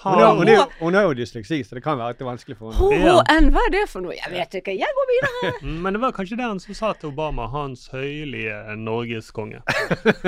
Hun, 0.07 0.21
har- 0.21 0.35
hun, 0.37 0.49
er 0.49 0.55
jo- 0.55 0.67
hun 0.81 0.95
har 0.95 1.03
jo 1.09 1.15
dysleksi, 1.19 1.63
så 1.65 1.75
det 1.75 1.83
kan 1.83 1.99
være 1.99 2.11
at 2.15 2.19
det 2.19 2.25
er 2.27 2.29
vanskelig 2.31 2.57
for 2.59 2.71
henne. 2.73 3.01
HHN, 3.25 3.49
hva 3.55 3.63
er 3.67 3.71
det 3.75 3.85
for 3.91 4.05
noe? 4.05 4.15
Jeg 4.15 4.31
vet 4.33 4.55
ikke. 4.61 4.75
Jeg 4.79 4.93
går 4.99 5.09
videre. 5.13 5.53
Mm, 5.67 5.79
Men 5.83 5.93
det 5.97 6.01
var 6.03 6.13
kanskje 6.13 6.37
det 6.39 6.45
han 6.47 6.61
som 6.61 6.75
sa 6.79 6.93
til 6.93 7.09
Obama, 7.11 7.47
hans 7.51 7.89
høylige 7.93 8.77
norgeskonge. 8.77 9.63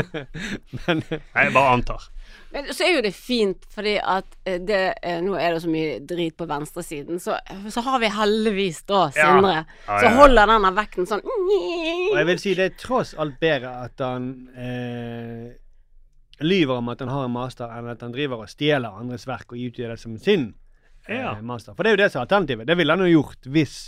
Men 0.87 1.03
Jeg 1.11 1.53
bare 1.55 1.73
antar. 1.77 2.09
Men 2.51 2.71
så 2.73 2.87
er 2.87 2.95
jo 2.97 3.03
det 3.05 3.13
fint, 3.13 3.67
fordi 3.75 3.95
at 4.01 4.37
eh, 4.49 4.57
det, 4.65 4.81
eh, 5.05 5.19
nå 5.25 5.35
er 5.37 5.53
det 5.53 5.63
så 5.65 5.71
mye 5.73 5.99
drit 6.09 6.37
på 6.39 6.47
venstresiden, 6.49 7.21
så, 7.21 7.37
så 7.69 7.85
har 7.85 8.01
vi 8.01 8.09
heldigvis 8.09 8.83
da 8.89 9.03
Sindre. 9.13 9.55
Ja, 9.59 9.65
Så 9.85 10.07
ja, 10.07 10.09
ja. 10.09 10.15
holder 10.17 10.53
denne 10.55 10.71
vekten 10.79 11.09
sånn 11.11 11.25
Og 11.29 12.17
jeg 12.17 12.29
vil 12.31 12.41
si 12.41 12.55
det 12.57 12.71
er 12.71 12.79
tross 12.81 13.13
alt 13.21 13.37
bedre 13.43 13.75
at 13.85 14.01
han 14.05 14.31
eh, 14.57 15.51
lyver 16.41 16.81
om 16.81 16.89
at 16.89 17.05
han 17.05 17.13
har 17.13 17.29
en 17.29 17.37
master, 17.37 17.69
enn 17.75 17.93
at 17.93 18.03
han 18.07 18.17
driver 18.17 18.47
og 18.47 18.51
stjeler 18.51 18.97
andres 18.97 19.29
verk 19.29 19.53
og 19.53 19.61
utgir 19.61 19.93
det 19.93 20.01
som 20.01 20.17
sin 20.23 20.53
eh, 21.09 21.41
master. 21.45 21.77
For 21.77 21.85
det 21.85 21.93
er 21.93 21.99
jo 21.99 22.03
det 22.05 22.11
som 22.15 22.23
er 22.23 22.29
alternativet. 22.29 22.69
Det 22.69 22.77
ville 22.81 22.97
han 22.97 23.05
jo 23.05 23.13
gjort 23.19 23.49
hvis, 23.53 23.79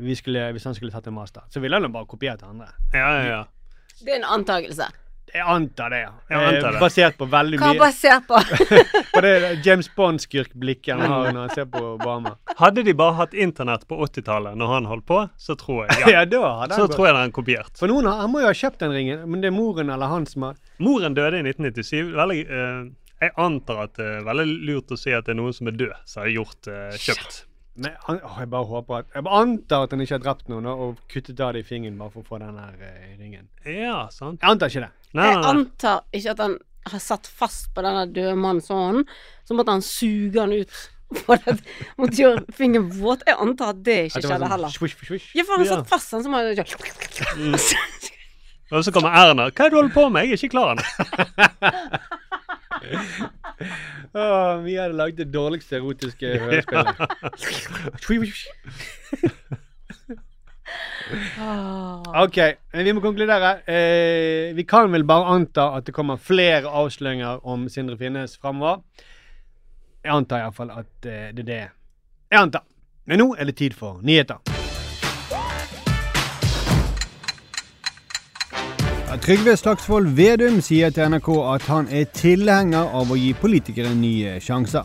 vi 0.00 0.16
skulle, 0.16 0.48
hvis 0.56 0.64
han 0.64 0.76
skulle 0.78 0.94
tatt 0.94 1.12
en 1.12 1.18
master. 1.18 1.44
Så 1.52 1.60
ville 1.60 1.76
han 1.76 1.86
jo 1.86 1.92
bare 1.92 2.08
kopiert 2.08 2.42
andre. 2.46 2.72
Ja, 2.94 3.08
ja, 3.18 3.24
ja. 3.28 3.42
Det 4.00 4.10
er 4.14 4.22
en 4.22 4.30
antakelse. 4.40 4.88
Jeg 5.34 5.42
antar 5.50 5.90
det, 5.90 5.98
ja. 5.98 6.10
Jeg 6.30 6.38
antar 6.38 6.68
det. 6.68 6.76
Eh, 6.78 6.82
basert 6.84 7.16
på 7.18 7.26
veldig 7.26 7.58
mye 7.58 7.70
Hva 7.72 7.86
basert 7.88 8.26
på? 8.28 8.38
På 9.14 9.22
det 9.24 9.32
James 9.66 9.88
Bond-skurkblikket 9.96 10.94
han 10.94 11.10
har 11.10 11.32
når 11.32 11.40
han 11.40 11.54
ser 11.56 11.66
på 11.72 11.80
Obama. 11.88 12.36
Hadde 12.60 12.84
de 12.86 12.94
bare 12.94 13.16
hatt 13.18 13.34
internett 13.34 13.82
på 13.90 13.98
80-tallet 14.06 14.54
når 14.60 14.70
han 14.70 14.86
holdt 14.86 15.06
på, 15.10 15.18
så 15.34 15.56
tror 15.58 15.88
jeg 15.88 16.04
ja. 16.04 16.12
Ja, 16.20 16.24
da 16.30 16.42
hadde 16.60 16.78
Så 16.78 16.86
han 16.86 16.94
tror 16.94 17.08
jeg 17.10 17.18
er 17.18 17.32
kopiert. 17.34 17.74
For 17.80 17.90
noen 17.90 18.06
har, 18.06 18.20
Han 18.22 18.30
må 18.30 18.44
jo 18.44 18.50
ha 18.52 18.54
kjøpt 18.54 18.84
den 18.84 18.94
ringen, 18.94 19.24
men 19.26 19.42
det 19.42 19.50
er 19.50 19.56
moren 19.56 19.90
eller 19.90 20.12
han 20.12 20.28
som 20.30 20.46
har 20.50 20.60
Moren 20.78 21.18
døde 21.18 21.42
i 21.42 21.48
1997. 21.48 22.14
Veldig, 22.14 22.44
Uh, 22.54 22.92
jeg 23.22 23.32
antar 23.40 23.78
at 23.88 23.98
det 23.98 24.06
er 24.20 24.24
veldig 24.26 24.46
lurt 24.68 24.94
å 24.94 24.98
si 25.00 25.14
at 25.16 25.26
det 25.26 25.34
er 25.34 25.38
noen 25.38 25.54
som 25.56 25.70
er 25.70 25.76
død, 25.80 25.94
som 26.06 26.22
har 26.22 26.30
gjort 26.34 26.70
uh, 26.70 26.94
kjøpt. 27.00 27.38
Men 27.76 27.90
han, 28.06 28.20
åh, 28.22 28.36
jeg 28.38 28.48
bare 28.52 28.64
håper 28.70 28.98
at 29.00 29.06
Jeg 29.16 29.24
antar 29.26 29.82
at 29.82 29.90
han 29.90 30.00
ikke 30.04 30.14
har 30.14 30.22
drept 30.22 30.48
noen 30.48 30.66
og- 30.70 30.98
kuttet 31.10 31.40
av 31.40 31.52
det 31.56 31.64
i 31.64 31.66
fingeren 31.66 31.96
bare 31.98 32.10
for 32.14 32.22
å 32.22 32.26
få 32.28 32.38
den 32.38 32.56
her 32.58 32.74
eh, 32.80 33.16
ringen. 33.18 33.48
Ja, 33.66 34.08
sant. 34.14 34.38
Jeg 34.40 34.50
antar 34.50 34.66
ikke 34.70 34.84
det. 34.86 34.90
Nei, 35.14 35.26
Jeg 35.26 35.34
nei, 35.34 35.42
nei. 35.42 35.50
antar 35.50 36.02
ikke 36.14 36.30
at 36.30 36.38
han 36.44 36.58
har 36.86 36.98
satt 37.00 37.26
fast 37.26 37.74
på 37.74 37.82
denne 37.82 38.06
døde 38.12 38.36
mannens 38.36 38.68
hånd, 38.68 39.08
så 39.48 39.54
måtte 39.58 39.70
han 39.74 39.82
suge 39.82 40.38
han 40.40 40.52
ut. 40.52 40.70
For 41.24 41.34
at 41.46 41.60
måtte 41.98 42.16
gjøre 42.22 42.44
fingeren 42.54 42.88
våt. 43.00 43.22
Jeg 43.26 43.36
antar 43.38 43.68
at 43.74 43.82
det 43.86 43.98
ikke 44.06 44.16
At 44.18 44.22
det 44.22 44.30
var 44.30 44.34
skjedde 44.34 44.44
sånn 44.46 44.54
heller. 44.54 44.68
swish, 44.74 44.94
swish, 44.96 45.06
swish. 45.10 45.28
Ja, 45.34 45.44
for 45.44 45.56
han 45.58 45.66
Ja. 45.66 45.74
satt 45.76 45.88
fast 45.88 46.10
han, 46.12 46.22
så 46.24 46.30
må 46.30 46.38
han 46.38 46.54
Mm. 47.34 47.54
Og 48.72 48.82
så 48.84 48.90
kommer 48.90 49.10
Erna. 49.14 49.50
Hva 49.50 49.66
er 49.66 49.70
det 49.70 49.70
du 49.70 49.76
holder 49.76 49.94
på 49.94 50.10
med? 50.10 50.24
Jeg 50.24 50.32
er 50.32 50.36
ikke 50.40 50.54
klar 50.54 50.72
ennå. 50.74 51.98
Åh, 54.14 54.62
vi 54.64 54.76
hadde 54.78 54.96
lagd 54.98 55.18
det 55.20 55.30
dårligste 55.34 55.78
erotiske 55.80 56.38
hørespillet. 56.42 56.96
Swish. 58.04 58.46
OK, 62.24 62.38
vi 62.72 62.92
må 62.96 63.02
konkludere. 63.04 63.56
Eh, 63.68 64.54
vi 64.56 64.64
kan 64.68 64.92
vel 64.92 65.04
bare 65.08 65.36
anta 65.36 65.70
at 65.76 65.86
det 65.86 65.94
kommer 65.96 66.16
flere 66.20 66.70
avsløringer 66.70 67.44
om 67.46 67.68
Sindre 67.68 67.98
Finnes 68.00 68.38
framover. 68.40 68.82
Jeg 70.04 70.12
antar 70.12 70.44
iallfall 70.44 70.72
at 70.74 71.08
eh, 71.08 71.30
det 71.36 71.46
er 71.46 71.50
det 71.52 71.62
jeg 72.34 72.40
antar. 72.40 72.64
Men 73.06 73.20
nå 73.20 73.34
er 73.38 73.50
det 73.50 73.58
tid 73.60 73.76
for 73.76 74.00
nyheter. 74.02 74.53
Trygve 79.24 79.54
Slagsvold 79.56 80.10
Vedum 80.18 80.58
sier 80.60 80.90
til 80.92 81.08
NRK 81.08 81.28
at 81.54 81.62
han 81.72 81.86
er 81.88 82.10
tilhenger 82.12 82.90
av 82.92 83.08
å 83.08 83.16
gi 83.16 83.30
politikere 83.32 83.94
nye 83.96 84.34
sjanser. 84.44 84.84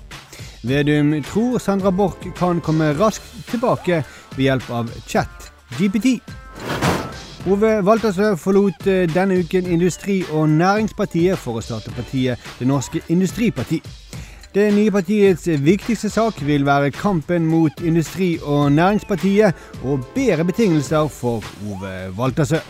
Vedum 0.63 1.11
tror 1.27 1.57
Sandra 1.59 1.91
Borch 1.91 2.23
kan 2.37 2.61
komme 2.63 2.93
raskt 2.95 3.27
tilbake 3.49 3.97
ved 4.37 4.45
hjelp 4.45 4.69
av 4.71 4.93
chat 5.11 5.49
GPT. 5.75 6.21
Ove 7.51 7.73
Waltersø 7.83 8.29
forlot 8.39 8.87
eh, 8.87 9.09
denne 9.11 9.41
uken 9.43 9.67
Industri- 9.67 10.23
og 10.31 10.47
Næringspartiet 10.53 11.35
for 11.35 11.59
å 11.59 11.65
starte 11.65 11.91
partiet 11.91 12.39
Det 12.61 12.67
Norske 12.67 13.03
Industriparti. 13.11 13.81
Det 14.55 14.69
nye 14.71 14.95
partiets 14.95 15.51
viktigste 15.67 16.07
sak 16.15 16.39
vil 16.47 16.63
være 16.63 16.95
kampen 16.95 17.43
mot 17.43 17.83
Industri- 17.83 18.37
og 18.39 18.71
Næringspartiet 18.71 19.83
og 19.83 20.07
bedre 20.15 20.47
betingelser 20.47 21.11
for 21.11 21.43
Ove 21.67 22.13
Waltersø. 22.15 22.63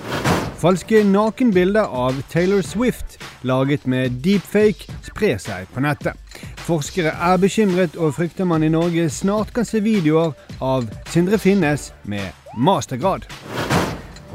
Falske 0.60 1.04
nakenbilder 1.04 1.82
av 1.82 2.22
Taylor 2.30 2.62
Swift, 2.62 3.18
laget 3.42 3.86
med 3.88 4.10
deepfake, 4.10 4.92
sprer 5.08 5.38
seg 5.40 5.70
på 5.72 5.80
nettet. 5.80 6.20
Forskere 6.68 7.14
er 7.16 7.40
bekymret 7.40 7.96
og 7.96 8.18
frykter 8.18 8.44
man 8.44 8.66
i 8.68 8.72
Norge 8.74 9.08
snart 9.10 9.54
kan 9.56 9.64
se 9.64 9.80
videoer 9.80 10.36
av 10.60 10.90
Sindre 11.14 11.40
Finnes 11.40 11.94
med 12.04 12.28
mastergrad. 12.60 13.24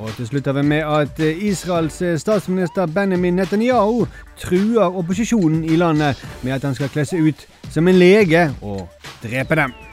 Og 0.01 0.17
til 0.17 0.33
slutt 0.33 0.49
har 0.49 0.57
vi 0.57 0.65
med 0.73 0.89
at 0.89 1.21
Israels 1.21 2.01
statsminister 2.21 2.89
Benjamin 2.89 3.37
Netanyahu 3.37 4.07
truer 4.41 4.97
opposisjonen 4.97 5.65
i 5.69 5.77
landet 5.77 6.25
med 6.41 6.57
at 6.57 6.65
han 6.65 6.75
skal 6.75 6.89
kle 6.89 7.05
seg 7.05 7.21
ut 7.21 7.49
som 7.69 7.85
en 7.85 8.01
lege 8.01 8.49
og 8.63 8.89
drepe 9.21 9.61
dem. 9.61 9.84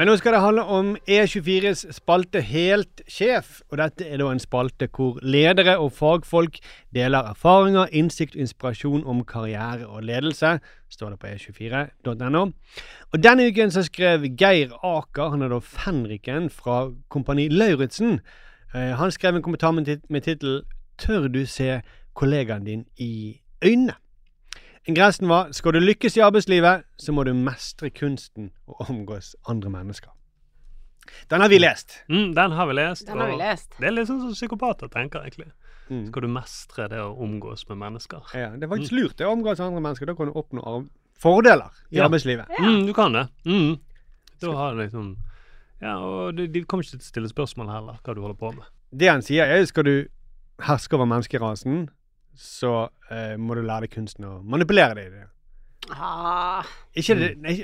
Men 0.00 0.08
nå 0.08 0.14
skal 0.16 0.32
det 0.32 0.38
handle 0.40 0.62
om 0.64 0.94
E24s 1.04 1.82
spalte 1.92 2.40
Helt 2.40 3.02
sjef. 3.04 3.58
Og 3.68 3.76
dette 3.82 4.06
er 4.08 4.16
da 4.16 4.30
en 4.32 4.40
spalte 4.40 4.86
hvor 4.96 5.18
ledere 5.20 5.74
og 5.76 5.90
fagfolk 5.92 6.56
deler 6.96 7.28
erfaringer, 7.34 7.92
innsikt 7.92 8.32
og 8.38 8.46
inspirasjon 8.46 9.04
om 9.04 9.20
karriere 9.28 9.84
og 9.84 10.06
ledelse. 10.08 10.54
Står 10.88 11.12
det 11.12 11.20
på 11.20 11.28
E 11.28 11.34
e24.no. 11.36 12.46
Og 13.12 13.22
denne 13.28 13.50
uken 13.52 13.76
så 13.76 13.84
skrev 13.84 14.24
Geir 14.40 14.72
Aker, 14.80 15.34
han 15.34 15.44
er 15.44 15.52
da 15.52 15.60
fenriken 15.60 16.48
fra 16.48 16.86
Kompani 17.12 17.50
Lauritzen. 17.52 18.22
Eh, 18.72 18.94
han 18.96 19.12
skrev 19.12 19.36
en 19.36 19.44
kommentar 19.44 19.76
med 19.76 19.84
tit- 19.84 20.08
med 20.08 20.24
tittel 20.24 20.62
'Tør 20.96 21.28
du 21.28 21.44
se 21.44 21.82
kollegaen 22.14 22.64
din 22.64 22.86
i 22.96 23.40
øynene'? 23.60 24.00
Ingressen 24.88 25.28
var 25.28 25.50
skal 25.52 25.72
du 25.76 25.80
lykkes 25.82 26.16
i 26.16 26.22
arbeidslivet, 26.24 26.86
så 26.96 27.12
må 27.12 27.24
du 27.28 27.34
mestre 27.36 27.90
kunsten 27.92 28.50
å 28.70 28.78
omgås 28.88 29.34
andre 29.50 29.70
mennesker. 29.70 30.10
Den 31.28 31.42
har 31.42 31.50
vi 31.50 31.58
lest. 31.58 31.98
Mm, 32.08 32.32
den 32.36 32.52
har 32.56 32.66
vi 32.70 32.74
lest. 32.78 33.06
Den 33.08 33.18
har 33.20 33.28
vi 33.32 33.36
lest. 33.40 33.74
Det 33.80 33.88
er 33.90 33.94
litt 33.96 34.08
sånn 34.08 34.20
som 34.22 34.32
psykopater 34.36 34.88
tenker, 34.92 35.24
egentlig. 35.26 35.50
Mm. 35.90 36.04
Skal 36.06 36.22
du 36.24 36.28
mestre 36.32 36.86
det 36.92 37.00
å 37.02 37.10
omgås 37.24 37.66
med 37.68 37.80
mennesker? 37.82 38.22
Ja, 38.36 38.50
det 38.54 38.64
er 38.68 38.70
faktisk 38.70 38.94
lurt 38.94 39.16
det 39.18 39.26
å 39.26 39.32
omgås 39.34 39.60
andre 39.60 39.82
mennesker. 39.82 40.06
Da 40.06 40.14
kan 40.16 40.30
du 40.30 40.36
oppnå 40.38 40.86
fordeler 41.20 41.74
i 41.90 41.96
Ja. 41.98 42.06
arbeidslivet. 42.06 42.48
Mm, 42.60 42.86
du 42.86 42.92
kan 42.94 43.12
det. 43.12 43.26
Mm. 43.44 43.80
Da 44.40 44.52
har 44.56 44.74
du 44.74 44.82
liksom 44.84 45.16
Ja, 45.82 45.96
og 45.98 46.36
de, 46.36 46.46
de 46.46 46.62
kommer 46.64 46.84
ikke 46.84 46.98
til 46.98 47.00
å 47.00 47.08
stille 47.08 47.28
spørsmål 47.28 47.70
heller, 47.72 47.98
hva 48.04 48.14
du 48.14 48.20
holder 48.20 48.36
på 48.36 48.50
med. 48.54 48.64
Det 48.92 49.08
han 49.08 49.22
sier, 49.22 49.44
er 49.48 49.64
skal 49.64 49.84
du 49.84 50.08
herske 50.60 50.92
over 50.94 51.06
menneskerasen, 51.08 51.88
så 52.40 52.88
eh, 53.12 53.34
må 53.36 53.54
du 53.58 53.60
lære 53.66 53.84
deg 53.86 53.92
kunsten 53.98 54.24
å 54.24 54.38
manipulere 54.42 54.94
det. 54.96 55.26
Ah, 55.90 56.64
Ikke 56.94 57.16
det, 57.18 57.30
nei, 57.42 57.54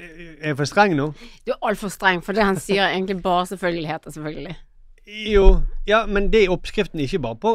Er 0.41 0.51
jeg 0.51 0.57
for 0.59 0.69
streng 0.69 0.97
nå? 0.99 1.11
du 1.47 1.53
er 1.53 1.61
altfor 1.69 1.93
streng, 1.93 2.23
for 2.25 2.37
det 2.37 2.45
han 2.45 2.59
sier 2.61 2.83
er 2.87 2.95
egentlig 2.97 3.21
bare 3.25 3.47
selvfølgeligheter, 3.53 4.13
selvfølgelig. 4.17 4.57
Jo, 5.31 5.47
ja, 5.87 6.01
men 6.11 6.31
det 6.33 6.45
er 6.45 6.53
oppskriften 6.55 7.01
ikke 7.05 7.21
bare 7.23 7.39
på 7.39 7.53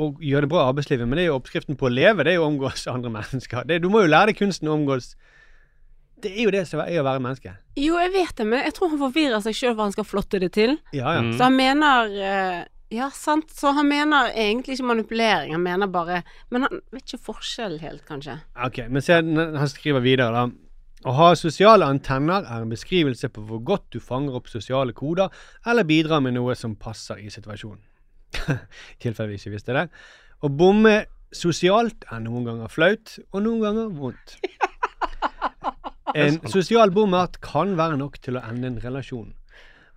å 0.00 0.06
gjøre 0.24 0.46
det 0.46 0.50
bra 0.54 0.62
i 0.62 0.70
arbeidslivet, 0.70 1.04
men 1.08 1.18
det 1.20 1.26
er 1.26 1.28
jo 1.28 1.36
oppskriften 1.36 1.76
på 1.76 1.90
å 1.90 1.92
leve, 1.92 2.24
det 2.24 2.32
er 2.32 2.38
jo 2.40 2.46
å 2.46 2.48
omgås 2.48 2.86
andre 2.88 3.12
mennesker. 3.12 3.66
Det, 3.68 3.82
du 3.84 3.90
må 3.92 4.00
jo 4.06 4.10
lære 4.14 4.32
deg 4.32 4.38
kunsten 4.40 4.70
å 4.70 4.76
omgås 4.78 5.12
Det 6.22 6.30
er 6.32 6.46
jo 6.46 6.52
det 6.54 6.62
som 6.70 6.80
er 6.80 7.00
å 7.02 7.04
være 7.04 7.20
menneske. 7.20 7.52
Jo, 7.76 7.98
jeg 8.00 8.12
vet 8.14 8.36
det, 8.38 8.46
men 8.46 8.62
jeg 8.64 8.74
tror 8.78 8.92
han 8.94 9.00
forvirrer 9.02 9.42
seg 9.44 9.56
sjøl 9.58 9.74
hva 9.76 9.88
han 9.88 9.94
skal 9.94 10.06
flotte 10.06 10.38
det 10.40 10.52
til. 10.54 10.76
Ja, 10.94 11.16
ja. 11.18 11.24
Mm. 11.26 11.32
Så 11.36 11.48
han 11.48 11.56
mener 11.58 12.12
eh, 12.14 12.60
Ja, 12.92 13.08
sant. 13.14 13.50
Så 13.56 13.72
han 13.72 13.88
mener 13.88 14.34
egentlig 14.36 14.76
ikke 14.76 14.90
manipulering, 14.90 15.54
han 15.56 15.62
mener 15.64 15.88
bare 15.88 16.22
Men 16.52 16.66
han 16.66 16.82
vet 16.92 17.06
ikke 17.06 17.24
forskjell 17.30 17.78
helt, 17.80 18.04
kanskje. 18.08 18.36
Ok, 18.66 18.82
men 18.92 19.04
se, 19.04 19.16
han 19.22 19.70
skriver 19.70 20.04
videre 20.04 20.32
da. 20.34 20.44
Å 21.02 21.14
ha 21.18 21.30
sosiale 21.34 21.88
antenner 21.88 22.44
er 22.46 22.62
en 22.62 22.70
beskrivelse 22.70 23.32
på 23.32 23.42
hvor 23.48 23.62
godt 23.66 23.88
du 23.96 23.98
fanger 23.98 24.36
opp 24.38 24.50
sosiale 24.52 24.94
koder, 24.94 25.32
eller 25.66 25.88
bidrar 25.88 26.22
med 26.22 26.36
noe 26.36 26.54
som 26.54 26.76
passer 26.78 27.18
i 27.18 27.32
situasjonen. 27.32 27.80
I 28.94 29.00
tilfelle 29.02 29.32
vi 29.32 29.40
ikke 29.40 29.56
visste 29.56 29.74
det. 29.74 29.88
Å 30.42 30.50
bomme 30.52 31.00
sosialt 31.34 32.06
er 32.12 32.22
noen 32.22 32.46
ganger 32.46 32.70
flaut, 32.70 33.16
og 33.32 33.42
noen 33.42 33.64
ganger 33.66 33.96
vondt. 33.98 34.36
En 36.12 36.34
sosial 36.44 36.90
bommert 36.92 37.38
kan 37.40 37.70
være 37.78 37.96
nok 37.96 38.18
til 38.20 38.36
å 38.36 38.42
ende 38.44 38.68
en 38.68 38.74
relasjon. 38.82 39.30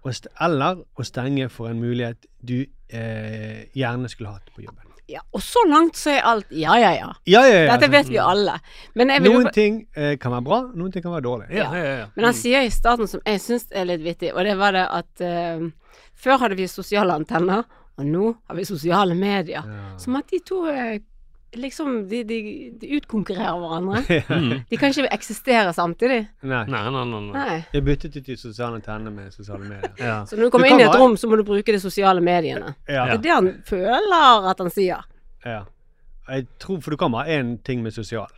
Eller 0.06 0.82
å 0.96 1.06
stenge 1.06 1.50
for 1.50 1.72
en 1.72 1.80
mulighet 1.82 2.28
du 2.46 2.60
eh, 2.62 3.66
gjerne 3.76 4.10
skulle 4.12 4.36
hatt 4.36 4.52
på 4.56 4.66
jobben. 4.66 4.86
Ja, 5.08 5.22
og 5.38 5.42
så 5.46 5.62
langt 5.70 5.98
så 6.00 6.16
er 6.16 6.24
alt 6.26 6.50
ja, 6.50 6.74
ja, 6.82 6.90
ja. 6.98 7.12
Ja, 7.30 7.44
ja, 7.46 7.58
ja. 7.68 7.74
Dette 7.76 7.92
vet 7.94 8.08
vi 8.10 8.16
jo 8.18 8.24
alle. 8.26 8.56
Men 8.98 9.12
jeg 9.14 9.22
vil 9.22 9.36
Noen 9.36 9.52
ting 9.54 9.76
eh, 9.94 10.16
kan 10.22 10.34
være 10.34 10.46
bra, 10.48 10.60
noen 10.74 10.94
ting 10.94 11.06
kan 11.06 11.14
være 11.14 11.26
dårlig. 11.28 11.50
Ja, 11.54 11.68
ja, 11.78 11.92
ja. 12.00 12.08
Men 12.16 12.26
han 12.32 12.38
sier 12.38 12.66
i 12.66 12.72
starten 12.74 13.10
som 13.12 13.22
jeg 13.22 13.42
syns 13.44 13.68
er 13.70 13.86
litt 13.86 14.02
vittig, 14.06 14.32
og 14.34 14.42
det 14.48 14.56
var 14.58 14.74
det 14.74 14.86
at 14.90 15.26
eh, 15.26 15.68
før 16.26 16.42
hadde 16.42 16.58
vi 16.58 16.66
sosiale 16.72 17.18
antenner, 17.22 17.68
og 17.96 18.08
nå 18.10 18.32
har 18.48 18.58
vi 18.58 18.66
sosiale 18.68 19.14
medier. 19.18 19.68
Som 20.02 20.18
at 20.18 20.34
de 20.34 20.42
to 20.48 20.64
eh, 20.74 20.98
liksom 21.60 22.08
de, 22.10 22.24
de, 22.28 22.38
de 22.82 22.90
utkonkurrerer 22.98 23.60
hverandre. 23.62 24.02
ja. 24.20 24.40
De 24.70 24.78
kan 24.82 24.92
ikke 24.94 25.08
eksistere 25.16 25.74
samtidig. 25.74 26.22
Nei. 26.42 26.64
Nei, 26.72 26.82
nei, 26.92 27.04
nei. 27.12 27.22
nei. 27.36 27.58
Jeg 27.74 27.86
byttet 27.88 28.18
ut 28.20 28.26
de 28.32 28.38
sosiale 28.40 28.82
tennene 28.86 29.12
med 29.16 29.34
sosiale 29.34 29.64
medier. 29.68 29.94
Ja. 30.00 30.18
Så 30.30 30.36
når 30.40 30.50
du 30.50 30.56
kommer 30.56 30.68
du 30.70 30.76
inn 30.76 30.84
i 30.84 30.88
et 30.90 30.98
rom, 31.00 31.16
så 31.18 31.30
må 31.32 31.40
du 31.40 31.46
bruke 31.48 31.72
de 31.76 31.80
sosiale 31.84 32.22
mediene. 32.26 32.76
Ja. 32.88 33.06
Det 33.12 33.20
er 33.20 33.24
det 33.28 33.34
han 33.36 33.52
føler 33.70 34.50
at 34.52 34.60
han 34.64 34.72
sier. 34.74 35.06
ja. 35.46 35.64
Jeg 36.26 36.48
tror, 36.58 36.80
For 36.82 36.90
du 36.90 36.98
kan 36.98 37.12
bare 37.14 37.28
ha 37.30 37.36
én 37.38 37.52
ting 37.62 37.84
med 37.86 37.94
sosial. 37.94 38.32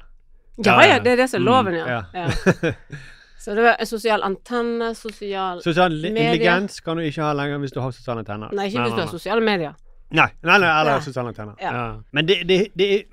Ja 0.60 0.74
Ja, 0.84 0.98
det 1.00 1.12
er 1.14 1.16
det 1.22 1.30
som 1.32 1.40
er 1.40 1.46
Mm, 1.46 1.48
loven, 1.48 1.74
ja. 1.78 1.86
ja. 1.88 2.26
ja. 2.26 2.72
Så 3.40 3.54
det 3.56 3.64
var 3.64 3.86
sosial 3.86 4.24
antenne, 4.28 4.90
sosial 4.96 5.62
Sosial 5.64 5.94
intelligens 6.06 6.82
kan 6.84 6.98
du 6.98 7.04
ikke 7.08 7.22
ha 7.24 7.32
lenger 7.38 7.62
hvis 7.64 7.72
du 7.72 7.80
har 7.80 7.92
sosiale 7.96 8.26
antenner. 8.26 8.52
Nei, 8.52 8.66
ikke 8.68 8.82
Nei, 8.82 8.88
hvis 8.90 8.96
du 8.98 9.00
nei, 9.00 9.06
har 9.06 9.14
sosiale 9.14 9.46
medier. 9.46 9.76
Nei, 10.10 10.28
nei, 10.43 10.58
nei 10.60 10.70
eller 10.82 10.91
Nei. 10.98 11.02
sosiale. 11.04 11.34
Ja. 11.36 11.72
Ja. 11.72 12.02
Men 12.13 12.26
det, 12.26 12.43
det, 12.48 12.67
det, 12.76 13.06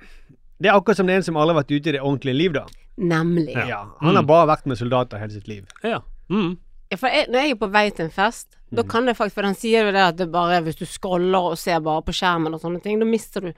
det 0.59 0.69
er 0.69 0.77
akkurat 0.77 0.95
som 0.97 1.07
det 1.07 1.13
er 1.13 1.17
en 1.17 1.23
som 1.27 1.35
aldri 1.37 1.55
har 1.55 1.63
vært 1.63 1.71
ute 1.75 1.89
i 1.89 1.95
det 1.97 2.01
ordentlige 2.01 2.35
liv, 2.37 2.53
da. 2.53 2.65
Nemlig. 2.97 3.55
Ja. 3.67 3.81
Han 4.01 4.15
har 4.15 4.23
Mm. 4.23 4.27
bare 4.27 4.47
vært 4.47 4.65
med 4.65 4.77
soldater 4.77 5.17
hele 5.19 5.31
sitt 5.33 5.47
liv. 5.47 5.65
ja. 5.83 6.01
Mm. 6.29 6.57
Ja, 6.91 6.97
for 6.97 7.07
jeg, 7.09 7.27
når 7.29 7.39
jeg 7.41 7.51
er 7.51 7.55
på 7.55 7.67
vei 7.73 7.89
til 7.89 8.05
en 8.05 8.11
fest, 8.11 8.47
da 8.71 8.83
Mm. 8.83 8.89
kan 8.89 9.05
det 9.05 9.15
faktisk 9.17 9.33
For 9.33 9.41
den 9.41 9.55
sier 9.55 9.85
jo 9.85 9.91
det 9.91 10.01
at 10.01 10.15
det 10.17 10.31
bare 10.31 10.61
hvis 10.61 10.75
du 10.77 10.85
scroller 10.85 11.51
og 11.51 11.57
ser 11.57 11.79
bare 11.81 12.01
på 12.01 12.13
skjermen 12.13 12.53
og 12.53 12.61
sånne 12.61 12.81
ting, 12.81 12.99
da 12.99 13.05
mister 13.05 13.41
du 13.41 13.53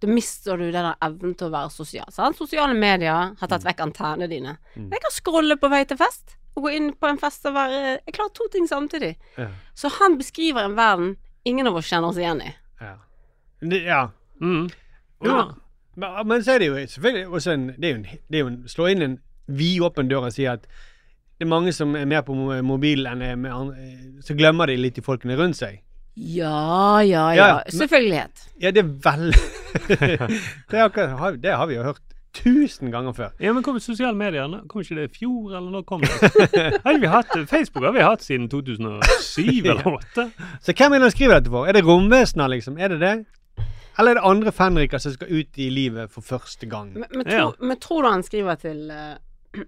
Da 0.00 0.06
mister 0.08 0.56
du 0.56 0.70
den 0.72 0.94
evnen 1.02 1.34
til 1.36 1.48
å 1.48 1.50
være 1.52 1.70
sosial. 1.70 2.06
Sant? 2.10 2.36
Sosiale 2.36 2.74
medier 2.74 3.12
har 3.12 3.30
Mm. 3.36 3.48
tatt 3.48 3.62
vekk 3.64 3.80
antennene 3.80 4.28
dine. 4.28 4.56
Jeg 4.74 5.00
kan 5.00 5.10
scrolle 5.10 5.56
på 5.60 5.68
vei 5.70 5.84
til 5.84 5.96
fest, 5.98 6.36
og 6.56 6.64
gå 6.64 6.74
inn 6.74 6.92
på 6.94 7.06
en 7.08 7.18
fest 7.18 7.44
og 7.46 7.54
være 7.54 8.00
Jeg 8.06 8.14
klarer 8.14 8.32
to 8.34 8.48
ting 8.50 8.66
samtidig. 8.66 9.16
Ja. 9.38 9.48
Så 9.76 9.90
han 9.90 10.16
beskriver 10.18 10.64
en 10.64 10.74
verden 10.74 11.16
ingen 11.44 11.66
av 11.66 11.76
oss 11.76 11.86
kjenner 11.90 12.08
oss 12.08 12.16
igjen 12.16 12.40
i. 12.42 12.54
Ja. 12.80 12.94
Ja. 13.62 14.02
Mm. 14.40 14.68
Ja. 15.24 15.40
Men, 15.96 16.14
men 16.28 16.44
så 16.44 16.54
er 16.54 16.58
det 16.62 16.68
jo 16.70 16.76
selvfølgelig 16.88 17.26
også 17.28 17.52
en 17.52 17.66
Det 17.76 17.84
er 17.84 17.90
jo 17.90 17.96
en, 17.98 18.06
det 18.30 18.38
er 18.38 18.40
jo 18.40 18.46
en 18.46 18.62
slå 18.68 18.86
inn 18.88 19.02
en 19.04 19.18
vidåpen 19.50 20.08
dør 20.08 20.28
og 20.30 20.32
si 20.32 20.44
at 20.48 20.64
det 21.40 21.46
er 21.46 21.50
mange 21.50 21.72
som 21.72 21.94
er 21.96 22.04
mer 22.08 22.20
på 22.22 22.34
mobil 22.36 22.62
mobilen 22.64 23.22
enn 23.24 23.38
med 23.40 23.50
andre, 23.52 23.76
så 24.22 24.34
glemmer 24.36 24.68
de 24.68 24.74
litt 24.76 24.96
de 24.98 25.02
folkene 25.02 25.36
rundt 25.40 25.56
seg. 25.56 25.78
Ja, 26.16 27.00
ja, 27.00 27.22
ja. 27.32 27.46
Ja, 27.56 27.62
Selvfølgelighet. 27.72 28.42
Ja, 28.60 28.70
det 28.76 28.82
er 28.84 28.90
vel 29.06 29.30
det, 30.70 30.78
har- 31.18 31.36
det 31.40 31.54
har 31.56 31.66
vi 31.70 31.74
jo 31.78 31.82
hørt 31.86 32.02
tusen 32.36 32.90
ganger 32.92 33.14
før. 33.16 33.32
Ja, 33.42 33.52
men 33.52 33.64
kom 33.66 33.78
sosiale 33.82 34.16
medier? 34.16 34.46
Kom 34.70 34.84
ikke 34.84 34.98
det 35.00 35.08
i 35.08 35.14
fjor, 35.18 35.56
eller 35.56 35.70
når 35.74 35.84
kom 35.88 36.04
det? 36.04 36.46
Har 36.84 36.98
vi 37.02 37.10
hatt, 37.10 37.34
Facebook 37.50 37.84
har 37.84 37.92
vi 37.96 38.04
hatt 38.06 38.22
siden 38.22 38.48
2007 38.48 39.42
eller 39.64 39.82
2008. 39.82 40.26
Så 40.62 40.74
hvem 40.76 40.94
er 40.94 41.02
det 41.02 41.08
han 41.08 41.14
skriver 41.16 41.40
dette 41.40 41.52
for? 41.52 41.66
Er 41.66 41.76
det 41.76 41.84
romvesener, 41.86 42.52
liksom? 42.54 42.78
Er 42.78 42.94
det 42.94 43.00
det? 43.02 43.14
Eller 43.98 44.14
er 44.14 44.20
det 44.20 44.28
andre 44.30 44.52
fenriker 44.54 45.02
som 45.02 45.12
skal 45.12 45.32
ut 45.40 45.58
i 45.60 45.68
livet 45.74 46.12
for 46.14 46.24
første 46.24 46.66
gang? 46.70 46.92
Men, 46.94 47.10
men, 47.10 47.26
Ja. 47.26 47.50
tror, 47.50 47.66
men 47.66 47.78
tror 47.82 48.02
du 48.02 48.08
han 48.08 48.22
skriver 48.22 48.54
til 48.62 48.86
uh, 48.94 49.18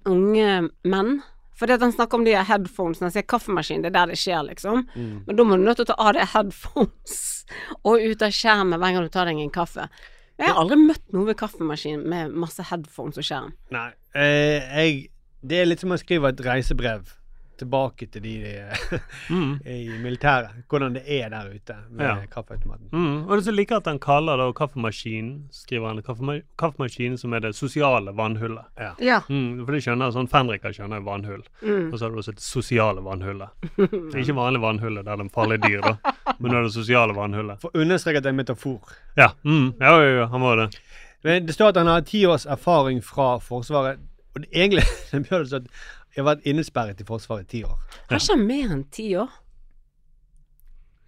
unge 0.14 0.68
menn? 0.84 1.20
Fordi 1.58 1.74
at 1.76 1.82
han 1.84 1.92
snakker 1.92 2.18
om 2.18 2.24
de 2.24 2.32
her 2.34 2.46
headphonesene, 2.48 3.06
han 3.06 3.12
sier 3.14 3.26
kaffemaskin, 3.28 3.82
det 3.84 3.92
er 3.92 3.98
der 3.98 4.14
det 4.14 4.18
skjer, 4.18 4.40
liksom. 4.48 4.86
Mm. 4.96 5.18
Men 5.26 5.36
da 5.36 5.44
må 5.44 5.58
du 5.58 5.66
nødt 5.66 5.78
til 5.78 5.84
å 5.84 5.90
ta 5.92 5.98
av 6.00 6.14
deg 6.16 6.30
headphones 6.32 7.18
og 7.86 8.00
ut 8.00 8.24
av 8.24 8.34
skjermen 8.34 8.80
hver 8.80 8.96
gang 8.96 9.06
du 9.06 9.12
tar 9.12 9.28
deg 9.28 9.42
en 9.42 9.52
kaffe. 9.52 9.86
Jeg 10.42 10.54
har 10.54 10.60
aldri 10.62 10.78
møtt 10.80 11.04
noe 11.14 11.28
ved 11.30 11.38
kaffemaskin 11.40 12.04
med 12.10 12.36
masse 12.44 12.64
headphones 12.68 13.20
og 13.20 13.26
skjerm. 13.26 13.52
Nei. 13.74 13.88
Eh, 14.18 14.72
jeg, 14.76 15.02
det 15.46 15.60
er 15.62 15.68
litt 15.70 15.82
som 15.82 15.94
å 15.94 16.00
skrive 16.00 16.32
et 16.32 16.42
reisebrev 16.44 17.12
tilbake 17.62 18.08
til 18.12 18.22
de 18.24 18.32
de 18.42 18.52
Mm. 19.30 19.54
i 19.66 19.88
militæret. 20.02 20.50
Hvordan 20.68 20.94
det 20.98 21.02
er 21.06 21.28
der 21.32 21.48
ute 21.54 21.76
med 21.90 22.04
Ja. 22.06 22.16
kaffeautomaten. 22.30 22.88
Mm. 22.92 23.24
Og 23.26 23.30
det 23.30 23.38
er 23.42 23.46
så 23.50 23.54
liker 23.56 23.76
at 23.76 23.86
han 23.86 23.98
kaller 24.02 24.36
det 24.36 24.54
kaffemaskinen, 24.58 25.48
skriver 25.50 25.86
han 25.88 26.02
kaffema 26.02 26.40
kaffemaskinen 26.58 27.18
som 27.18 27.32
er 27.32 27.40
det 27.40 27.54
sosiale 27.56 28.12
vannhullet. 28.16 28.64
Ja. 29.00 29.20
Mm, 29.28 29.64
for 29.64 29.72
de 29.72 29.80
skjønner, 29.80 30.12
sånn 30.12 30.28
Fenriker 30.32 30.72
skjønner 30.74 31.00
jo 31.00 31.06
vannhull. 31.08 31.42
Mm. 31.62 31.92
Og 31.92 31.98
så 31.98 32.04
har 32.06 32.10
du 32.10 32.18
også 32.22 32.34
det 32.36 32.42
sosiale 32.44 33.00
vannhullet. 33.04 33.48
Det 33.76 34.14
er 34.14 34.22
ikke 34.24 34.36
vanlig 34.36 34.60
vannhullet 34.62 35.04
der 35.06 35.16
det 35.16 35.26
er 35.26 35.32
farlige 35.34 35.62
dyr, 35.68 35.80
da. 35.84 36.12
Men 36.38 36.52
nå 36.52 36.58
er 36.58 36.62
det 36.68 36.72
sosiale 36.74 37.14
vannhullet. 37.16 37.60
For 37.62 37.70
å 37.74 37.82
understreke 37.84 38.18
at 38.20 38.24
det 38.26 38.30
er 38.32 38.36
en 38.36 38.40
metafor. 38.42 38.80
Ja, 39.16 39.30
mm. 39.44 39.74
ja, 39.80 39.92
ja, 40.02 40.10
ja, 40.20 40.26
han 40.32 40.40
var 40.40 40.56
det. 40.56 40.68
Men 41.24 41.46
det 41.46 41.54
står 41.54 41.68
at 41.72 41.76
han 41.82 41.86
har 41.86 42.00
ti 42.08 42.24
års 42.26 42.46
erfaring 42.50 43.02
fra 43.04 43.36
Forsvaret. 43.42 44.00
Og 44.34 44.42
det, 44.42 44.48
egentlig 44.52 44.82
det 45.12 45.22
bør 45.28 45.44
det 45.44 45.48
stå 45.52 45.56
at 45.62 45.68
jeg 46.14 46.24
har 46.24 46.34
vært 46.36 46.44
innesperret 46.46 47.00
i 47.00 47.04
Forsvaret 47.08 47.46
i 47.46 47.50
ti 47.58 47.62
år. 47.64 47.78
Har 48.10 48.18
ikke 48.20 48.36
han 48.36 48.46
mer 48.46 48.72
enn 48.76 48.84
ti 48.92 49.06
år? 49.16 49.30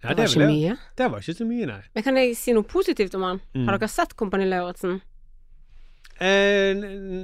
Ja, 0.03 0.09
Det 0.09 0.17
var 0.17 0.23
er 0.23 0.29
ikke 0.29 0.39
det. 0.39 0.47
mye. 0.53 0.77
Det 0.97 1.11
var 1.11 1.19
ikke 1.23 1.35
så 1.37 1.45
mye, 1.49 1.65
nei. 1.65 1.81
Men 1.95 2.03
kan 2.03 2.15
jeg 2.17 2.35
si 2.37 2.53
noe 2.53 2.63
positivt 2.63 3.15
om 3.15 3.23
han? 3.25 3.39
Mm. 3.55 3.65
Har 3.67 3.77
dere 3.77 3.89
sett 3.89 4.15
Kompani 4.15 4.45
Lauritzen? 4.49 4.99
Eh, 6.19 6.75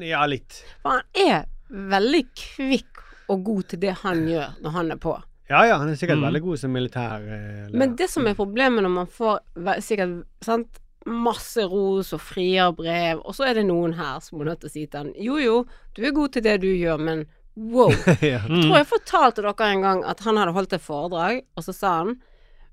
ja, 0.10 0.26
litt. 0.28 0.64
For 0.84 0.98
han 0.98 1.04
er 1.16 1.46
veldig 1.72 2.24
kvikk 2.36 3.02
og 3.32 3.44
god 3.48 3.68
til 3.72 3.80
det 3.86 3.94
han 4.02 4.26
gjør 4.28 4.58
når 4.64 4.74
han 4.76 4.92
er 4.92 5.00
på. 5.02 5.14
Ja 5.52 5.66
ja, 5.68 5.78
han 5.80 5.90
er 5.92 5.96
sikkert 6.00 6.18
Mm. 6.20 6.26
veldig 6.28 6.42
god 6.42 6.58
som 6.60 6.72
militær. 6.74 7.22
Eh. 7.22 7.70
Men 7.74 7.96
det 7.96 8.10
som 8.10 8.26
er 8.28 8.34
problemet 8.36 8.84
når 8.84 8.90
man 8.94 9.08
får 9.08 9.40
sikkert 9.82 10.26
sant, 10.42 10.80
masse 11.06 11.58
ros 11.66 12.14
og 12.14 12.22
frierbrev, 12.22 13.22
og 13.26 13.34
så 13.36 13.48
er 13.50 13.54
det 13.56 13.66
noen 13.66 13.94
her 13.98 14.20
som 14.20 14.38
må 14.38 14.46
nødt 14.46 14.60
til 14.62 14.70
å 14.70 14.72
si 14.72 14.86
til 14.86 14.98
han 15.00 15.14
jo 15.18 15.38
jo, 15.38 15.66
du 15.96 16.04
er 16.06 16.12
god 16.12 16.30
til 16.34 16.44
det 16.44 16.62
du 16.62 16.68
gjør, 16.68 17.00
men 17.00 17.26
wow. 17.56 17.92
ja. 18.22 18.42
Mm. 18.48 18.62
Tror 18.68 18.78
jeg 18.78 18.88
fortalte 18.92 19.42
dere 19.46 19.72
en 19.74 19.82
gang 19.86 20.04
at 20.08 20.20
han 20.26 20.38
hadde 20.38 20.54
holdt 20.56 20.74
et 20.78 20.82
foredrag, 20.86 21.42
og 21.58 21.64
så 21.68 21.74
sa 21.76 21.98
han 22.04 22.16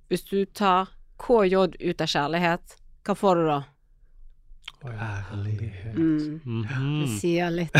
hvis 0.09 0.23
du 0.31 0.45
tar 0.57 0.89
KJ 1.21 1.57
ut 1.91 2.01
av 2.01 2.09
kjærlighet, 2.09 2.77
hva 3.05 3.15
får 3.19 3.41
du 3.43 3.47
da? 3.51 3.59
Ærlighet. 4.89 5.95
Mm, 5.97 6.41
Mhm. 6.45 7.01
det 7.03 7.09
sier 7.21 7.51
litt. 7.51 7.73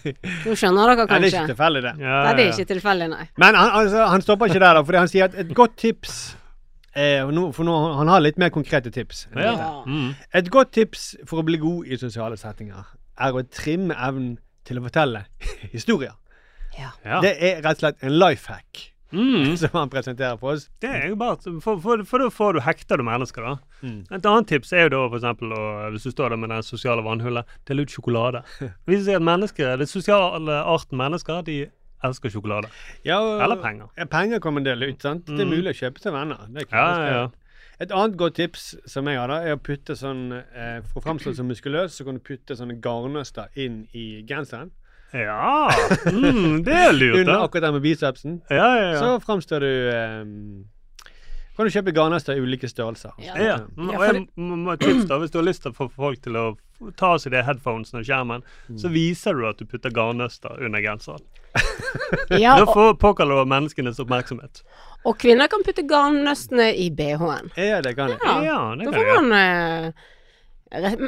Nå 0.46 0.54
skjønner 0.54 0.92
dere 0.94 1.06
Nei, 1.10 1.18
det 1.24 1.32
er 1.32 1.40
ikke 1.40 1.50
tilfeldig, 1.54 1.82
det. 1.82 1.92
Ja, 2.00 2.16
ja, 2.22 2.32
det 2.36 2.44
er 2.44 2.52
ikke 2.52 2.68
tilfeldig, 2.70 3.08
nei. 3.10 3.24
Men 3.42 3.54
han, 3.58 3.70
altså, 3.80 4.04
han 4.12 4.22
stopper 4.22 4.46
ikke 4.52 4.60
der, 4.62 4.74
da, 4.78 4.82
fordi 4.86 4.98
han 5.02 5.10
sier 5.10 5.24
at 5.26 5.34
et 5.42 5.50
godt 5.58 5.74
tips 5.80 6.36
eh, 6.94 7.24
For 7.52 7.66
nå, 7.66 7.74
han 7.98 8.08
har 8.08 8.22
litt 8.22 8.38
mer 8.38 8.52
konkrete 8.54 8.92
tips. 8.94 9.26
Ja. 9.34 9.82
Mm. 9.86 10.14
Et 10.38 10.50
godt 10.54 10.70
tips 10.76 11.16
for 11.26 11.42
å 11.42 11.46
bli 11.48 11.58
god 11.60 11.86
i 11.90 11.98
sosiale 12.00 12.38
settinger 12.40 12.84
er 13.18 13.32
å 13.36 13.42
trimme 13.50 13.96
evnen 13.98 14.36
til 14.64 14.78
å 14.78 14.86
fortelle 14.86 15.24
historier. 15.74 16.14
Ja. 16.78 17.20
Det 17.24 17.32
er 17.42 17.62
rett 17.62 17.76
og 17.78 17.84
slett 17.86 18.02
en 18.06 18.18
life 18.18 18.52
hack 18.52 18.92
Mm. 19.12 19.54
som 19.60 19.70
han 19.72 19.88
presenterer 19.88 20.34
for 20.36 20.56
oss. 20.56 20.64
Det 20.82 20.88
er 20.90 21.04
jo 21.12 21.14
bare 21.16 21.36
For, 21.62 21.78
for, 21.80 22.02
for 22.04 22.18
da 22.18 22.26
får 22.28 22.56
du 22.56 22.60
hekta 22.60 22.96
du 22.98 23.04
mennesker, 23.06 23.40
da. 23.46 23.52
Mm. 23.86 24.00
Et 24.12 24.26
annet 24.26 24.48
tips 24.50 24.72
er 24.74 24.88
jo 24.88 24.90
da 24.96 25.02
for 25.08 25.16
eksempel 25.20 25.52
å, 25.54 25.60
hvis 25.94 26.02
du 26.02 26.10
står 26.10 26.34
der 26.34 26.40
med 26.42 26.50
det 26.50 26.58
sosiale 26.66 27.04
vannhullet, 27.06 27.46
del 27.70 27.84
ut 27.84 27.94
sjokolade. 27.94 28.42
Det 28.58 28.72
viser 28.90 29.04
seg 29.12 29.20
at 29.20 29.26
mennesker, 29.28 29.76
det 29.78 29.86
sosiale 29.88 30.58
arten 30.74 30.98
mennesker, 30.98 31.44
de 31.46 31.56
elsker 32.04 32.34
sjokolade. 32.34 32.68
Ja, 33.06 33.20
og- 33.22 33.40
Eller 33.46 33.62
penger. 33.62 33.86
Ja, 33.96 34.04
penger 34.10 34.42
kommer 34.42 34.60
en 34.60 34.64
del 34.68 34.82
ut, 34.82 35.00
sant. 35.00 35.24
Det 35.30 35.38
er 35.38 35.44
Mm. 35.46 35.54
mulig 35.54 35.70
å 35.76 35.78
kjøpe 35.86 36.02
til 36.02 36.12
venner. 36.12 36.42
Er 36.56 36.66
ja, 36.72 37.10
ja. 37.14 37.28
Et 37.78 37.90
annet 37.92 38.16
godt 38.18 38.34
tips 38.34 38.74
som 38.90 39.06
jeg 39.06 39.18
har, 39.22 39.28
da, 39.28 39.38
er 39.46 39.54
å 39.56 39.60
putte 39.62 39.94
sånn 39.96 40.32
eh, 40.34 40.80
For 40.92 41.00
å 41.00 41.04
framstå 41.06 41.34
som 41.36 41.46
muskuløs, 41.48 41.94
så 41.94 42.04
kan 42.04 42.14
du 42.18 42.20
putte 42.20 42.56
sånne 42.58 42.80
garnnøster 42.82 43.46
inn 43.54 43.86
i 43.94 44.24
genseren. 44.26 44.72
Ja! 45.16 45.68
Mm, 46.12 46.62
det 46.66 46.74
er 46.76 46.92
lurt, 46.92 47.20
Under 47.24 47.42
akkurat 47.44 47.62
den 47.68 47.74
med 47.78 47.82
bicepsen. 47.82 48.40
Ja, 48.50 48.56
ja, 48.76 48.86
ja. 48.92 48.98
Så 49.00 49.20
framstår 49.24 49.60
du 49.64 49.70
um, 50.22 50.64
Kan 51.56 51.64
du 51.66 51.72
kjøpe 51.72 51.92
garnnøster 51.96 52.36
i 52.36 52.42
ulike 52.44 52.68
størrelser. 52.68 53.14
Ja. 53.24 53.34
Ja. 53.40 53.54
Mm, 53.76 53.88
og 53.94 54.02
jeg 54.04 54.26
må 54.36 54.74
tips 54.76 55.06
da, 55.08 55.16
Hvis 55.22 55.30
du 55.32 55.38
har 55.40 55.46
lyst 55.48 55.62
til 55.64 55.72
å 55.72 55.76
få 55.78 55.86
folk 55.94 56.20
til 56.26 56.36
å 56.36 56.46
ta 57.00 57.14
av 57.14 57.22
seg 57.22 57.32
de 57.32 57.40
headphonesene 57.46 58.02
og 58.02 58.04
skjermen, 58.04 58.42
Mm. 58.68 58.76
så 58.82 58.90
viser 58.92 59.32
du 59.38 59.46
at 59.48 59.56
du 59.56 59.64
putter 59.64 59.88
garnnøster 59.96 60.58
under 60.66 60.82
genseren. 60.84 61.22
Ja, 62.36 62.58
Da 62.60 62.66
får 62.68 62.98
påkaller 63.00 63.40
du 63.40 63.48
menneskenes 63.48 63.96
oppmerksomhet. 64.02 64.60
og 65.06 65.16
kvinner 65.22 65.48
kan 65.48 65.62
putte 65.64 65.82
garnnøstene 65.88 66.66
i 66.76 66.90
BH-en. 66.90 67.48
Ja, 67.56 67.80
det 67.80 67.94
kan 67.96 68.10
jeg. 68.12 68.18
Ja, 68.26 68.36
Ja, 68.44 68.58
det 68.76 68.84
Da 68.84 68.92
kan 68.92 68.92
får 68.92 69.06
jeg 69.06 69.14
gjøre. 69.14 69.22
man 69.22 69.92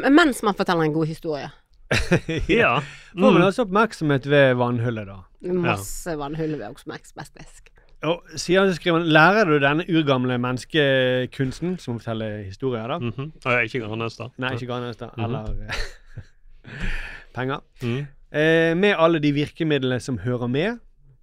eh, 0.08 0.10
Mens 0.10 0.42
man 0.42 0.54
forteller 0.54 0.86
en 0.86 0.92
god 0.94 1.06
historie. 1.10 1.50
Ja. 2.60 2.78
Får 3.18 3.32
man 3.32 3.42
altså 3.42 3.64
oppmerksomhet 3.64 4.28
ved 4.30 4.54
vannhullet, 4.60 5.08
da. 5.08 5.18
Masse 5.54 6.14
vannhull 6.18 6.54
ved 6.58 6.66
oksmekksbestisk. 6.68 7.72
Og 8.06 8.36
sier, 8.38 8.68
skriver 8.76 9.00
han 9.00 9.08
Lærer 9.10 9.48
du 9.48 9.56
denne 9.62 9.86
urgamle 9.90 10.36
menneskekunsten, 10.38 11.78
som 11.82 11.98
forteller 11.98 12.44
historier, 12.46 12.86
da? 12.86 12.98
Mhm. 13.02 13.32
Og 13.44 13.48
jeg 13.48 13.56
er 13.56 13.70
ikke 13.70 13.80
garnnøster. 13.86 14.30
Nei, 14.38 14.52
ikke 14.54 14.66
garnnøster. 14.70 15.08
-hmm. 15.16 15.24
Eller 15.24 15.44
eh, 15.68 16.74
penger. 17.36 17.64
Mm. 17.82 18.06
eh, 18.32 18.76
med 18.76 18.94
alle 18.98 19.18
de 19.18 19.32
virkemidlene 19.32 20.00
som 20.00 20.18
hører 20.18 20.46
med, 20.46 20.78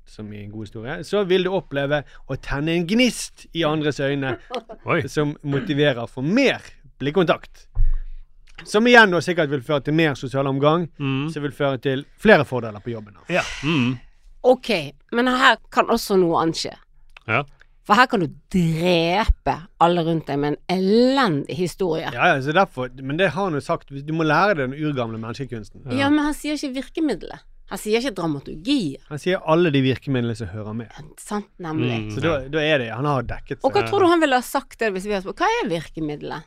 som 0.05 0.33
i 0.33 0.43
en 0.43 0.51
god 0.51 0.63
historie, 0.63 1.03
så 1.03 1.23
vil 1.23 1.43
du 1.43 1.51
oppleve 1.51 2.03
å 2.27 2.35
tenne 2.35 2.71
en 2.71 2.87
gnist 2.87 3.45
i 3.53 3.63
andres 3.63 3.99
øyne 3.99 4.37
som 5.07 5.37
motiverer 5.43 6.05
for 6.05 6.21
mer 6.21 6.61
blikkontakt. 6.99 7.67
Som 8.63 8.87
igjen 8.87 9.11
da 9.11 9.19
sikkert 9.21 9.49
vil 9.49 9.61
føre 9.61 9.83
til 9.83 9.93
mer 9.93 10.15
sosial 10.15 10.47
omgang, 10.47 10.87
Mm. 10.99 11.29
som 11.33 11.43
vil 11.43 11.51
føre 11.51 11.77
til 11.81 12.05
flere 12.17 12.45
fordeler 12.45 12.79
på 12.79 12.91
jobben. 12.93 13.13
da. 13.13 13.33
Ja. 13.33 13.41
Mm. 13.63 13.97
Ok, 14.43 14.69
men 15.11 15.27
her 15.27 15.57
kan 15.71 15.85
også 15.89 16.17
noe 16.17 16.41
annet 16.41 16.55
skje. 16.55 16.73
ja. 17.27 17.43
For 17.85 17.93
her 17.93 18.07
kan 18.07 18.19
du 18.19 18.27
drepe 18.49 19.53
alle 19.79 20.01
rundt 20.07 20.25
deg 20.25 20.39
med 20.41 20.55
en 20.55 20.77
elendig 20.79 21.53
historie. 21.55 22.09
Ja, 22.13 22.31
ja, 22.33 22.39
så 22.41 22.51
derfor, 22.55 22.89
Men 23.01 23.17
det 23.17 23.29
har 23.29 23.43
han 23.43 23.53
jo 23.53 23.59
sagt, 23.61 23.89
du 23.93 24.13
må 24.13 24.23
lære 24.25 24.55
deg 24.57 24.71
den 24.71 24.79
urgamle 24.87 25.19
menneskekunsten. 25.21 25.83
Ja, 25.93 26.09
men 26.09 26.23
han 26.25 26.33
sier 26.33 26.57
ikke 26.57 26.73
virkemiddelet. 26.81 27.43
Han 27.69 27.77
sier 27.77 27.99
ikke 28.01 28.15
dramaturgi. 28.15 28.97
Han 29.09 29.19
sier 29.21 29.37
alle 29.45 29.69
de 29.73 29.81
virkemidlene 29.81 30.35
som 30.37 30.47
hører 30.47 30.73
med. 30.73 30.89
Sant, 31.21 31.47
nemlig. 31.61 32.07
Mm. 32.07 32.11
Så 32.15 32.21
da, 32.21 32.33
da 32.49 32.59
er 32.61 32.77
det 32.79 32.89
Han 32.93 33.05
har 33.05 33.21
dekket 33.23 33.57
seg. 33.59 33.63
Og 33.65 33.71
hva 33.73 33.85
tror 33.87 33.99
du 33.99 34.07
han 34.07 34.19
ville 34.21 34.35
ha 34.35 34.41
sagt 34.41 34.79
det 34.79 34.91
hvis 34.93 35.05
vi 35.05 35.13
hadde 35.13 35.25
spurt? 35.25 35.37
Hva 35.41 35.49
er 35.63 35.69
virkemiddelet? 35.69 36.43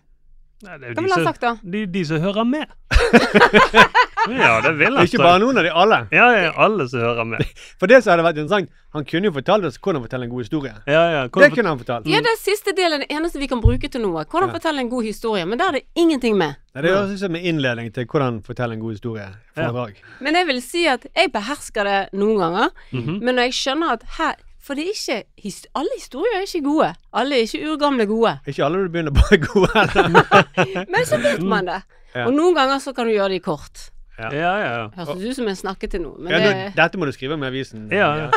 Nei, 0.63 0.75
det 0.79 0.89
er 0.89 0.91
jo 0.91 0.95
Hva 0.95 0.99
de 0.99 1.03
ville 1.05 1.15
han 1.15 1.23
som- 1.25 1.33
sagt 1.33 1.41
da? 1.41 1.53
De, 1.63 1.87
de 1.87 2.05
som 2.05 2.21
hører 2.21 2.45
med. 2.45 2.67
ja, 4.43 4.61
det 4.65 4.73
vil 4.79 4.97
jeg. 4.99 5.09
Ikke 5.09 5.21
bare 5.23 5.39
noen 5.43 5.59
av 5.61 5.65
de, 5.67 5.71
alle. 5.71 5.99
Ja, 6.15 6.27
ja, 6.35 6.49
alle 6.61 6.87
som 6.91 7.01
hører 7.05 7.29
med. 7.31 7.45
For 7.81 7.87
det 7.91 8.01
som 8.03 8.13
hadde 8.13 8.25
vært 8.27 8.41
interessant, 8.43 8.73
han 8.97 9.05
kunne 9.09 9.29
jo 9.31 9.35
fortalt 9.37 9.69
oss 9.69 9.79
hvordan 9.79 10.03
fortelle 10.05 10.27
en 10.27 10.33
god 10.33 10.43
historie. 10.43 10.73
Ja, 10.91 11.03
ja. 11.15 11.21
Det 11.31 11.51
kunne 11.55 11.71
han 11.73 11.79
fortalt. 11.81 12.09
Ja, 12.11 12.21
det 12.25 12.33
er 12.33 12.41
siste 12.43 12.75
delen, 12.77 13.05
det 13.05 13.11
eneste 13.15 13.39
vi 13.43 13.49
kan 13.51 13.63
bruke 13.63 13.91
til 13.93 14.03
noe. 14.03 14.25
Hvordan 14.25 14.51
Ja. 14.51 14.57
fortelle 14.59 14.83
en 14.83 14.91
god 14.93 15.07
historie. 15.07 15.45
Men 15.47 15.59
der 15.63 15.69
er 15.69 15.79
det 15.79 15.85
ingenting 15.95 16.37
med. 16.41 16.57
Nei, 16.75 16.83
det 16.83 16.91
høres 16.97 17.15
ut 17.15 17.23
som 17.23 17.35
en 17.39 17.47
innledning 17.53 17.93
til 17.95 18.07
hvordan 18.11 18.43
fortelle 18.47 18.75
en 18.75 18.81
god 18.83 18.97
historie. 18.99 19.29
Foredrag. 19.55 20.03
Men 20.21 20.35
jeg 20.35 20.47
vil 20.51 20.61
si 20.63 20.87
at 20.91 21.07
jeg 21.15 21.33
behersker 21.33 21.85
det 21.85 21.99
noen 22.19 22.39
ganger. 22.43 22.71
Mhm. 22.93 23.19
Men 23.23 23.35
når 23.39 23.43
jeg 23.53 23.59
skjønner 23.63 23.93
at 23.99 24.03
her 24.19 24.35
For 24.69 24.77
det 24.77 24.85
er 24.85 24.93
ikke 24.93 25.19
his- 25.41 25.65
Alle 25.81 25.95
historier 25.97 26.39
er 26.43 26.45
ikke 26.45 26.61
gode. 26.67 26.91
Alle 27.17 27.39
er 27.39 27.47
ikke 27.49 27.61
urgamle 27.73 28.05
gode. 28.11 28.35
Ikke 28.53 28.65
alle 28.67 28.83
du 28.85 28.91
begynner 28.93 29.15
på 29.17 29.25
er 29.33 29.41
gode 29.47 29.71
heller. 29.79 30.83
Men 30.93 31.07
så 31.09 31.17
vet 31.25 31.41
man 31.43 31.71
det. 31.71 31.79
Ja. 32.15 32.27
Og 32.29 32.35
noen 32.37 32.55
ganger 32.57 32.83
så 32.85 32.93
kan 32.97 33.09
du 33.09 33.15
gjøre 33.17 33.31
det 33.33 33.41
i 33.41 33.45
kort. 33.45 33.87
ja, 34.19 34.29
ja, 34.35 34.53
ja. 34.61 34.89
Høres 34.99 35.23
ut 35.31 35.37
som 35.39 35.47
jeg 35.49 35.57
snakket 35.61 35.91
til 35.95 36.03
noen. 36.03 36.25
men 36.27 36.33
Ja, 36.35 36.39
det 36.43 36.53
nå, 36.57 36.71
dette 36.83 36.99
må 37.01 37.07
du 37.09 37.13
skrive 37.17 37.37
med 37.41 37.49
avisen. 37.53 37.87
Ja, 37.95 38.09
ja. 38.27 38.31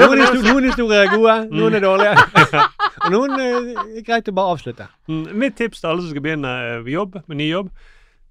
Noen, 0.00 0.18
noen 0.42 0.64
historier 0.68 1.04
er 1.06 1.12
gode, 1.14 1.36
noen 1.54 1.76
er 1.78 1.84
dårlige. 1.84 2.16
Og 3.04 3.12
noen 3.14 3.34
eh, 3.40 4.00
er 4.00 4.04
greit 4.06 4.28
å 4.28 4.34
bare 4.36 4.52
avslutte. 4.56 4.86
Mm, 5.08 5.22
Mitt 5.40 5.56
tips 5.60 5.80
til 5.80 5.90
alle 5.92 6.02
som 6.04 6.10
skal 6.12 6.24
begynne 6.24 6.50
eh, 6.74 6.90
jobb, 6.92 7.20
med 7.30 7.38
ny 7.40 7.46
jobb, 7.50 7.70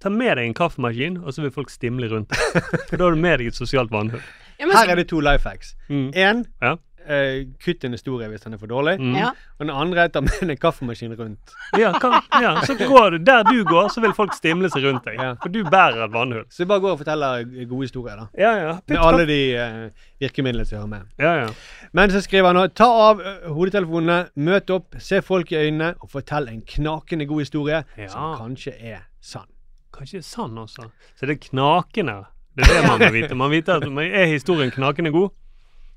ta 0.04 0.12
med 0.14 0.38
deg 0.38 0.50
en 0.50 0.58
kaffemaskin, 0.58 1.18
og 1.24 1.34
så 1.36 1.42
vil 1.46 1.54
folk 1.56 1.72
stimle 1.74 2.10
rundt 2.12 2.30
deg. 2.36 2.62
For 2.92 2.98
da 3.00 3.08
har 3.08 3.16
du 3.18 3.22
med 3.24 3.40
deg 3.42 3.50
et 3.54 3.58
sosialt 3.58 3.90
vannhull. 3.94 4.22
Her 4.60 4.92
er 4.92 5.00
det 5.00 5.08
to 5.10 5.22
life 5.24 5.48
hacks. 5.50 5.74
Mm. 5.90 6.10
Én, 6.14 6.44
Ja. 6.62 6.76
Eh, 7.08 7.46
kutt 7.64 7.84
en 7.88 7.96
historie 7.96 8.28
hvis 8.32 8.42
den 8.46 8.56
er 8.56 8.62
for 8.62 8.72
dårlig. 8.72 8.98
Mm. 9.00 9.16
ja. 9.18 9.32
Og 9.60 9.66
den 9.66 9.72
andre 9.76 10.06
er 10.08 10.12
ta 10.14 10.22
med 10.22 10.42
en 10.44 10.58
kaffemaskin 10.58 11.16
rundt. 11.20 11.54
Ja, 11.78 11.92
kan, 12.00 12.18
ja, 12.42 12.56
så 12.66 12.76
går 12.80 13.10
du 13.12 13.18
Der 13.30 13.44
du 13.44 13.64
går, 13.68 13.90
så 13.94 14.02
vil 14.02 14.14
folk 14.18 14.34
stimle 14.38 14.70
seg 14.74 14.86
rundt 14.88 15.06
deg. 15.08 15.20
Ja. 15.20 15.34
For 15.42 15.54
du 15.54 15.62
bærer 15.64 16.06
et 16.06 16.14
vannhull. 16.14 16.46
Så 16.50 16.68
bare 16.70 16.84
gå 16.84 16.92
og 16.94 17.02
forteller 17.02 17.44
gode 17.70 17.88
historier, 17.88 18.24
da. 18.24 18.28
Ja, 18.38 18.54
ja. 18.58 18.74
Putt 18.80 18.96
Med 18.96 19.04
alle 19.06 19.28
de 19.30 19.40
uh, 19.60 20.08
virkemidlene 20.24 20.66
som 20.66 20.80
hører 20.80 20.92
med. 20.96 21.12
Ja, 21.20 21.36
ja. 21.44 21.52
Men 21.94 22.12
så 22.12 22.22
skriver 22.26 22.52
han 22.52 22.60
nå 22.60 22.66
ta 22.78 22.88
av 23.10 23.22
ø, 23.22 23.36
hodetelefonene, 23.56 24.20
møt 24.36 24.70
opp, 24.74 24.98
se 25.02 25.22
folk 25.26 25.52
i 25.54 25.60
øynene 25.62 25.94
og 26.00 26.12
fortell 26.12 26.50
en 26.52 26.62
knakende 26.76 27.28
god 27.30 27.46
historie 27.46 27.84
Ja. 27.98 28.10
som 28.12 28.36
kanskje 28.40 28.76
er 28.80 29.08
sann. 29.22 29.48
Kanskje 29.96 30.22
er 30.22 30.28
sann 30.28 30.58
også. 30.58 30.90
Så 31.16 31.26
det 31.26 31.38
er 31.38 31.48
knakende. 31.50 32.22
Det 32.56 32.66
er 32.68 32.82
det 32.82 32.88
man 32.90 33.00
må 33.00 33.12
vite. 33.14 33.36
Man 33.36 33.52
vite 33.52 33.76
at 33.78 33.84
er 33.86 34.26
historien 34.26 34.72
knakende 34.72 35.12
god. 35.12 35.30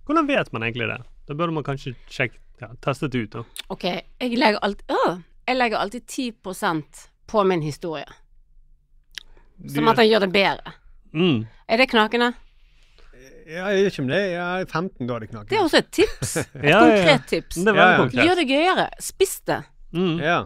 Hvordan 0.07 0.27
vet 0.29 0.53
man 0.53 0.63
egentlig 0.67 0.89
det? 0.91 1.01
Da 1.29 1.35
burde 1.39 1.55
man 1.55 1.65
kanskje 1.67 1.95
sjekke, 2.11 2.39
ja, 2.61 2.69
teste 2.83 3.09
det 3.09 3.25
ut. 3.27 3.31
da. 3.37 3.43
Ok, 3.71 3.85
jeg 3.85 4.39
legger 4.39 4.59
alltid 4.63 4.91
Åh, 4.91 5.19
jeg 5.49 5.57
legger 5.57 5.79
alltid 5.79 6.03
10% 6.07 7.03
på 7.31 7.45
min 7.49 7.63
historie. 7.63 8.07
Som 9.73 9.89
at 9.89 9.97
han 10.01 10.09
gjør 10.09 10.25
det 10.27 10.33
bedre. 10.35 10.73
Mm. 11.15 11.45
Er 11.69 11.77
det 11.79 11.89
knakende? 11.93 12.33
Ja, 13.47 13.67
jeg 13.75 13.85
vet 13.85 13.93
ikke 13.93 14.03
om 14.03 14.09
det 14.11 14.21
er 14.39 14.65
15 14.71 15.07
da 15.09 15.19
det 15.23 15.29
knaker. 15.31 15.49
Det 15.51 15.59
er 15.59 15.63
også 15.67 15.79
et 15.83 15.91
tips. 15.95 16.37
Et 16.55 16.55
Ja, 16.55 16.63
ja, 16.63 16.73
ja. 16.73 16.81
konkret 16.97 17.27
tips. 17.31 17.57
Det 17.65 17.75
Ja, 17.77 17.87
ja. 17.91 17.97
konkret. 18.01 18.25
Gjør 18.27 18.39
det 18.41 18.47
gøyere. 18.49 18.87
Spiss 19.03 19.37
det. 19.47 19.61
Mm. 19.93 20.19
Ja. 20.23 20.37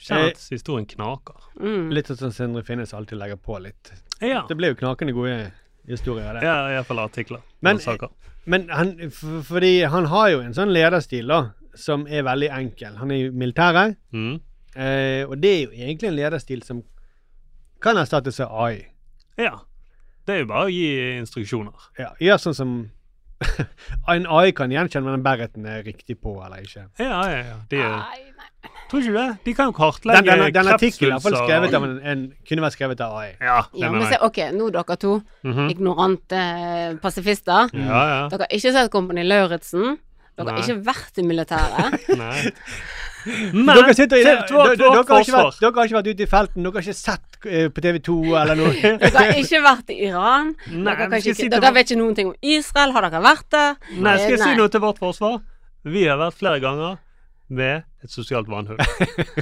Kjenn 0.00 0.30
at 0.30 0.44
historien 0.50 0.86
knaker. 0.88 1.40
Mm. 1.60 1.90
Litt 1.92 2.08
sånn 2.08 2.32
Sindre 2.32 2.62
Finnes 2.64 2.92
alltid 2.96 3.20
legger 3.20 3.36
på 3.40 3.58
litt. 3.60 3.92
Ja. 4.24 4.42
Det 4.48 4.56
ble 4.56 4.72
jo 4.72 4.78
knakende 4.80 5.12
gode 5.16 5.36
historier 5.88 6.32
det. 6.34 6.42
Ja, 6.42 6.68
iallfall 6.74 6.98
artikler. 6.98 7.40
Men-. 7.60 7.80
Men 8.46 8.68
han, 8.72 9.10
for, 9.10 9.42
fordi 9.42 9.82
han 9.84 10.06
har 10.06 10.28
jo 10.32 10.40
en 10.40 10.54
sånn 10.56 10.72
lederstil 10.72 11.28
da, 11.28 11.40
som 11.76 12.06
er 12.08 12.22
veldig 12.26 12.48
enkel. 12.56 12.96
Han 12.96 13.10
er 13.10 13.26
i 13.26 13.30
militæret, 13.30 13.96
Mm. 14.12 14.40
eh, 14.76 15.24
og 15.28 15.36
det 15.42 15.50
er 15.50 15.62
jo 15.66 15.70
egentlig 15.70 16.08
en 16.08 16.16
lederstil 16.16 16.62
som 16.62 16.82
kan 17.82 17.96
erstattes 17.96 18.40
av 18.40 18.48
AI. 18.64 18.86
Ja. 19.38 19.58
Det 20.26 20.34
er 20.34 20.38
jo 20.40 20.46
bare 20.46 20.66
å 20.66 20.72
gi 20.72 21.18
instruksjoner. 21.18 21.72
Ja, 21.98 22.10
gjør 22.20 22.36
sånn 22.38 22.54
som 22.54 22.90
En 24.14 24.26
AI 24.26 24.50
kan 24.56 24.70
gjenkjenne 24.72 25.06
om 25.08 25.14
den 25.16 25.22
bereten 25.24 25.66
er 25.66 25.82
riktig 25.86 26.18
på 26.20 26.36
eller 26.44 26.60
ikke. 26.64 26.86
Ja, 27.00 27.20
ja, 27.30 27.38
ja. 27.46 27.56
De, 27.70 27.76
er- 27.80 27.96
Nei, 27.96 28.20
nei. 28.36 28.70
tror 28.90 29.00
ikke 29.00 29.12
du 29.12 29.16
det? 29.16 29.28
De 29.46 29.54
kan 29.56 29.70
jo 29.70 29.72
kartlegge 29.76 30.22
Den, 30.26 30.42
den, 30.44 30.52
den 30.58 30.68
artikkelen 30.74 31.16
kunne 32.48 32.64
vært 32.66 32.76
skrevet 32.76 33.00
av 33.06 33.16
AI. 33.20 33.30
Ja, 33.40 33.62
Ja, 33.80 33.90
men 33.94 34.06
se, 34.10 34.18
ok, 34.20 34.38
nå 34.56 34.70
dere 34.74 34.96
to, 35.00 35.14
Mhm. 35.46 35.70
ignorante 35.72 36.36
eh, 36.36 36.94
pasifister. 37.02 37.70
Ja, 37.72 38.00
ja. 38.12 38.28
Dere 38.28 38.46
har 38.46 38.52
ikke 38.58 38.72
sett 38.76 38.90
Kompani 38.92 39.24
Lauritzen. 39.24 39.98
Dere 40.40 40.54
har 40.54 40.56
Nei. 40.56 40.64
ikke 40.64 40.84
vært 40.86 41.20
i 41.20 41.24
militæret. 41.26 42.06
Nei. 42.22 42.38
Men 43.52 43.74
Dere, 43.76 43.92
sitter 43.92 44.16
i, 44.16 44.24
til 44.24 44.56
dere, 44.56 44.76
dere, 44.80 45.02
har 45.04 45.20
ikke 45.20 45.34
vært, 45.34 45.58
dere 45.60 45.76
har 45.76 45.88
ikke 45.90 45.98
vært 45.98 46.08
ute 46.08 46.24
i 46.24 46.28
felten, 46.30 46.64
dere 46.64 46.78
har 46.78 46.86
ikke 46.86 46.96
sett 46.96 47.36
eh, 47.44 47.66
på 47.68 47.84
TV 47.84 47.98
2 48.06 48.16
eller 48.40 48.56
noe. 48.56 48.72
Dere 49.02 49.10
har 49.18 49.40
ikke 49.42 49.60
vært 49.66 49.92
i 49.92 49.98
Iran. 50.06 50.54
Nei, 50.72 50.94
Dere, 50.96 51.20
ikke, 51.20 51.36
si 51.36 51.50
dere 51.52 51.74
vet 51.76 51.90
ikke 51.90 52.00
noen 52.00 52.16
ting 52.16 52.32
om 52.32 52.56
Israel. 52.56 52.96
Har 52.96 53.08
dere 53.10 53.20
vært 53.24 53.46
der? 53.52 53.76
Nei, 53.92 54.16
skal 54.16 54.36
jeg 54.38 54.40
Nei. 54.40 54.48
si 54.54 54.62
noe 54.62 54.72
til 54.72 54.84
vårt 54.86 55.02
forsvar? 55.02 55.36
Vi 55.84 56.08
har 56.08 56.16
vært 56.20 56.40
flere 56.40 56.64
ganger 56.64 56.96
med 57.50 57.82
et 58.00 58.08
sosialt 58.14 58.48
vannhull. 58.48 58.78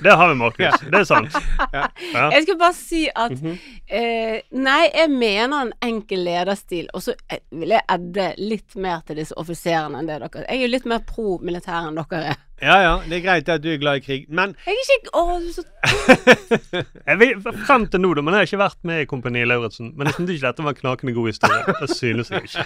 Det 0.03 0.11
har 0.19 0.29
vi, 0.33 0.35
Markus. 0.41 0.81
Det 0.91 0.99
er 0.99 1.05
sant. 1.07 1.37
Ja. 1.71 1.85
Jeg 2.33 2.43
skal 2.47 2.57
bare 2.59 2.75
si 2.75 3.05
at 3.15 3.31
Mhm. 3.37 3.53
eh, 3.87 4.41
Nei, 4.59 4.89
jeg 4.95 5.11
mener 5.13 5.61
en 5.69 5.73
enkel 5.85 6.25
lederstil, 6.27 6.89
og 6.95 7.05
så 7.05 7.15
eh, 7.31 7.39
vil 7.55 7.69
jeg 7.77 7.85
edde 7.95 8.33
litt 8.41 8.75
mer 8.77 9.05
til 9.07 9.21
disse 9.21 9.37
offiserene 9.39 10.01
enn 10.01 10.09
det 10.11 10.19
dere 10.25 10.43
Jeg 10.49 10.59
er 10.59 10.65
jo 10.67 10.73
litt 10.75 10.87
mer 10.91 11.05
pro 11.07 11.39
militær 11.39 11.87
enn 11.93 12.01
dere 12.01 12.25
er. 12.33 12.45
Ja 12.59 12.81
ja, 12.83 12.95
det 13.07 13.21
er 13.21 13.23
greit 13.23 13.49
at 13.55 13.63
du 13.63 13.69
er 13.71 13.79
glad 13.79 14.01
i 14.01 14.03
krig, 14.03 14.25
men 14.35 14.57
Jeg 14.67 14.75
er 14.75 14.97
ikke 14.97 15.13
Å, 15.15 15.39
du 15.39 15.47
er 15.47 15.55
så 15.55 16.83
Jeg 17.13 17.19
vil, 17.21 17.37
frem 17.69 17.87
til 17.93 18.03
nå, 18.03 18.11
da, 18.19 18.25
men 18.27 18.35
jeg 18.35 18.41
har 18.41 18.49
ikke 18.51 18.63
vært 18.65 18.81
med 18.91 19.05
i 19.05 19.07
Kompani 19.13 19.45
Lauritzen. 19.47 19.93
Men 19.95 20.09
jeg 20.11 20.17
syntes 20.19 20.35
ikke 20.41 20.49
dette 20.49 20.65
var 20.67 20.75
en 20.75 20.81
knakende 20.83 21.15
god 21.15 21.29
historie. 21.31 21.77
Det 21.79 21.91
synes 21.95 22.33
jeg 22.35 22.49
ikke. 22.49 22.65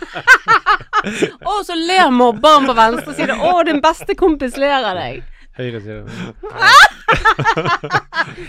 Å, 1.44 1.58
så 1.66 1.76
ler 1.76 2.08
mobberen 2.14 2.66
på 2.70 2.74
venstre 2.78 3.14
side. 3.18 3.36
Å, 3.36 3.52
din 3.68 3.82
beste 3.84 4.16
kompis 4.18 4.56
ler 4.60 4.78
av 4.80 4.96
deg. 4.98 5.20
Høyre 5.58 5.80
side. 5.84 6.08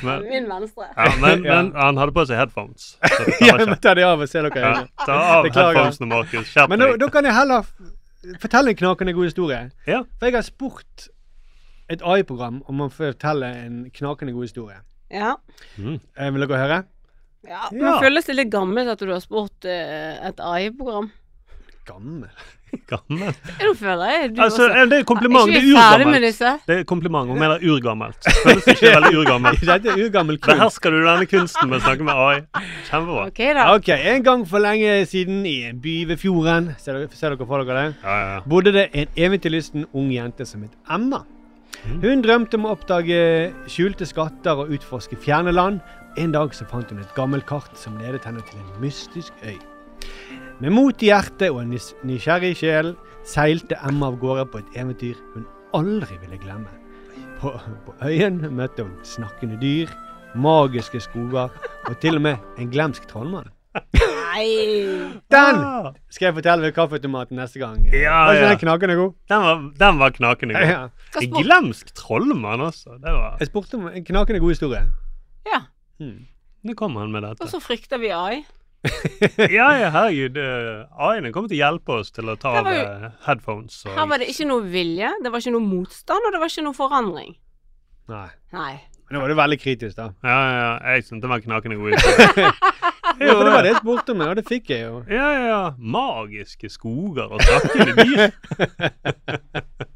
Men, 0.04 0.24
Min 0.30 0.46
venstre. 0.50 0.86
ja, 0.96 1.12
men, 1.22 1.44
Ja. 1.46 1.56
men 1.63 1.72
han 1.76 1.98
hadde 2.00 2.13
på 2.16 2.24
seg 2.30 2.38
headphones. 2.39 2.94
Så 3.02 3.26
Ja, 3.48 3.56
men 3.60 3.74
ta 3.84 3.94
de 3.98 4.06
av 4.08 4.22
og 4.24 4.30
se 4.30 4.42
dere 4.46 4.60
i 4.60 4.63
Ja, 4.63 4.86
ta 5.06 5.18
av 5.39 5.48
headphonesene, 5.50 6.08
Markus. 6.12 6.48
Skjerp 6.52 6.72
Men 6.72 6.84
da, 6.84 6.92
deg. 6.94 7.02
da 7.04 7.10
kan 7.13 7.28
jeg 7.28 7.36
heller 7.36 7.68
fortelle 8.39 8.72
en 8.74 8.80
knakende 8.80 9.16
god 9.18 9.28
historie. 9.28 9.62
Ja. 9.89 10.04
For 10.20 10.30
jeg 10.30 10.38
har 10.38 10.46
spurt 10.48 11.08
et 11.92 12.04
AI-program 12.08 12.62
om 12.72 12.86
å 12.86 12.89
fortelle 12.94 13.50
en 13.66 13.82
knakende 13.94 14.36
god 14.38 14.48
historie. 14.48 14.80
Ja. 15.12 15.34
Eh, 15.78 16.30
vil 16.32 16.46
dere 16.48 16.62
høre? 16.62 16.82
ja. 17.44 17.46
Ja. 17.50 17.66
Men 17.76 17.98
føles 18.00 18.24
det 18.30 18.38
litt 18.38 18.52
gammelt 18.54 18.88
at 18.94 19.02
du 19.04 19.10
har 19.12 19.20
spurt 19.20 19.66
uh, 19.68 20.13
et 20.30 20.38
AI-program? 20.39 21.10
Gammel. 21.86 22.30
Gammel. 22.89 23.34
Du 23.60 23.74
føler 23.78 24.06
jeg 24.10 24.30
du 24.36 24.41
Altså, 24.41 24.63
også. 24.69 24.86
det 24.89 25.00
er 25.00 25.04
kompliment. 25.04 25.50
Er 25.50 25.54
Det 25.54 25.63
er 25.63 25.74
urgammelt. 25.76 26.39
Det 26.67 26.78
er 26.80 26.84
kompliment. 26.89 27.28
Hun 27.30 27.39
mener 27.39 27.60
urgammelt. 27.69 28.30
Føles 28.46 28.67
ikke 28.72 28.93
veldig 28.96 29.12
urgammelt. 29.22 29.60
Dette 29.67 29.89
er 29.91 30.00
urgammel 30.06 30.39
kunst. 30.39 30.58
Behersker 30.58 30.89
du 30.96 30.98
denne 31.06 31.28
kunsten 31.30 31.69
med 31.69 31.78
å 31.78 31.84
snakke 31.84 32.08
med 32.08 32.22
AI? 32.24 32.63
Kjempebra. 32.89 33.26
Ok, 33.28 33.41
da. 33.60 33.65
Ok, 33.76 33.89
En 34.13 34.24
gang 34.26 34.46
for 34.50 34.63
lenge 34.63 34.96
siden 35.12 35.43
i 35.46 35.58
en 35.69 35.82
by 35.84 35.93
ved 36.13 36.17
fjorden 36.24 36.72
Ser 36.82 36.98
dere, 36.98 37.10
ser 37.19 37.36
dere 37.36 37.48
for 37.52 37.62
dere 37.67 37.78
det? 37.91 37.96
Ja, 38.04 38.15
ja. 38.32 38.39
bodde 38.50 38.74
det 38.74 38.88
en 38.93 39.12
eventyrlysten 39.28 39.86
ung 39.93 40.10
jente 40.15 40.48
som 40.50 40.63
het 40.65 40.74
Emma. 40.89 41.22
Hun 42.02 42.24
drømte 42.24 42.56
om 42.58 42.65
å 42.69 42.74
oppdage 42.78 43.19
skjulte 43.67 44.08
skatter 44.08 44.63
og 44.63 44.72
utforske 44.74 45.17
fjerne 45.19 45.52
land. 45.54 45.82
En 46.17 46.32
dag 46.32 46.54
så 46.56 46.65
fant 46.69 46.89
hun 46.93 47.02
et 47.04 47.13
gammelt 47.17 47.46
kart 47.50 47.76
som 47.78 47.98
ledet 48.00 48.24
henne 48.26 48.41
til 48.50 48.62
en 48.62 48.74
mystisk 48.82 49.34
øy. 49.43 49.58
Med 50.63 50.71
mot 50.71 51.02
i 51.04 51.10
hjertet 51.10 51.49
og 51.52 51.60
en 51.63 51.73
nys- 51.73 51.91
nysgjerrig 52.08 52.54
sjel 52.56 52.93
seilte 53.28 53.76
Emma 53.84 54.08
av 54.12 54.15
gårde 54.21 54.45
på 54.54 54.62
et 54.62 54.78
eventyr 54.80 55.17
hun 55.34 55.43
aldri 55.76 56.15
ville 56.21 56.38
glemme. 56.39 56.71
På, 57.41 57.52
på 57.86 57.95
øyen 58.08 58.38
møtte 58.56 58.86
hun 58.86 58.93
snakkende 59.04 59.58
dyr, 59.60 59.91
magiske 60.39 61.02
skoger 61.04 61.52
og 61.89 61.97
til 61.99 62.15
og 62.19 62.23
med 62.30 62.62
en 62.62 62.71
glemsk 62.71 63.10
trollmann. 63.12 63.49
Nei! 63.99 64.47
Den 65.34 65.60
Ah. 65.60 65.91
skal 66.10 66.28
jeg 66.30 66.36
fortelle 66.39 66.63
ved 66.69 66.73
kaffeautomaten 66.78 67.38
neste 67.38 67.60
gang. 67.62 67.84
Ja, 67.91 68.15
Var 68.26 68.34
ikke 68.34 68.45
ja. 68.45 68.49
den 68.54 68.62
knakende 68.63 68.95
god? 68.97 69.13
Den 69.30 69.43
var, 69.45 69.62
den 69.84 69.99
var 69.99 70.10
knakende 70.15 70.56
god. 70.56 70.71
Ja. 70.71 70.80
ja. 70.88 71.21
En 71.21 71.36
glemsk 71.43 71.91
trollmann. 71.97 72.63
Det 72.71 73.13
var 73.13 73.38
Jeg 73.39 73.47
spurte 73.52 73.76
om 73.82 73.88
en 73.91 74.06
knakende 74.08 74.39
god 74.41 74.56
historie. 74.56 74.86
Ja. 75.52 75.62
Nå 76.63 76.73
kom 76.80 76.95
han 76.95 77.12
med 77.12 77.34
Og 77.41 77.49
så 77.52 77.60
frykter 77.62 77.99
vi 77.99 78.10
AI. 78.15 78.45
Ja, 79.58 79.67
ja, 79.80 79.89
herregud. 79.96 80.38
eh, 80.38 80.86
AI-en 81.00 81.32
kommer 81.32 81.48
til 81.52 81.58
å 81.60 81.62
hjelpe 81.63 82.00
oss 82.02 82.12
til 82.12 82.28
å 82.32 82.36
ta 82.39 82.56
av 82.60 82.67
jo- 82.67 82.82
eh, 82.84 83.10
headphones. 83.28 83.78
Og, 83.88 83.93
Her 83.96 84.08
var 84.12 84.19
det 84.24 84.28
ikke 84.34 84.48
noe 84.50 84.65
vilje, 84.74 85.12
det 85.24 85.32
var 85.32 85.39
ikke 85.43 85.54
noe 85.56 85.63
motstand, 85.67 86.28
og 86.28 86.34
det 86.36 86.41
var 86.43 86.52
ikke 86.52 86.65
noe 86.67 86.78
forandring. 86.78 87.36
Nei. 88.12 88.28
Nei. 88.52 88.74
Men 89.08 89.17
nå 89.17 89.22
var 89.24 89.32
du 89.32 89.36
veldig 89.39 89.60
kritisk, 89.62 89.96
da. 90.00 90.10
Ja, 90.24 90.38
ja. 90.58 90.69
Jeg 90.96 91.04
syntes 91.08 91.22
det 91.24 91.30
var 91.32 91.43
knakende 91.43 91.78
god. 91.80 91.93
Ja, 93.19 93.34
for 93.36 93.43
det 93.46 93.52
var 93.54 93.62
det 93.62 93.69
jeg 93.69 93.78
spurte 93.84 94.13
om, 94.15 94.22
og 94.26 94.36
det 94.39 94.43
fikk 94.48 94.69
jeg 94.74 94.88
jo. 94.88 95.04
Ja, 95.12 95.26
ja, 95.36 95.41
ja. 95.46 95.58
Magiske 95.78 96.65
skoger 96.72 97.30
og 97.36 97.43
snakkende 97.46 97.93
dyr. 98.00 98.32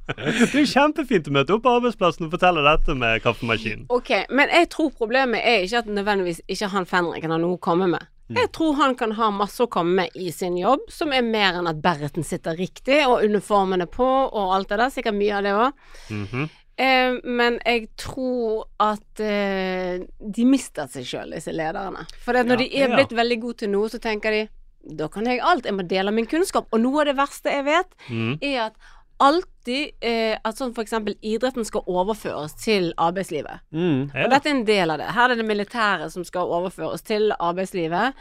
Det 0.08 0.54
er 0.54 0.60
jo 0.62 0.68
kjempefint 0.70 1.28
å 1.30 1.34
møte 1.36 1.56
opp 1.56 1.64
på 1.66 1.72
arbeidsplassen 1.80 2.28
og 2.28 2.32
fortelle 2.36 2.62
dette 2.66 2.94
med 2.98 3.22
kaffemaskinen. 3.24 3.86
Ok, 3.94 4.12
men 4.30 4.52
jeg 4.54 4.70
tror 4.74 4.92
problemet 4.96 5.42
er 5.44 5.66
ikke 5.66 5.82
at 5.82 5.90
nødvendigvis 5.92 6.42
ikke 6.52 6.70
han 6.76 6.88
Fenriken 6.90 7.34
har 7.34 7.42
noe 7.42 7.58
å 7.58 7.62
komme 7.64 7.88
med. 7.92 8.06
Jeg 8.36 8.52
tror 8.52 8.76
han 8.76 8.96
kan 9.00 9.14
ha 9.16 9.30
masse 9.32 9.64
å 9.64 9.70
komme 9.72 10.02
med 10.02 10.16
i 10.20 10.32
sin 10.36 10.58
jobb, 10.60 10.90
som 10.92 11.14
er 11.16 11.24
mer 11.24 11.56
enn 11.60 11.70
at 11.70 11.80
Berreten 11.84 12.26
sitter 12.28 12.58
riktig, 12.60 13.00
og 13.08 13.24
uniformen 13.24 13.86
er 13.86 13.92
på, 13.92 14.08
og 14.08 14.56
alt 14.56 14.72
det 14.74 14.82
der. 14.82 14.92
Sikkert 14.92 15.16
mye 15.16 15.38
av 15.38 15.46
det 15.48 15.54
òg. 15.56 15.86
Mhm. 16.12 16.50
Eh, 16.78 17.16
men 17.26 17.56
jeg 17.66 17.88
tror 17.98 18.68
at 18.78 19.22
eh, 19.24 20.04
de 20.22 20.44
mister 20.46 20.86
seg 20.94 21.08
sjøl, 21.10 21.34
disse 21.34 21.50
lederne. 21.56 22.04
For 22.22 22.38
når 22.38 22.54
Ja, 22.54 22.58
de 22.62 22.68
er 22.70 22.92
ja. 22.92 22.96
blitt 23.00 23.16
veldig 23.18 23.40
gode 23.42 23.64
til 23.64 23.72
noe, 23.74 23.90
så 23.90 23.98
tenker 24.04 24.36
de 24.36 24.44
da 24.88 25.08
kan 25.12 25.26
jeg 25.28 25.42
alt. 25.44 25.66
Jeg 25.66 25.76
må 25.76 25.84
dele 25.88 26.14
min 26.16 26.30
kunnskap. 26.30 26.70
Og 26.72 26.80
noe 26.80 27.02
av 27.02 27.10
det 27.10 27.18
verste 27.18 27.52
jeg 27.52 27.66
vet, 27.68 27.98
mm. 28.08 28.38
er 28.46 28.70
at 28.70 28.78
alltid 29.24 29.92
eh, 30.02 30.38
At 30.46 30.60
sånn 30.60 30.74
eksempel 30.78 31.16
idretten 31.26 31.66
skal 31.68 31.84
overføres 31.90 32.54
til 32.62 32.92
arbeidslivet. 33.02 33.64
Mm. 33.76 34.10
Og 34.14 34.32
dette 34.34 34.50
er 34.50 34.54
en 34.54 34.66
del 34.68 34.94
av 34.94 35.02
det. 35.02 35.10
Her 35.18 35.34
er 35.34 35.40
det 35.40 35.48
militære 35.48 36.10
som 36.14 36.26
skal 36.28 36.52
overføres 36.58 37.04
til 37.08 37.34
arbeidslivet. 37.36 38.16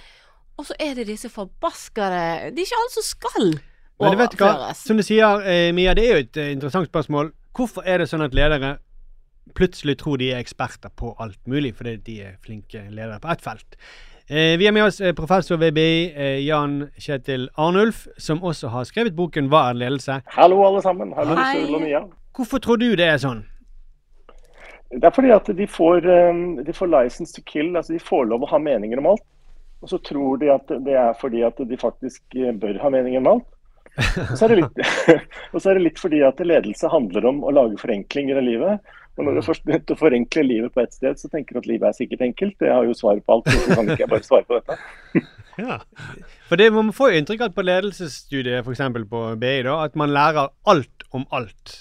Og 0.57 0.67
så 0.71 0.77
er 0.81 0.95
det 0.97 1.07
disse 1.11 1.29
forbaskede 1.29 2.51
Det 2.57 2.63
er 2.63 2.67
ikke 2.67 2.81
alle 2.81 2.95
som 2.95 3.05
skal 3.05 3.47
Men 3.53 4.17
du 4.17 4.17
hva, 4.17 4.27
overføres. 4.27 4.83
som 4.89 4.97
du 4.97 5.05
sier, 5.05 5.45
eh, 5.45 5.73
Mia, 5.77 5.95
det 5.95 6.05
er 6.07 6.13
jo 6.15 6.25
et 6.25 6.37
eh, 6.41 6.53
interessant 6.57 6.89
spørsmål. 6.89 7.33
Hvorfor 7.57 7.87
er 7.87 7.99
det 8.03 8.11
sånn 8.11 8.25
at 8.25 8.35
ledere 8.37 8.79
plutselig 9.57 9.99
tror 10.01 10.19
de 10.21 10.33
er 10.35 10.43
eksperter 10.43 10.91
på 10.97 11.15
alt 11.23 11.39
mulig, 11.47 11.75
fordi 11.77 11.97
de 12.05 12.17
er 12.27 12.37
flinke 12.45 12.83
ledere 12.91 13.21
på 13.23 13.31
ett 13.33 13.45
felt? 13.45 13.79
Eh, 14.29 14.59
vi 14.59 14.67
har 14.67 14.73
med 14.73 14.85
oss 14.85 15.01
eh, 15.01 15.15
professor 15.15 15.57
ved 15.57 15.75
BI, 15.75 16.13
eh, 16.17 16.47
Jan 16.47 16.89
Kjetil 16.99 17.49
Arnulf, 17.55 18.07
som 18.17 18.41
også 18.43 18.69
har 18.69 18.85
skrevet 18.85 19.15
boken 19.15 19.47
'Hva 19.49 19.71
er 19.71 19.75
ledelse?'. 19.75 20.23
Hallo, 20.27 20.65
alle 20.67 20.83
sammen. 20.83 21.13
Hallo, 21.15 21.37
Hei. 21.37 21.75
Og 21.75 21.81
Mia. 21.81 22.01
Hvorfor 22.35 22.59
tror 22.59 22.77
du 22.77 22.97
det 22.97 23.07
er 23.07 23.21
sånn? 23.23 23.45
Det 24.91 25.05
er 25.05 25.15
fordi 25.15 25.31
at 25.31 25.47
de 25.47 25.67
får, 25.67 26.03
um, 26.31 26.65
de 26.65 26.73
får 26.73 26.91
license 26.91 27.35
to 27.35 27.43
kill. 27.47 27.77
altså 27.77 27.93
De 27.93 28.03
får 28.03 28.27
lov 28.27 28.43
å 28.43 28.51
ha 28.51 28.59
meninger 28.59 28.99
om 28.99 29.07
alt. 29.07 29.23
Og 29.83 29.89
så 29.89 30.03
tror 30.03 30.39
de 30.43 30.51
at 30.51 30.67
det 30.67 30.95
er 30.99 31.15
fordi 31.21 31.47
at 31.47 31.57
de 31.57 31.77
faktisk 31.77 32.23
eh, 32.35 32.51
bør 32.51 32.83
ha 32.83 32.91
meninger 32.91 33.23
om 33.23 33.27
alt. 33.27 33.47
Og 34.31 34.39
så 34.39 34.45
er 34.45 34.49
det 34.49 34.59
litt, 34.59 34.79
og 35.55 35.63
så 35.63 35.71
er 35.71 35.75
det 35.75 35.85
litt 35.87 36.03
fordi 36.03 36.23
at 36.27 36.43
ledelse 36.43 36.91
handler 36.91 37.27
om 37.31 37.45
å 37.45 37.55
lage 37.55 37.79
forenklinger 37.79 38.43
av 38.43 38.43
livet. 38.43 38.95
Og 39.17 39.25
når 39.25 39.39
du 39.39 39.43
først 39.47 39.65
begynte 39.65 39.95
å 39.97 39.99
forenkle 39.99 40.43
livet 40.45 40.75
på 40.75 40.83
ett 40.83 40.93
sted, 40.93 41.17
så 41.17 41.31
tenker 41.33 41.57
du 41.57 41.63
at 41.63 41.69
livet 41.71 41.89
er 41.89 41.97
sikkert 41.97 42.25
enkelt. 42.27 42.57
Jeg 42.61 42.75
har 42.75 42.85
jo 42.85 42.97
svar 42.97 43.17
på 43.25 43.37
alt, 43.39 43.49
så 43.49 43.79
kan 43.79 43.89
ikke 43.89 44.05
jeg 44.05 44.13
bare 44.13 44.29
svare 44.29 44.49
på 44.49 44.61
dette. 44.61 44.79
Ja. 45.57 45.79
For 46.51 46.61
det, 46.61 46.67
Man 46.69 46.91
får 46.93 47.15
jo 47.15 47.21
inntrykk 47.23 47.47
av 47.47 47.53
på 47.57 47.63
ledelsesstudiet 47.65 48.61
f.eks. 48.61 48.83
på 49.09 49.21
BI 49.41 49.55
da, 49.65 49.79
at 49.87 49.95
man 49.97 50.13
lærer 50.13 50.51
alt 50.69 51.07
om 51.17 51.25
alt 51.33 51.73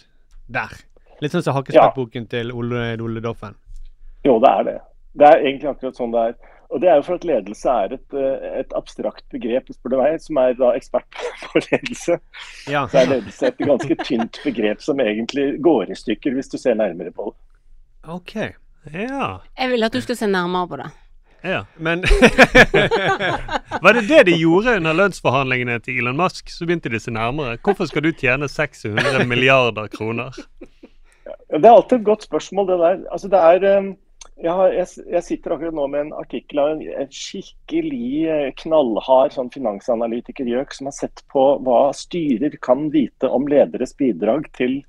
der. 0.47 0.71
Litt 1.19 1.35
sånn 1.35 1.43
som 1.43 1.57
Hakkespettboken 1.57 2.29
til 2.31 2.53
Ole, 2.55 2.93
Ole 3.03 3.23
Doffen. 3.23 3.57
Jo, 4.23 4.37
det 4.39 4.51
er 4.51 4.63
det. 4.69 4.77
Det 5.19 5.27
er 5.27 5.43
egentlig 5.43 5.73
akkurat 5.73 5.99
sånn 5.99 6.15
det 6.15 6.23
er. 6.29 6.37
Og 6.73 6.81
det 6.81 6.89
er 6.89 6.95
jo 6.99 7.05
for 7.05 7.15
at 7.19 7.25
ledelse 7.27 7.69
er 7.69 7.93
et, 7.95 8.13
eh, 8.17 8.59
et 8.61 8.73
abstrakt 8.75 9.23
begrep, 9.31 9.69
spør 9.75 9.93
du 9.93 9.97
meg, 10.01 10.17
som 10.23 10.37
er 10.41 10.55
da 10.57 10.71
ekspert 10.75 11.05
på 11.45 11.61
ledelse. 11.67 12.17
Ja. 12.71 12.85
Så 12.91 13.01
er 13.03 13.11
ledelse 13.13 13.47
et 13.51 13.57
ganske 13.61 13.97
tynt 14.03 14.39
begrep 14.43 14.81
som 14.83 14.99
egentlig 15.03 15.47
går 15.63 15.91
i 15.93 15.97
stykker 15.99 16.35
hvis 16.35 16.49
du 16.51 16.57
ser 16.61 16.77
nærmere 16.79 17.13
på 17.15 17.29
det. 17.31 17.37
OK. 18.17 18.35
ja. 18.93 19.29
Jeg 19.57 19.71
vil 19.71 19.83
at 19.87 19.93
du 19.93 20.01
skal 20.01 20.17
se 20.19 20.27
nærmere 20.29 20.67
på 20.67 20.77
det. 20.81 20.89
ja. 21.45 21.63
Men 21.77 22.03
Var 23.85 23.93
det 23.93 24.07
det 24.09 24.23
de 24.27 24.35
gjorde 24.37 24.75
under 24.79 24.93
lønnsforhandlingene 24.93 25.79
til 25.85 25.99
Elon 26.01 26.17
Musk? 26.17 26.49
Så 26.49 26.65
begynte 26.65 26.89
de 26.89 26.99
å 26.99 27.03
se 27.03 27.13
nærmere. 27.13 27.57
Hvorfor 27.65 27.89
skal 27.89 28.05
du 28.05 28.11
tjene 28.11 28.49
600 28.49 29.25
milliarder 29.29 29.87
kroner? 29.93 30.33
Ja, 31.25 31.57
Det 31.57 31.65
er 31.65 31.71
alltid 31.75 31.99
et 31.99 32.05
godt 32.09 32.23
spørsmål, 32.27 32.67
det 32.69 32.79
der. 32.81 32.99
Altså, 33.11 33.27
det 33.33 33.41
er, 33.41 33.63
eh, 33.69 33.89
jeg, 34.35 34.51
har, 34.51 34.73
jeg, 34.75 34.87
jeg 35.13 35.23
sitter 35.23 35.53
akkurat 35.55 35.75
nå 35.77 35.85
med 35.87 36.01
en 36.05 36.13
artikkel 36.19 36.59
av 36.59 36.73
en, 36.73 36.81
en 37.03 37.11
skikkelig 37.13 38.09
eh, 38.27 38.49
knallhard 38.59 39.35
sånn 39.35 39.51
finansanalytikergjøk 39.53 40.75
som 40.75 40.89
har 40.89 40.97
sett 40.97 41.23
på 41.31 41.45
hva 41.63 41.87
styrer 41.95 42.57
kan 42.65 42.89
vite 42.91 43.29
om 43.31 43.47
lederes 43.51 43.95
bidrag 43.95 44.49
til 44.57 44.81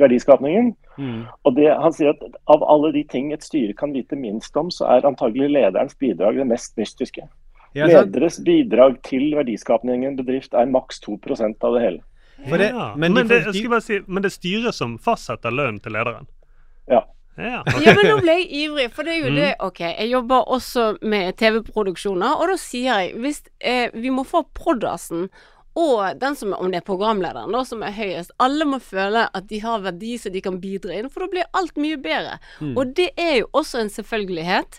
verdiskapningen. 0.00 0.72
Mm. 0.96 1.24
Og 1.44 1.56
det, 1.58 1.68
Han 1.68 1.92
sier 1.92 2.14
at 2.14 2.22
av 2.50 2.64
alle 2.64 2.92
de 2.94 3.04
ting 3.10 3.32
et 3.34 3.44
styre 3.44 3.76
kan 3.76 3.92
vite 3.92 4.16
minst 4.16 4.56
om, 4.56 4.70
så 4.72 4.88
er 4.96 5.06
antagelig 5.08 5.50
lederens 5.52 5.96
bidrag 6.00 6.40
det 6.40 6.48
mest 6.48 6.76
mystiske. 6.80 7.28
ja. 7.74 7.86
Lederes 7.90 8.38
bidrag 8.46 9.00
til 9.02 9.34
verdiskapningen 9.36 10.04
i 10.04 10.12
en 10.12 10.16
bedrift 10.20 10.54
er 10.54 10.70
maks 10.70 11.00
2% 11.04 11.64
av 11.66 11.74
det 11.76 11.82
hele. 11.82 12.00
Ja. 12.38 12.56
det- 12.56 12.72
men, 12.72 13.12
men 13.12 13.12
men, 13.14 13.28
det, 13.28 13.82
si, 13.82 14.00
men 14.06 14.22
det 14.22 14.30
er 14.32 14.38
styret 14.40 14.74
som 14.74 14.98
fastsetter 14.98 15.50
lønnen 15.50 15.80
til 15.82 15.92
lederen? 15.92 16.26
Ja. 16.88 17.04
Ja. 17.36 17.62
Ja, 17.82 17.94
men 17.96 18.06
nå 18.06 18.20
ble 18.22 18.36
jeg 18.40 18.50
ivrig, 18.64 18.90
for 18.94 19.02
det 19.02 19.16
er 19.16 19.24
jo 19.24 19.30
Mm. 19.32 19.36
det 19.40 19.54
Ok, 19.60 19.80
jeg 19.80 20.10
jobber 20.10 20.44
også 20.54 20.98
med 21.02 21.36
TV-produksjoner, 21.36 22.36
og 22.40 22.48
da 22.48 22.56
sier 22.56 23.00
jeg 23.00 23.16
hvis 23.18 23.42
eh, 23.60 23.90
vi 23.94 24.10
må 24.14 24.22
få 24.24 24.44
Prodasen 24.54 25.28
og 25.76 26.20
den 26.20 26.36
som 26.38 26.52
om 26.54 26.70
det 26.70 26.78
er 26.78 26.86
programlederen, 26.86 27.50
da, 27.50 27.64
som 27.66 27.82
er 27.82 27.90
høyest, 27.90 28.30
alle 28.38 28.64
må 28.64 28.78
føle 28.78 29.24
at 29.34 29.48
de 29.50 29.58
har 29.58 29.80
verdi 29.82 30.12
så 30.22 30.30
de 30.30 30.40
kan 30.40 30.60
bidra 30.62 30.94
inn, 30.94 31.08
for 31.10 31.24
da 31.24 31.26
blir 31.32 31.48
alt 31.52 31.74
mye 31.76 31.96
bedre. 31.98 32.36
Mm. 32.60 32.76
Og 32.78 32.94
det 32.94 33.08
er 33.18 33.40
jo 33.40 33.48
også 33.52 33.80
en 33.82 33.90
selvfølgelighet. 33.90 34.78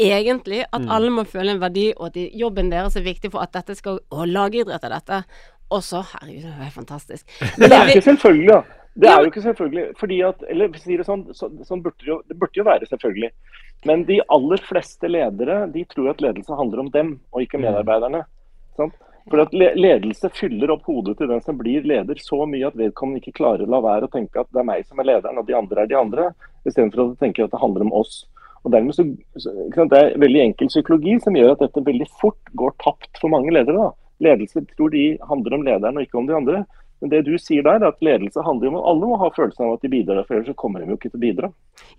Egentlig 0.00 0.62
at 0.72 0.80
Mm. 0.80 0.88
alle 0.90 1.10
må 1.10 1.24
føle 1.28 1.50
en 1.52 1.60
verdi, 1.60 1.92
og 1.96 2.06
at 2.06 2.14
de, 2.14 2.30
jobben 2.32 2.70
deres 2.72 2.96
er 2.96 3.02
viktig 3.04 3.30
for 3.32 3.40
at 3.44 3.52
dette 3.52 3.74
skal 3.76 3.98
Og 4.10 4.26
lagidrett 4.28 4.82
er 4.82 4.88
dette. 4.88 5.24
Også 5.70 6.00
Herregud, 6.02 6.42
det 6.42 6.66
er 6.66 6.70
fantastisk. 6.70 7.26
Men 7.58 7.68
det 7.70 7.76
er 7.76 7.86
ikke 7.92 8.02
selvfølgelig, 8.16 8.48
da. 8.48 8.62
Det 8.94 9.08
er 9.08 9.20
jo 9.22 9.30
ikke 9.30 9.42
selvfølgelig. 9.42 9.84
fordi 10.00 10.22
at, 10.26 10.42
eller 10.50 10.68
å 10.68 10.72
det 10.72 11.06
sånn, 11.06 11.28
så, 11.34 11.50
sånn 11.66 11.82
burde 11.82 12.02
det, 12.02 12.08
jo, 12.08 12.16
det 12.26 12.36
burde 12.38 12.58
jo 12.58 12.66
være 12.66 12.88
selvfølgelig. 12.90 13.30
Men 13.86 14.02
de 14.08 14.18
aller 14.28 14.64
fleste 14.66 15.08
ledere 15.08 15.62
de 15.72 15.84
tror 15.88 16.10
at 16.10 16.20
ledelse 16.20 16.58
handler 16.58 16.82
om 16.84 16.90
dem, 16.90 17.14
og 17.30 17.46
ikke 17.46 17.62
medarbeiderne. 17.62 18.24
Sant? 18.76 18.98
For 19.30 19.42
at 19.42 19.52
Ledelse 19.54 20.30
fyller 20.34 20.72
opp 20.74 20.86
hodet 20.88 21.18
til 21.20 21.28
den 21.30 21.42
som 21.44 21.58
blir 21.58 21.84
leder 21.86 22.18
så 22.22 22.42
mye 22.48 22.66
at 22.66 22.78
vedkommende 22.78 23.20
ikke 23.20 23.36
klarer 23.36 23.66
å 23.66 23.70
la 23.70 23.82
være 23.84 24.08
å 24.08 24.12
tenke 24.12 24.40
at 24.40 24.48
det 24.50 24.62
er 24.62 24.66
meg 24.66 24.86
som 24.88 24.98
er 25.02 25.10
lederen, 25.10 25.38
og 25.38 25.46
de 25.46 25.56
andre 25.58 25.84
er 25.84 25.90
de 25.90 25.98
andre, 25.98 26.28
istedenfor 26.66 27.04
at 27.04 27.12
de 27.12 27.20
tenker 27.26 27.46
at 27.46 27.54
det 27.54 27.60
handler 27.60 27.84
om 27.86 27.94
oss. 28.00 28.24
Og 28.64 28.72
dermed 28.74 28.96
så, 28.96 29.06
sant, 29.40 29.92
Det 29.92 29.98
er 30.00 30.18
veldig 30.20 30.42
enkel 30.48 30.72
psykologi 30.72 31.16
som 31.22 31.36
gjør 31.36 31.54
at 31.54 31.62
dette 31.64 31.84
veldig 31.84 32.08
fort 32.20 32.52
går 32.58 32.74
tapt 32.82 33.20
for 33.20 33.32
mange 33.32 33.52
ledere. 33.54 33.88
da. 33.88 33.92
Ledelse 34.20 34.64
tror 34.74 34.90
de 34.92 35.04
handler 35.28 35.56
om 35.56 35.64
lederen 35.68 35.96
og 35.96 36.04
ikke 36.04 36.20
om 36.20 36.28
de 36.28 36.36
andre. 36.36 36.64
Men 37.00 37.12
det 37.12 37.22
du 37.26 37.32
sier 37.40 37.64
der, 37.64 37.80
er 37.80 37.88
at 37.88 38.02
ledelse 38.04 38.42
handler 38.44 38.68
om 38.70 38.78
at 38.80 38.88
alle 38.92 39.08
må 39.08 39.18
ha 39.22 39.30
følelsen 39.32 39.64
av 39.66 39.78
at 39.78 39.84
de 39.86 39.90
bidrar, 39.92 40.22
for 40.28 40.36
ellers 40.36 40.50
så 40.52 40.56
kommer 40.60 40.84
de 40.84 40.92
jo 40.92 40.98
ikke 40.98 41.08
til 41.10 41.20
å 41.20 41.24
bidra. 41.24 41.50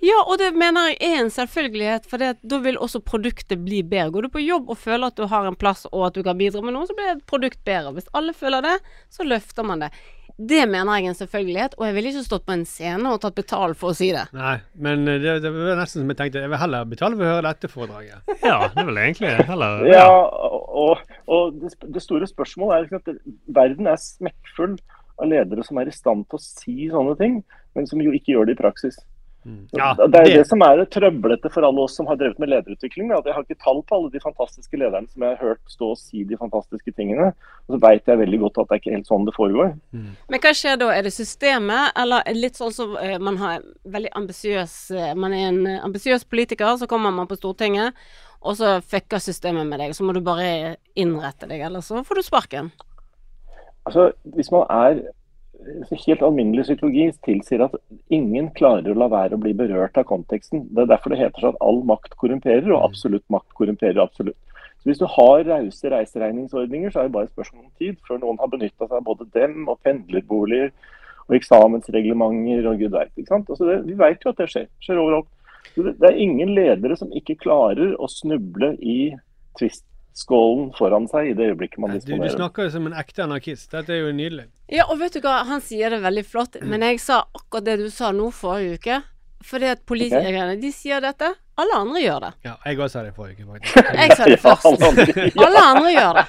Ja, 0.05 0.19
og 0.27 0.37
det 0.41 0.51
mener 0.53 0.91
jeg 0.91 0.99
er 1.09 1.17
en 1.23 1.33
selvfølgelighet, 1.33 2.05
for 2.09 2.21
det, 2.21 2.35
da 2.45 2.61
vil 2.61 2.77
også 2.77 3.01
produktet 3.01 3.63
bli 3.65 3.81
bedre. 3.81 4.11
Går 4.13 4.27
du 4.27 4.33
på 4.37 4.45
jobb 4.45 4.69
og 4.69 4.77
føler 4.77 5.09
at 5.09 5.17
du 5.17 5.25
har 5.31 5.49
en 5.49 5.57
plass 5.57 5.87
og 5.91 6.07
at 6.11 6.17
du 6.17 6.23
kan 6.25 6.37
bidra 6.37 6.61
med 6.61 6.77
noe, 6.77 6.85
så 6.89 6.97
blir 6.97 7.15
et 7.15 7.25
produkt 7.29 7.61
bedre. 7.65 7.95
Hvis 7.97 8.09
alle 8.17 8.37
føler 8.37 8.65
det, 8.65 8.77
så 9.09 9.25
løfter 9.25 9.65
man 9.65 9.85
det. 9.87 9.91
Det 10.41 10.63
mener 10.65 10.97
jeg 10.97 11.05
er 11.05 11.11
en 11.11 11.17
selvfølgelighet, 11.19 11.73
og 11.77 11.83
jeg 11.85 11.95
ville 11.95 12.11
ikke 12.13 12.23
stått 12.25 12.45
på 12.47 12.53
en 12.55 12.63
scene 12.65 13.09
og 13.11 13.19
tatt 13.21 13.35
betalt 13.37 13.77
for 13.77 13.91
å 13.91 13.97
si 13.97 14.07
det. 14.15 14.23
Nei, 14.33 14.55
men 14.81 15.03
eh, 15.09 15.19
det, 15.21 15.35
det 15.43 15.51
var 15.53 15.77
nesten 15.77 16.01
som 16.01 16.09
jeg 16.13 16.17
tenkte 16.17 16.41
Jeg 16.41 16.49
vil 16.53 16.61
heller 16.61 16.87
betale 16.89 17.17
for 17.19 17.25
å 17.27 17.33
høre 17.35 17.51
dette 17.51 17.69
foredraget. 17.69 18.31
ja, 18.41 18.55
det 18.71 18.81
er 18.81 18.87
vel 18.89 19.01
egentlig 19.03 19.33
heller 19.51 19.85
Ja, 19.91 20.07
og, 20.71 20.97
og 21.27 21.59
det, 21.61 21.73
det 21.91 22.01
store 22.03 22.27
spørsmålet 22.29 22.75
er 22.77 22.87
liksom 22.87 23.01
at 23.03 23.21
verden 23.61 23.87
er 23.91 23.99
smekkfull 24.01 24.77
av 25.21 25.27
ledere 25.29 25.63
som 25.67 25.77
er 25.77 25.91
i 25.91 25.95
stand 25.95 26.25
til 26.31 26.39
å 26.39 26.43
si 26.43 26.77
sånne 26.89 27.17
ting, 27.19 27.41
men 27.75 27.87
som 27.87 28.01
jo 28.01 28.11
ikke 28.15 28.33
gjør 28.33 28.47
det 28.49 28.57
i 28.57 28.63
praksis. 28.63 28.97
Ja, 29.73 29.95
det 29.97 30.03
er 30.05 30.23
det- 30.25 30.33
det 30.37 30.47
som 30.47 30.61
er 30.61 30.83
trøblete 30.85 31.49
for 31.51 31.65
alle 31.65 31.81
oss 31.81 31.95
som 31.97 32.05
har 32.05 32.15
drevet 32.15 32.37
med 32.37 32.49
lederutvikling. 32.49 33.09
At 33.17 33.25
Jeg 33.25 33.33
har 33.33 33.41
ikke 33.43 33.57
tall 33.63 33.81
på 33.81 33.95
alle 33.97 34.11
de 34.13 34.19
fantastiske 34.21 34.77
lederne 34.77 35.09
som 35.09 35.23
jeg 35.23 35.35
har 35.37 35.47
hørt 35.47 35.61
stå 35.67 35.89
og 35.91 35.97
si 35.97 36.23
de 36.23 36.37
fantastiske 36.37 36.93
tingene. 36.93 37.33
Og 37.67 37.73
så 37.73 37.79
veit 37.81 38.05
jeg 38.05 38.19
veldig 38.19 38.39
godt 38.39 38.59
at 38.61 38.67
det 38.69 38.75
er 38.75 38.81
ikke 38.83 38.95
helt 38.97 39.07
sånn 39.09 39.25
det 39.25 39.33
foregår. 39.33 39.73
Men 40.29 40.39
hva 40.45 40.53
skjer 40.53 40.77
da? 40.77 40.91
Er 40.93 41.01
det 41.01 41.13
systemet, 41.13 41.89
eller 41.97 42.21
litt 42.37 42.53
sånn 42.53 42.71
som 42.71 42.95
eh, 43.01 43.17
man 43.17 43.37
har 43.37 43.61
veldig 43.83 44.11
ambisiøs 44.13 44.91
eh, 44.91 45.13
Man 45.15 45.33
er 45.33 45.47
en 45.49 45.65
ambisiøs 45.89 46.23
politiker, 46.29 46.77
så 46.77 46.85
kommer 46.87 47.11
man 47.11 47.25
på 47.25 47.35
Stortinget, 47.41 47.93
og 48.41 48.57
så 48.57 48.75
fucker 48.81 49.21
systemet 49.21 49.67
med 49.69 49.81
deg, 49.83 49.95
så 49.95 50.05
må 50.05 50.15
du 50.17 50.21
bare 50.25 50.75
innrette 50.97 51.49
deg, 51.49 51.61
eller 51.67 51.83
så 51.85 52.01
får 52.05 52.19
du 52.19 52.25
sparken. 52.25 52.71
Altså, 53.85 54.11
hvis 54.35 54.53
man 54.53 54.69
er 54.69 55.03
Helt 55.91 56.23
alminnelig 56.25 56.63
psykologi 56.65 57.03
tilsier 57.21 57.61
at 57.61 57.75
ingen 58.09 58.47
klarer 58.57 58.95
å 58.95 58.97
la 58.97 59.05
være 59.11 59.37
å 59.37 59.41
bli 59.43 59.51
berørt 59.53 59.99
av 59.99 60.07
konteksten. 60.09 60.63
Det 60.73 60.81
er 60.81 60.87
derfor 60.89 61.13
det 61.13 61.19
heter 61.19 61.43
sånn 61.43 61.53
at 61.53 61.61
all 61.61 61.83
makt 61.85 62.15
korrumperer, 62.17 62.65
og 62.73 62.87
absolutt 62.87 63.21
makt 63.29 63.53
korrumperer 63.59 64.01
absolutt. 64.01 64.39
Så 64.81 64.89
Hvis 64.89 64.97
du 64.97 65.05
har 65.05 65.43
rause 65.45 65.91
reiseregningsordninger, 65.93 66.89
så 66.89 66.99
er 67.03 67.03
det 67.03 67.13
bare 67.13 67.29
et 67.29 67.35
spørsmål 67.35 67.67
om 67.67 67.75
tid 67.77 67.99
før 68.07 68.23
noen 68.23 68.41
har 68.41 68.49
benytta 68.49 68.87
seg 68.87 68.97
av 68.97 69.05
både 69.05 69.29
dem 69.37 69.69
og 69.69 69.77
pendlerboliger 69.85 70.71
og 71.27 71.37
eksamensreglementer 71.37 72.71
og 72.71 72.81
gud 72.81 72.97
veit. 72.97 73.13
Altså 73.29 73.69
det, 73.69 73.77
vi 73.85 73.99
vet 74.01 74.25
jo 74.25 74.33
at 74.33 74.41
det 74.41 74.49
skjer. 74.49 74.67
skjer 74.81 75.03
overalt. 75.03 75.29
Det, 75.75 75.95
er 76.03 76.17
ingen 76.19 76.53
ledere 76.55 76.97
som 76.99 77.11
ikke 77.15 77.37
klarer 77.43 77.93
å 77.95 78.09
snuble 78.11 78.73
i 78.79 79.13
tvistskålen 79.59 80.71
foran 80.77 81.07
seg 81.11 81.31
i 81.31 81.35
det 81.37 81.51
øyeblikket 81.53 81.79
man 81.83 81.95
Du, 81.95 82.11
du 82.11 82.27
snakker 82.31 82.67
jo 82.67 82.73
som 82.73 82.89
en 82.89 82.97
ekte 82.99 83.23
anarkist. 83.23 83.69
Dette 83.71 83.95
er 83.95 84.03
jo 84.05 84.11
nydelig. 84.15 84.49
Ja, 84.71 84.87
og 84.89 84.99
vet 84.99 85.15
du 85.15 85.21
hva, 85.23 85.41
han 85.47 85.63
sier 85.63 85.93
det 85.93 86.01
veldig 86.03 86.25
flott, 86.27 86.59
men 86.63 86.83
jeg 86.87 86.99
sa 87.03 87.23
akkurat 87.29 87.69
det 87.69 87.79
du 87.83 87.89
sa 87.93 88.11
nå 88.15 88.29
forrige 88.35 88.81
uke. 88.81 89.01
Fordi 89.41 89.71
at 89.71 89.85
politikerne, 89.89 90.57
de 90.61 90.69
sier 90.75 91.01
dette. 91.01 91.31
Alle 91.61 91.77
andre 91.77 92.01
gjør 92.01 92.19
det. 92.25 92.31
Ja, 92.47 92.53
jeg 92.65 92.79
også 92.79 92.93
sa 92.97 93.03
det 93.05 93.13
forrige 93.15 93.43
uke, 93.45 93.53
faktisk. 93.53 93.89
Jeg 94.01 94.17
sa 94.17 94.27
det 94.27 94.37
Ja, 94.37 94.41
først. 94.45 94.65
alle 94.65 94.91
andre 94.91 95.05
gjør 95.13 95.45
Alle 95.45 95.63
andre 95.71 95.91
gjør 95.95 96.19
det. 96.19 96.25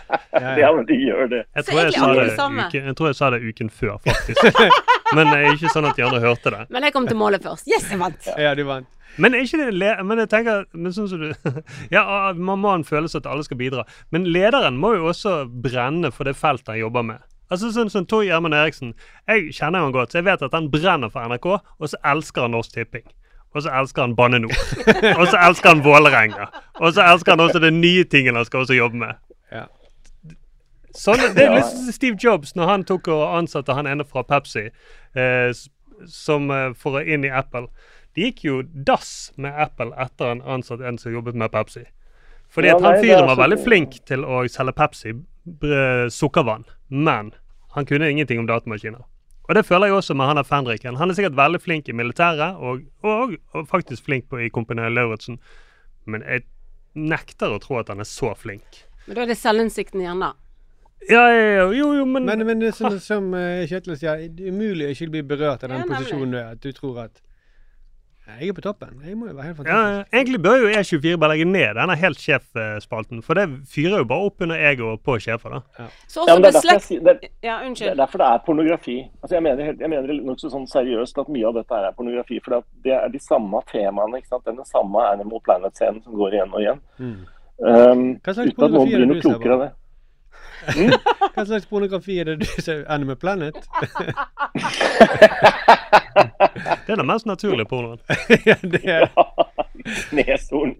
Ja, 0.62 0.72
men 0.76 0.88
de 0.88 0.96
gjør 1.02 1.30
det. 1.32 1.42
Jeg 1.56 1.64
tror 1.68 1.78
jeg, 1.78 1.92
det 1.92 2.00
uke, 2.40 2.82
jeg 2.86 2.96
tror 2.98 3.06
jeg 3.12 3.16
sa 3.20 3.30
det 3.30 3.40
uken 3.48 3.70
før, 3.70 3.94
faktisk. 4.06 4.42
Men 5.16 5.28
det 5.28 5.38
er 5.38 5.54
ikke 5.58 5.70
sånn 5.74 5.84
at 5.84 5.98
de 5.98 6.04
andre 6.06 6.20
hørte 6.24 6.50
det. 6.54 6.62
Men 6.72 6.86
jeg 6.86 6.94
kom 6.94 7.06
til 7.08 7.18
målet 7.20 7.44
først. 7.44 7.66
Yes, 7.68 7.84
jeg 7.92 8.00
vant! 8.00 8.28
Ja, 8.40 8.54
du 8.56 8.62
vant. 8.64 8.88
Men 9.20 9.34
er 9.36 9.44
ikke 9.44 9.58
det 9.60 9.74
le 9.76 9.90
Men 10.08 10.22
jeg 10.22 10.30
tenker 10.32 10.62
men 10.72 10.94
sånn 10.96 11.08
som 11.10 11.20
du 11.20 11.34
Ja, 11.94 12.00
ah, 12.00 12.30
man 12.32 12.62
må 12.62 12.70
ha 12.72 12.78
en 12.78 12.86
følelse 12.88 13.20
at 13.20 13.28
alle 13.28 13.44
skal 13.44 13.60
bidra. 13.60 13.84
Men 14.14 14.24
lederen 14.32 14.80
må 14.80 14.94
jo 14.96 15.10
også 15.12 15.42
brenne 15.64 16.12
for 16.16 16.28
det 16.28 16.38
feltet 16.38 16.72
han 16.72 16.80
jobber 16.80 17.04
med. 17.10 17.28
Altså 17.52 17.68
sånn 17.74 17.92
som 17.92 18.06
Tor 18.08 18.24
Gjermund 18.24 18.56
Eriksen. 18.56 18.94
Jeg 19.28 19.52
kjenner 19.52 19.84
han 19.84 19.92
godt, 19.92 20.14
så 20.14 20.22
jeg 20.22 20.30
vet 20.30 20.44
at 20.46 20.54
han 20.56 20.70
brenner 20.72 21.12
for 21.12 21.28
NRK, 21.28 21.48
og 21.52 21.90
så 21.92 22.00
elsker 22.14 22.46
han 22.46 22.54
Norsk 22.56 22.72
Tipping. 22.72 23.04
Og 23.52 23.62
så 23.64 23.72
elsker 23.80 24.06
han 24.06 24.16
Bane 24.16 24.38
NOR. 24.42 24.56
og 25.18 25.26
så 25.28 25.36
elsker 25.36 25.74
han 25.74 25.84
Vålerenga. 25.84 26.48
Og 26.80 26.94
så 26.96 27.04
elsker 27.04 27.34
han 27.34 27.44
også 27.44 27.60
den 27.62 27.80
nye 27.80 28.04
tingen 28.04 28.36
han 28.38 28.48
skal 28.48 28.64
også 28.64 28.76
jobbe 28.78 29.00
med. 29.04 29.20
Ja. 29.52 29.66
Sånn, 30.96 31.20
det 31.36 31.46
er 31.46 31.54
liksom 31.56 31.86
litt 31.86 31.96
Steve 31.96 32.20
Jobs 32.20 32.52
når 32.56 32.68
han 32.68 32.84
tok 32.88 33.08
og 33.12 33.22
ansatte 33.38 33.76
han 33.76 33.88
ene 33.88 34.04
fra 34.04 34.24
Pepsi 34.28 34.66
eh, 34.68 35.52
som 36.08 36.50
eh, 36.52 36.72
for 36.76 37.00
å 37.00 37.04
inn 37.04 37.24
i 37.24 37.32
Apple. 37.32 37.68
Det 38.12 38.28
gikk 38.28 38.44
jo 38.44 38.58
dass 38.88 39.32
med 39.40 39.56
Apple 39.56 39.92
etter 40.00 40.34
han 40.34 40.42
ansatte 40.44 40.84
en 40.88 41.00
som 41.00 41.14
jobbet 41.14 41.36
med 41.38 41.52
Pepsi. 41.52 41.86
Fordi 42.52 42.68
Ja, 42.68 42.76
at 42.76 42.84
han 42.84 43.00
fyren 43.00 43.30
var 43.30 43.40
veldig 43.40 43.60
flink 43.64 43.96
til 44.08 44.26
å 44.28 44.42
selge 44.52 44.74
Pepsi, 44.76 45.14
sukkervann, 46.12 46.66
men 46.88 47.32
han 47.72 47.88
kunne 47.88 48.10
ingenting 48.12 48.42
om 48.42 48.46
datamaskiner. 48.46 49.00
Og 49.48 49.56
det 49.58 49.64
føler 49.66 49.90
jeg 49.90 49.98
også 49.98 50.14
med 50.14 50.28
han 50.30 50.38
der 50.38 50.46
Fenriken. 50.46 50.96
Han 51.00 51.10
er 51.10 51.18
sikkert 51.18 51.36
veldig 51.36 51.60
flink 51.60 51.88
i 51.90 51.96
militæret, 51.98 52.56
og, 52.62 52.84
og, 53.02 53.34
og 53.52 53.66
faktisk 53.68 54.04
flink 54.06 54.28
på, 54.30 54.38
i 54.38 54.52
Kompani 54.54 54.86
Lauritzen, 54.92 55.40
men 56.06 56.22
jeg 56.22 56.44
nekter 56.94 57.54
å 57.54 57.58
tro 57.62 57.80
at 57.80 57.90
han 57.90 58.02
er 58.02 58.08
så 58.08 58.32
flink. 58.38 58.84
Men 59.06 59.18
da 59.18 59.24
er 59.24 59.32
det 59.32 59.38
selvinnsikten 59.40 60.02
igjen, 60.04 60.22
da. 60.22 60.32
Ja, 61.10 61.24
ja, 61.34 61.46
ja, 61.56 61.64
jo, 61.74 61.88
jo, 61.98 62.04
men, 62.06 62.24
Men, 62.24 62.44
men 62.46 62.60
det 62.62 62.68
er 62.70 62.76
sånn, 62.78 63.00
som 63.02 63.32
eh, 63.34 63.64
Kjetil 63.66 63.96
sier, 63.98 64.20
det 64.30 64.46
er 64.46 64.54
umulig 64.54 64.86
å 64.86 64.92
ikke 64.94 65.08
bli 65.16 65.22
berørt 65.32 65.64
av 65.66 65.72
den 65.72 65.82
Ja, 65.82 65.86
posisjonen 65.90 66.30
du 66.30 66.38
er. 66.38 66.52
At 66.54 66.62
du 66.62 66.70
tror 66.76 67.00
at 67.08 67.18
«Ja, 67.18 67.31
Jeg 68.22 68.48
er 68.48 68.54
på 68.54 68.62
toppen. 68.62 69.00
Jeg 69.02 69.16
må 69.18 69.26
jo 69.26 69.32
være 69.34 69.48
helt 69.48 69.56
fantastisk. 69.56 69.96
ja. 70.12 70.18
Egentlig 70.18 70.38
bør 70.42 70.56
jo 70.62 70.68
E24 70.70 71.16
bare 71.18 71.32
legge 71.32 71.46
ned 71.50 71.74
denne 71.74 71.96
helt 71.98 72.20
sjef-spalten, 72.22 73.22
for 73.26 73.34
det 73.34 73.48
fyrer 73.72 73.96
jo 73.98 74.06
bare 74.12 74.28
opp 74.28 74.44
under 74.46 74.62
egoet 74.70 75.02
på 75.02 75.16
sjefer, 75.24 75.56
da. 75.56 75.88
Så 76.06 76.22
også 76.22 76.30
ja, 76.30 76.36
det, 76.38 76.52
er 76.52 76.56
derfor 76.56 76.94
jeg, 76.94 77.00
det, 77.08 77.30
Ja, 77.42 77.56
det 77.66 77.88
er 77.90 77.98
derfor 77.98 78.22
det 78.22 78.28
er 78.28 78.44
pornografi. 78.46 78.96
Altså 79.22 79.34
jeg 79.36 79.42
mener, 79.48 79.74
jeg 79.74 79.90
mener 79.90 80.14
nokså 80.30 80.52
sånn 80.54 80.70
seriøst 80.70 81.18
at 81.18 81.34
mye 81.34 81.50
av 81.50 81.58
dette 81.58 81.82
er 81.82 81.98
pornografi. 81.98 82.38
For 82.44 82.62
det 82.86 82.94
er 82.94 83.10
de 83.10 83.22
samme 83.26 83.64
temaene. 83.72 84.22
ikke 84.22 84.30
sant? 84.30 84.46
Det 84.46 84.54
er 84.54 84.60
den 84.62 84.70
samme 84.70 85.06
Animal 85.10 85.42
Planet-scenen 85.42 86.02
som 86.06 86.14
går 86.22 86.38
igjen 86.38 86.54
og 86.54 86.62
igjen. 86.62 86.82
Mm. 87.02 87.20
Um, 87.62 88.06
Hva 88.22 88.36
slags 88.38 88.54
uten 88.54 88.68
at 88.68 88.76
noen 88.78 88.86
pornografi 88.86 88.94
er 88.94 88.98
blir 88.98 89.02
det 89.02 89.10
noe 89.10 89.18
du 89.18 89.26
ser 89.26 89.30
klokere 89.34 89.58
av 89.58 89.66
på? 89.66 89.72
Det. 90.66 91.00
Hva 91.34 91.44
slags 91.48 91.66
pornografi 91.70 92.18
er 92.22 92.24
det 92.32 92.38
du 92.42 92.48
ser? 92.62 92.84
Anime 92.92 93.16
Planet? 93.16 93.56
Det 96.12 96.92
er 96.92 96.96
den 96.98 97.06
mest 97.08 97.26
naturlige 97.26 97.64
pornoen. 97.70 97.98
ja, 98.48 98.54
det 98.62 98.80
er 98.84 99.06
Neshorn. 100.16 100.74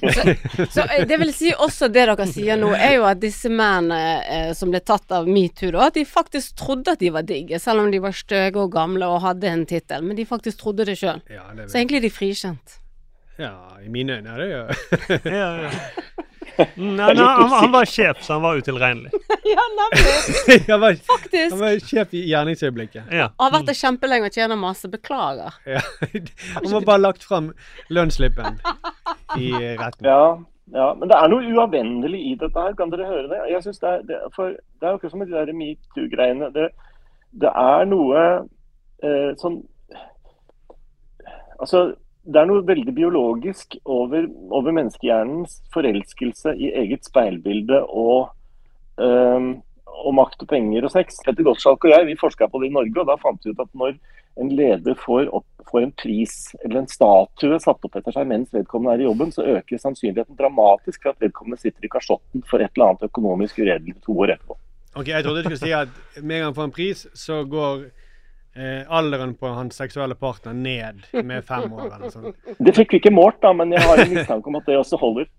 Så 0.00 0.34
så, 0.72 0.84
det 1.08 1.18
vil 1.20 1.32
si 1.36 1.52
også 1.54 1.88
det 1.92 2.06
dere 2.08 2.26
sier 2.30 2.58
nå, 2.58 2.70
er 2.74 2.96
jo 2.96 3.04
at 3.08 3.20
disse 3.22 3.50
mennene 3.52 3.98
eh, 4.24 4.50
som 4.56 4.72
ble 4.72 4.80
tatt 4.80 5.12
av 5.14 5.28
metoo, 5.28 5.74
at 5.84 5.94
de 5.98 6.04
faktisk 6.08 6.56
trodde 6.58 6.94
at 6.96 7.02
de 7.02 7.12
var 7.14 7.26
digge, 7.28 7.60
selv 7.62 7.84
om 7.84 7.92
de 7.92 8.00
var 8.02 8.16
stygge 8.16 8.58
og 8.64 8.72
gamle 8.74 9.06
og 9.10 9.20
hadde 9.26 9.50
en 9.52 9.66
tittel. 9.68 10.04
Men 10.06 10.18
de 10.18 10.26
faktisk 10.28 10.62
trodde 10.64 10.88
det 10.88 10.96
sjøl. 11.00 11.20
Ja, 11.30 11.44
Så 11.66 11.78
egentlig 11.82 12.00
er 12.02 12.06
de 12.08 12.14
frikjent. 12.14 12.78
ja, 13.38 13.52
i 13.84 13.88
mine 13.92 14.16
øyne 14.18 14.30
er 14.34 14.38
det 14.38 14.48
jo 14.50 14.62
Ja, 15.30 15.50
ja. 15.62 15.70
Nei, 16.58 17.14
nei, 17.14 17.24
han, 17.24 17.52
han 17.52 17.72
var 17.72 17.86
sjef, 17.86 18.22
så 18.26 18.32
han 18.36 18.42
var 18.42 18.58
utilregnelig. 18.58 19.12
ja, 19.52 19.64
nemlig. 19.78 20.58
Han 20.72 20.80
var, 20.80 20.96
Faktisk. 21.06 21.52
han 21.52 21.60
var 21.60 21.78
sjef 21.86 22.14
i 22.14 22.22
gjerningsøyeblikket. 22.28 23.12
Ja. 23.14 23.28
Og 23.36 23.46
har 23.46 23.54
vært 23.54 23.70
der 23.70 23.78
kjempelenge 23.78 24.28
og 24.28 24.34
tjener 24.34 24.58
masse. 24.60 24.90
Beklager. 24.90 25.54
Ja. 25.68 25.82
Han 26.58 26.70
var 26.72 26.86
bare 26.88 27.02
lagt 27.02 27.24
fram 27.24 27.52
lønnsslippen 27.94 28.58
i 29.38 29.52
retten. 29.78 30.08
Ja, 30.08 30.38
ja, 30.74 30.88
men 30.98 31.08
det 31.08 31.16
er 31.16 31.30
noe 31.32 31.46
uavvendelig 31.54 32.20
i 32.32 32.34
dette 32.40 32.66
her. 32.66 32.74
Kan 32.78 32.92
dere 32.92 33.08
høre 33.08 33.30
det? 33.30 33.40
Jeg 33.52 33.62
synes 33.64 33.80
det, 33.84 33.94
er, 33.94 34.04
det, 34.10 34.20
for 34.36 34.52
det 34.52 34.88
er 34.88 34.94
jo 34.94 35.00
ikke 35.00 35.12
som 35.12 35.22
med 35.22 35.30
de 35.30 35.38
der 35.38 35.56
metoo-greiene. 35.56 36.50
Det, 36.56 36.68
det 37.44 37.54
er 37.54 37.88
noe 37.88 38.28
eh, 39.04 39.32
sånn 39.40 39.62
Altså, 41.58 41.78
det 42.28 42.40
er 42.40 42.48
noe 42.48 42.64
veldig 42.66 42.92
biologisk 42.92 43.78
over, 43.88 44.26
over 44.52 44.74
menneskehjernens 44.76 45.62
forelskelse 45.72 46.52
i 46.60 46.70
eget 46.82 47.08
speilbilde 47.08 47.80
og, 47.88 48.34
eh, 49.00 49.48
og 49.88 50.14
makt 50.16 50.44
og 50.44 50.50
penger 50.50 50.84
og 50.84 50.92
sex. 50.92 51.22
Petter 51.24 51.46
Gottschalk 51.46 51.86
og 51.88 51.94
jeg 51.94 52.08
vi 52.10 52.18
forska 52.20 52.50
på 52.52 52.60
det 52.60 52.68
i 52.68 52.74
Norge, 52.76 52.94
og 53.00 53.08
da 53.08 53.16
fant 53.22 53.40
vi 53.44 53.54
ut 53.54 53.64
at 53.64 53.72
når 53.72 53.96
en 54.38 54.52
leder 54.54 54.94
får, 55.00 55.30
opp, 55.34 55.46
får 55.70 55.86
en 55.86 55.94
pris 55.98 56.34
eller 56.60 56.82
en 56.82 56.90
statue 56.90 57.58
satt 57.64 57.88
opp 57.88 57.96
etter 57.98 58.14
seg 58.14 58.28
mens 58.30 58.52
vedkommende 58.54 58.98
er 58.98 59.02
i 59.02 59.08
jobben, 59.08 59.32
så 59.34 59.46
øker 59.56 59.80
sannsynligheten 59.80 60.38
dramatisk 60.38 61.02
for 61.02 61.16
at 61.16 61.24
vedkommende 61.24 61.58
sitter 61.64 61.88
i 61.88 61.92
kasjotten 61.92 62.44
for 62.50 62.62
et 62.62 62.70
eller 62.76 62.92
annet 62.92 63.08
økonomisk 63.08 63.62
uredelig 63.64 63.96
to 64.04 64.14
år 64.20 64.36
etterpå. 64.36 64.58
Ok, 64.98 65.08
Jeg 65.08 65.24
trodde 65.24 65.42
du 65.42 65.48
skulle 65.48 65.64
si 65.64 65.72
at 65.72 66.22
med 66.22 66.36
en 66.36 66.44
gang 66.48 66.54
får 66.60 66.68
en 66.68 66.76
pris, 66.76 67.06
så 67.14 67.40
går 67.48 67.88
eh, 68.58 68.82
alderen 68.88 69.34
på 69.38 69.50
hans 69.54 69.78
seksuelle 69.78 70.16
partner 70.18 70.56
ned 70.56 71.06
med 71.24 71.46
fem 71.46 71.72
år 71.72 71.86
eller 71.86 72.04
noe 72.04 72.12
sånt. 72.12 72.36
Det 72.66 72.74
fikk 72.76 72.96
vi 72.96 73.02
ikke 73.02 73.14
målt, 73.14 73.40
da, 73.44 73.54
men 73.56 73.72
jeg 73.74 73.86
har 73.86 74.02
en 74.02 74.12
mistanke 74.14 74.50
om 74.50 74.58
at 74.60 74.68
det 74.68 74.80
også 74.80 75.00
holder. 75.00 75.30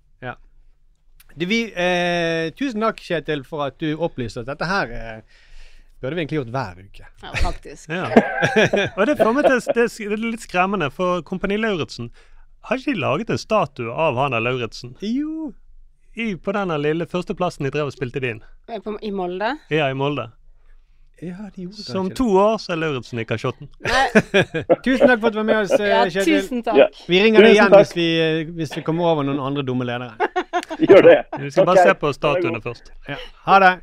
Du, 1.40 1.46
vi, 1.46 1.60
eh, 1.78 2.50
tusen 2.58 2.82
takk, 2.82 2.98
Kjetil, 3.06 3.44
for 3.48 3.62
at 3.68 3.76
du 3.80 3.94
opplyste 4.02 4.42
at 4.42 4.48
Dette 4.50 4.66
her 4.66 4.90
eh, 4.92 5.38
burde 6.02 6.18
vi 6.18 6.24
egentlig 6.24 6.40
gjort 6.40 6.50
hver 6.56 6.80
uke. 6.82 7.06
Ja, 7.22 7.34
faktisk. 7.44 7.90
Ja. 8.00 8.10
Og 8.98 9.06
det 9.08 9.16
til 9.22 9.38
det, 9.38 9.60
det 9.78 9.86
er 10.10 10.24
litt 10.26 10.44
skremmende, 10.44 10.90
for 10.92 11.22
Kompani 11.22 11.60
Lauritzen 11.62 12.10
har 12.68 12.80
ikke 12.80 12.94
de 12.94 13.00
laget 13.00 13.30
en 13.30 13.40
statue 13.40 13.94
av 13.94 14.18
han 14.20 14.36
der 14.36 14.44
Lauritzen? 14.44 14.96
Jo. 15.06 15.54
I, 16.14 16.34
på 16.36 16.52
den 16.52 16.74
lille 16.82 17.08
førsteplassen 17.08 17.68
de 17.68 17.72
drev 17.72 17.92
og 17.92 17.96
spilte 17.96 18.20
det 18.20 18.34
inn. 18.36 18.42
I 19.02 19.12
Molde? 19.16 19.54
Ja, 19.72 19.88
i 19.88 19.96
Molde. 19.96 20.28
Ja, 21.22 21.36
de 21.56 21.62
gjorde 21.66 21.84
det 21.84 21.96
om 22.00 22.06
kanskje 22.08 22.16
to 22.16 22.26
år 22.40 22.54
så 22.64 22.72
er 22.72 22.78
Lauritzen 22.80 23.20
i 23.20 23.26
kasjotten. 23.28 23.68
Nei. 23.84 24.06
Tusen 24.86 25.08
takk 25.10 25.20
for 25.20 25.28
at 25.28 25.34
du 25.36 25.40
var 25.42 25.48
med 25.50 25.58
oss, 25.66 25.74
Kjetil. 25.74 25.90
ja, 25.90 25.98
Kjetil. 26.14 26.42
tusen 26.44 26.62
Ja. 26.64 26.86
takk. 26.88 27.02
Vi 27.12 27.20
ringer 27.26 27.44
deg 27.44 27.56
igjen 27.58 27.74
hvis 27.76 27.92
vi, 27.98 28.06
eh, 28.24 28.44
hvis 28.56 28.72
vi 28.78 28.84
kommer 28.88 29.10
over 29.12 29.28
noen 29.28 29.40
andre 29.44 29.66
dumme 29.68 29.84
ledere. 29.90 30.14
Gjør 30.90 31.04
det. 31.10 31.18
Vi 31.44 31.52
skal 31.52 31.68
bare 31.68 31.84
Ok, 31.84 31.90
se 31.90 31.96
på 32.06 32.14
statuene 32.16 32.62
først. 32.64 32.92
Ja. 33.10 33.18
Ha 33.50 33.60
det. 33.66 33.74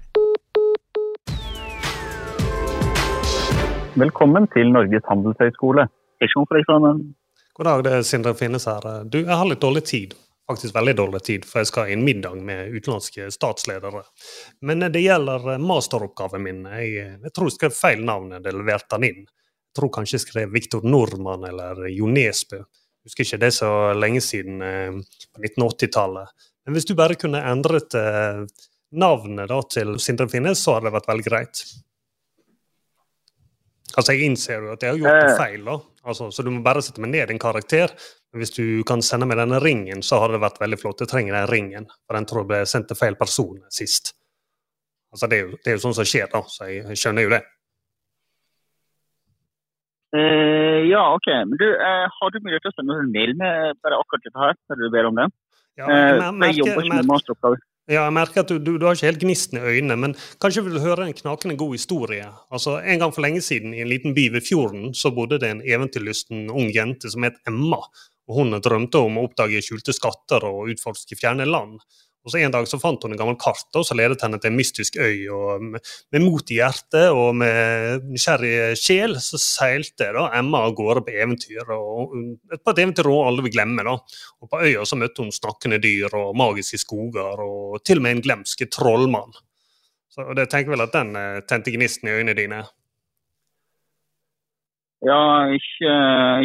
Velkommen 3.97 4.49
til 4.53 4.73
Norges 4.73 5.05
handelshøyskole. 5.09 5.87
God 7.57 7.65
dag, 7.65 7.85
det 7.85 7.93
er 7.93 8.03
Sindre 8.05 8.35
Finnes 8.37 8.65
her. 8.69 8.81
Du, 9.09 9.19
jeg 9.23 9.33
har 9.37 9.45
litt 9.49 9.61
dårlig 9.63 9.85
tid. 9.89 10.15
Faktisk 10.47 10.75
veldig 10.77 10.95
dårlig 10.95 11.21
tid, 11.27 11.45
for 11.49 11.59
jeg 11.65 11.67
skal 11.73 11.89
i 11.91 11.95
en 11.97 12.05
middag 12.07 12.37
med 12.47 12.71
utenlandske 12.71 13.27
statsledere. 13.35 14.05
Men 14.63 14.85
det 14.95 15.03
gjelder 15.03 15.49
eh, 15.57 15.63
masteroppgaven 15.63 16.45
min. 16.45 16.61
Jeg, 16.71 16.93
jeg 17.25 17.33
tror 17.35 17.49
jeg 17.51 17.57
skrev 17.57 17.75
feil 17.75 18.05
navn 18.07 18.31
da 18.37 18.43
jeg 18.45 18.55
leverte 18.61 18.95
den 18.99 19.09
inn. 19.09 19.25
Jeg 19.27 19.81
tror 19.81 19.91
kanskje 19.97 20.17
jeg 20.21 20.25
skrev 20.29 20.53
Viktor 20.55 20.87
Nordmann 20.87 21.45
eller 21.49 21.83
Jo 21.91 22.07
Nesbø. 22.09 22.63
Husker 23.07 23.27
ikke 23.27 23.41
det 23.43 23.53
så 23.55 23.73
lenge 23.99 24.23
siden, 24.25 24.63
eh, 24.63 24.95
på 25.35 25.43
1980-tallet. 25.43 26.47
Men 26.67 26.75
hvis 26.79 26.87
du 26.89 26.95
bare 26.99 27.19
kunne 27.19 27.43
endret 27.47 27.95
eh, 27.99 28.45
navnet 28.99 29.51
da 29.51 29.59
til 29.71 29.97
Sindre 30.03 30.29
Finnes, 30.31 30.63
så 30.63 30.77
hadde 30.77 30.89
det 30.89 30.95
vært 30.97 31.11
veldig 31.11 31.27
greit. 31.27 31.65
Altså, 33.97 34.13
jeg 34.13 34.27
innser 34.31 34.63
jo 34.65 34.73
at 34.75 34.83
jeg 34.85 34.95
har 34.95 34.99
gjort 35.03 35.31
Eh. 35.31 35.37
feil, 35.39 35.65
da. 35.65 35.77
Altså, 36.07 36.31
så 36.31 36.43
du 36.45 36.51
må 36.55 36.63
bare 36.63 36.83
sette 36.83 37.01
meg 37.03 37.11
ned 37.15 37.31
en 37.33 37.39
karakter. 37.43 37.91
Hvis 38.37 38.53
du 38.57 38.83
kan 38.89 39.01
sende 39.03 39.27
meg 39.27 39.39
denne 39.41 39.59
ringen, 39.63 40.03
så 40.05 40.19
hadde 40.21 40.37
det 40.37 40.43
vært 40.45 40.61
veldig 40.61 40.79
flott. 40.83 41.01
Jeg 41.01 41.09
trenger 41.09 41.35
den 41.39 41.49
ringen, 41.51 41.87
for 42.07 42.19
den 42.19 42.27
tror 42.29 42.43
jeg 42.45 42.51
ble 42.53 42.63
sendt 42.69 42.89
til 42.91 42.97
feil 43.01 43.17
person 43.17 43.59
sist. 43.73 44.13
Altså, 45.13 45.29
det 45.31 45.39
er 45.39 45.45
jo, 45.47 45.57
det 45.65 45.73
er 45.73 45.77
jo 45.79 45.85
sånn 45.87 45.95
som 45.97 46.05
skjer, 46.09 46.27
da, 46.33 46.43
så 46.51 46.69
jeg, 46.69 46.97
skjønner 47.01 47.25
jo 47.25 47.31
det. 47.33 47.43
Eh, 50.17 50.83
ja, 50.91 51.03
OK. 51.15 51.27
Men 51.49 51.57
du, 51.61 51.67
eh, 51.75 52.07
har 52.19 52.31
du 52.35 52.39
mulighet 52.45 52.63
til 52.67 52.73
å 52.73 52.77
sende 52.79 52.99
en 53.03 53.11
mail 53.13 53.33
med 53.39 53.81
bare 53.85 53.99
akkurat 54.01 54.25
dette 54.29 54.43
her, 54.45 54.55
når 54.71 54.83
du 54.83 54.91
ber 54.95 55.09
om 55.11 55.19
det? 55.23 55.27
Ja, 55.77 55.87
Eh, 55.89 56.17
jeg 56.17 56.35
merker- 56.35 56.59
jobber 56.61 56.83
ikke 56.85 56.95
med 56.97 57.07
merker- 57.07 57.59
Ja, 57.89 58.03
jeg 58.09 58.13
merker 58.15 58.41
at 58.41 58.49
du, 58.49 58.59
du, 58.59 58.79
du 58.79 58.87
har 58.87 58.95
ikke 58.97 59.07
helt 59.13 59.21
gnisten 59.21 59.59
i 59.59 59.63
øynene, 59.79 59.97
men 59.97 60.15
kanskje 60.43 60.65
vil 60.65 60.75
du 60.75 60.81
høre 60.81 61.07
en 61.07 61.13
knakende 61.15 61.57
god 61.57 61.73
historie. 61.77 62.27
Altså, 62.51 62.83
En 62.83 62.99
gang 62.99 63.13
for 63.15 63.23
lenge 63.23 63.39
siden 63.41 63.73
i 63.75 63.81
en 63.81 63.89
liten 63.89 64.13
by 64.15 64.29
ved 64.33 64.43
fjorden 64.43 64.91
så 64.95 65.15
bodde 65.15 65.39
det 65.39 65.51
en 65.51 65.61
eventyrlysten 65.63 66.51
ung 66.51 66.73
jente 66.75 67.09
som 67.11 67.23
het 67.23 67.37
Emma. 67.47 67.79
Hun 68.27 68.57
drømte 68.63 68.99
om 68.99 69.19
å 69.19 69.29
oppdage 69.29 69.63
skjulte 69.63 69.95
skatter 69.95 70.45
og 70.49 70.73
utforske 70.73 71.19
fjerne 71.19 71.47
land. 71.47 71.79
Og 72.27 72.33
så 72.33 72.41
En 72.43 72.51
dag 72.51 72.67
så 72.67 72.79
fant 72.83 73.03
hun 73.07 73.15
en 73.15 73.19
gammel 73.21 73.37
kart 73.39 73.77
og 73.79 73.85
så 73.87 73.95
ledet 73.95 74.19
henne 74.25 74.41
til 74.43 74.51
en 74.51 74.59
mystisk 74.59 74.97
øy. 74.99 75.29
og 75.31 75.63
Med, 75.63 76.23
mot 76.25 76.51
i 76.51 76.59
hjertet 76.59 77.15
og 77.15 77.37
med 77.39 78.03
nysgjerrig 78.11 78.75
sjel 78.81 79.15
så 79.23 79.39
seilte 79.39 80.11
da 80.17 80.27
Emma 80.35 80.65
av 80.67 80.75
gårde 80.75 81.05
på 81.07 81.15
eventyr. 81.15 81.71
og 81.71 82.17
På 82.65 82.75
et 82.75 82.83
eventyr 82.83 83.07
hun 83.07 83.29
aldri 83.29 83.47
vil 83.47 83.55
glemme. 83.61 83.87
da. 83.87 83.95
Og 84.43 84.51
På 84.51 84.59
øya 84.59 84.83
så 84.83 84.99
møtte 84.99 85.23
hun 85.23 85.31
snakkende 85.31 85.79
dyr 85.79 86.19
og 86.19 86.35
magiske 86.35 86.83
skoger, 86.83 87.39
og 87.47 87.85
til 87.85 88.03
og 88.03 88.03
med 88.03 88.17
en 88.17 88.25
glemsk 88.27 88.67
trollmann. 88.75 89.31
Så 90.11 90.35
det 90.35 90.49
tenker 90.51 90.75
vel 90.75 90.83
at 90.83 90.95
den 90.97 91.15
eh, 91.15 91.45
tente 91.47 91.71
gnisten 91.71 92.09
i 92.09 92.17
øynene 92.17 92.35
dine. 92.35 92.65
Ja, 95.05 95.45
ikke, 95.53 95.93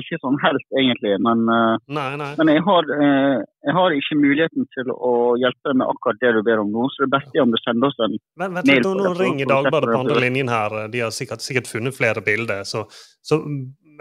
ikke 0.02 0.18
sånn 0.20 0.36
helt, 0.44 0.66
egentlig. 0.76 1.14
Men, 1.24 1.46
eh, 1.48 1.78
Nei, 1.96 2.08
nei. 2.20 2.32
men 2.38 2.50
jeg, 2.52 2.64
har, 2.66 2.90
eh, 2.98 3.38
jeg 3.64 3.76
har 3.78 3.96
ikke 3.96 4.18
muligheten 4.20 4.68
til 4.76 4.92
å 4.92 5.12
hjelpe 5.40 5.72
deg 5.72 5.78
med 5.80 5.88
akkurat 5.88 6.20
det 6.20 6.34
du 6.36 6.42
ber 6.44 6.60
om 6.60 6.74
nå. 6.74 6.90
Så 6.92 7.06
det 7.06 7.14
beste 7.14 7.40
er 7.40 7.46
om 7.46 7.54
du 7.56 7.60
sender 7.64 7.88
oss 7.88 8.02
en 8.04 8.18
Vent, 8.42 8.58
vent 8.58 8.68
mail 8.68 8.84
på 8.84 8.92
nå 8.98 9.14
ringer 9.16 9.52
Dagbladet 9.54 9.94
på 9.94 10.02
andre 10.02 10.20
linjen 10.26 10.52
her. 10.52 10.76
De 10.92 11.06
har 11.06 11.16
sikkert, 11.16 11.46
sikkert 11.46 11.72
funnet 11.72 11.96
flere 11.96 12.24
bilder. 12.26 12.66
Så, 12.68 12.84
så 13.24 13.40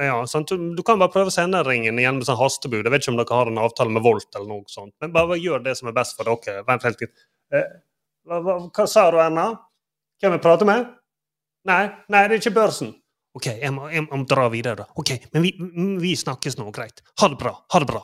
ja? 0.01 0.19
Du, 0.49 0.57
du 0.75 0.83
kan 0.83 0.99
bare 0.99 1.13
prøve 1.15 1.31
å 1.31 1.35
sende 1.35 1.63
ringen 1.67 1.99
igjen 2.03 2.19
med 2.19 2.27
sånn 2.27 2.41
hastebud. 2.41 2.83
Jeg 2.83 2.93
vet 2.95 3.05
ikke 3.05 3.15
om 3.15 3.21
dere 3.21 3.39
har 3.43 3.51
en 3.53 3.63
avtale 3.63 3.95
med 3.95 4.03
Volt 4.05 4.35
eller 4.35 4.49
noe 4.51 4.67
sånt. 4.73 4.95
Men 5.01 5.15
bare 5.15 5.39
gjør 5.39 5.63
det 5.63 5.77
som 5.79 5.91
er 5.91 5.97
best 5.97 6.19
for 6.19 6.27
dere. 6.27 6.65
Vent 6.67 6.87
helt 6.89 7.05
litt. 7.05 7.27
Eh, 7.55 7.69
hva, 8.27 8.41
hva, 8.45 8.57
hva 8.67 8.87
sa 8.91 9.07
du, 9.15 9.21
Erna? 9.23 9.53
Hvem 10.21 10.37
jeg 10.37 10.43
prater 10.45 10.69
med? 10.69 10.91
Nei, 11.69 11.85
nei, 12.13 12.25
det 12.29 12.37
er 12.37 12.43
ikke 12.43 12.57
børsen. 12.57 12.95
OK, 13.39 13.47
jeg 13.47 13.71
må, 13.73 13.89
jeg 13.95 14.03
må 14.09 14.25
dra 14.27 14.49
videre, 14.51 14.75
da. 14.83 14.87
Ok, 14.99 15.13
Men 15.35 15.43
vi, 15.47 15.53
vi 16.03 16.15
snakkes 16.19 16.57
nå, 16.59 16.67
greit. 16.75 17.03
Ha 17.23 17.29
det 17.31 17.39
bra. 17.39 17.53
Ha 17.71 17.79
det 17.85 17.87
bra. 17.93 18.01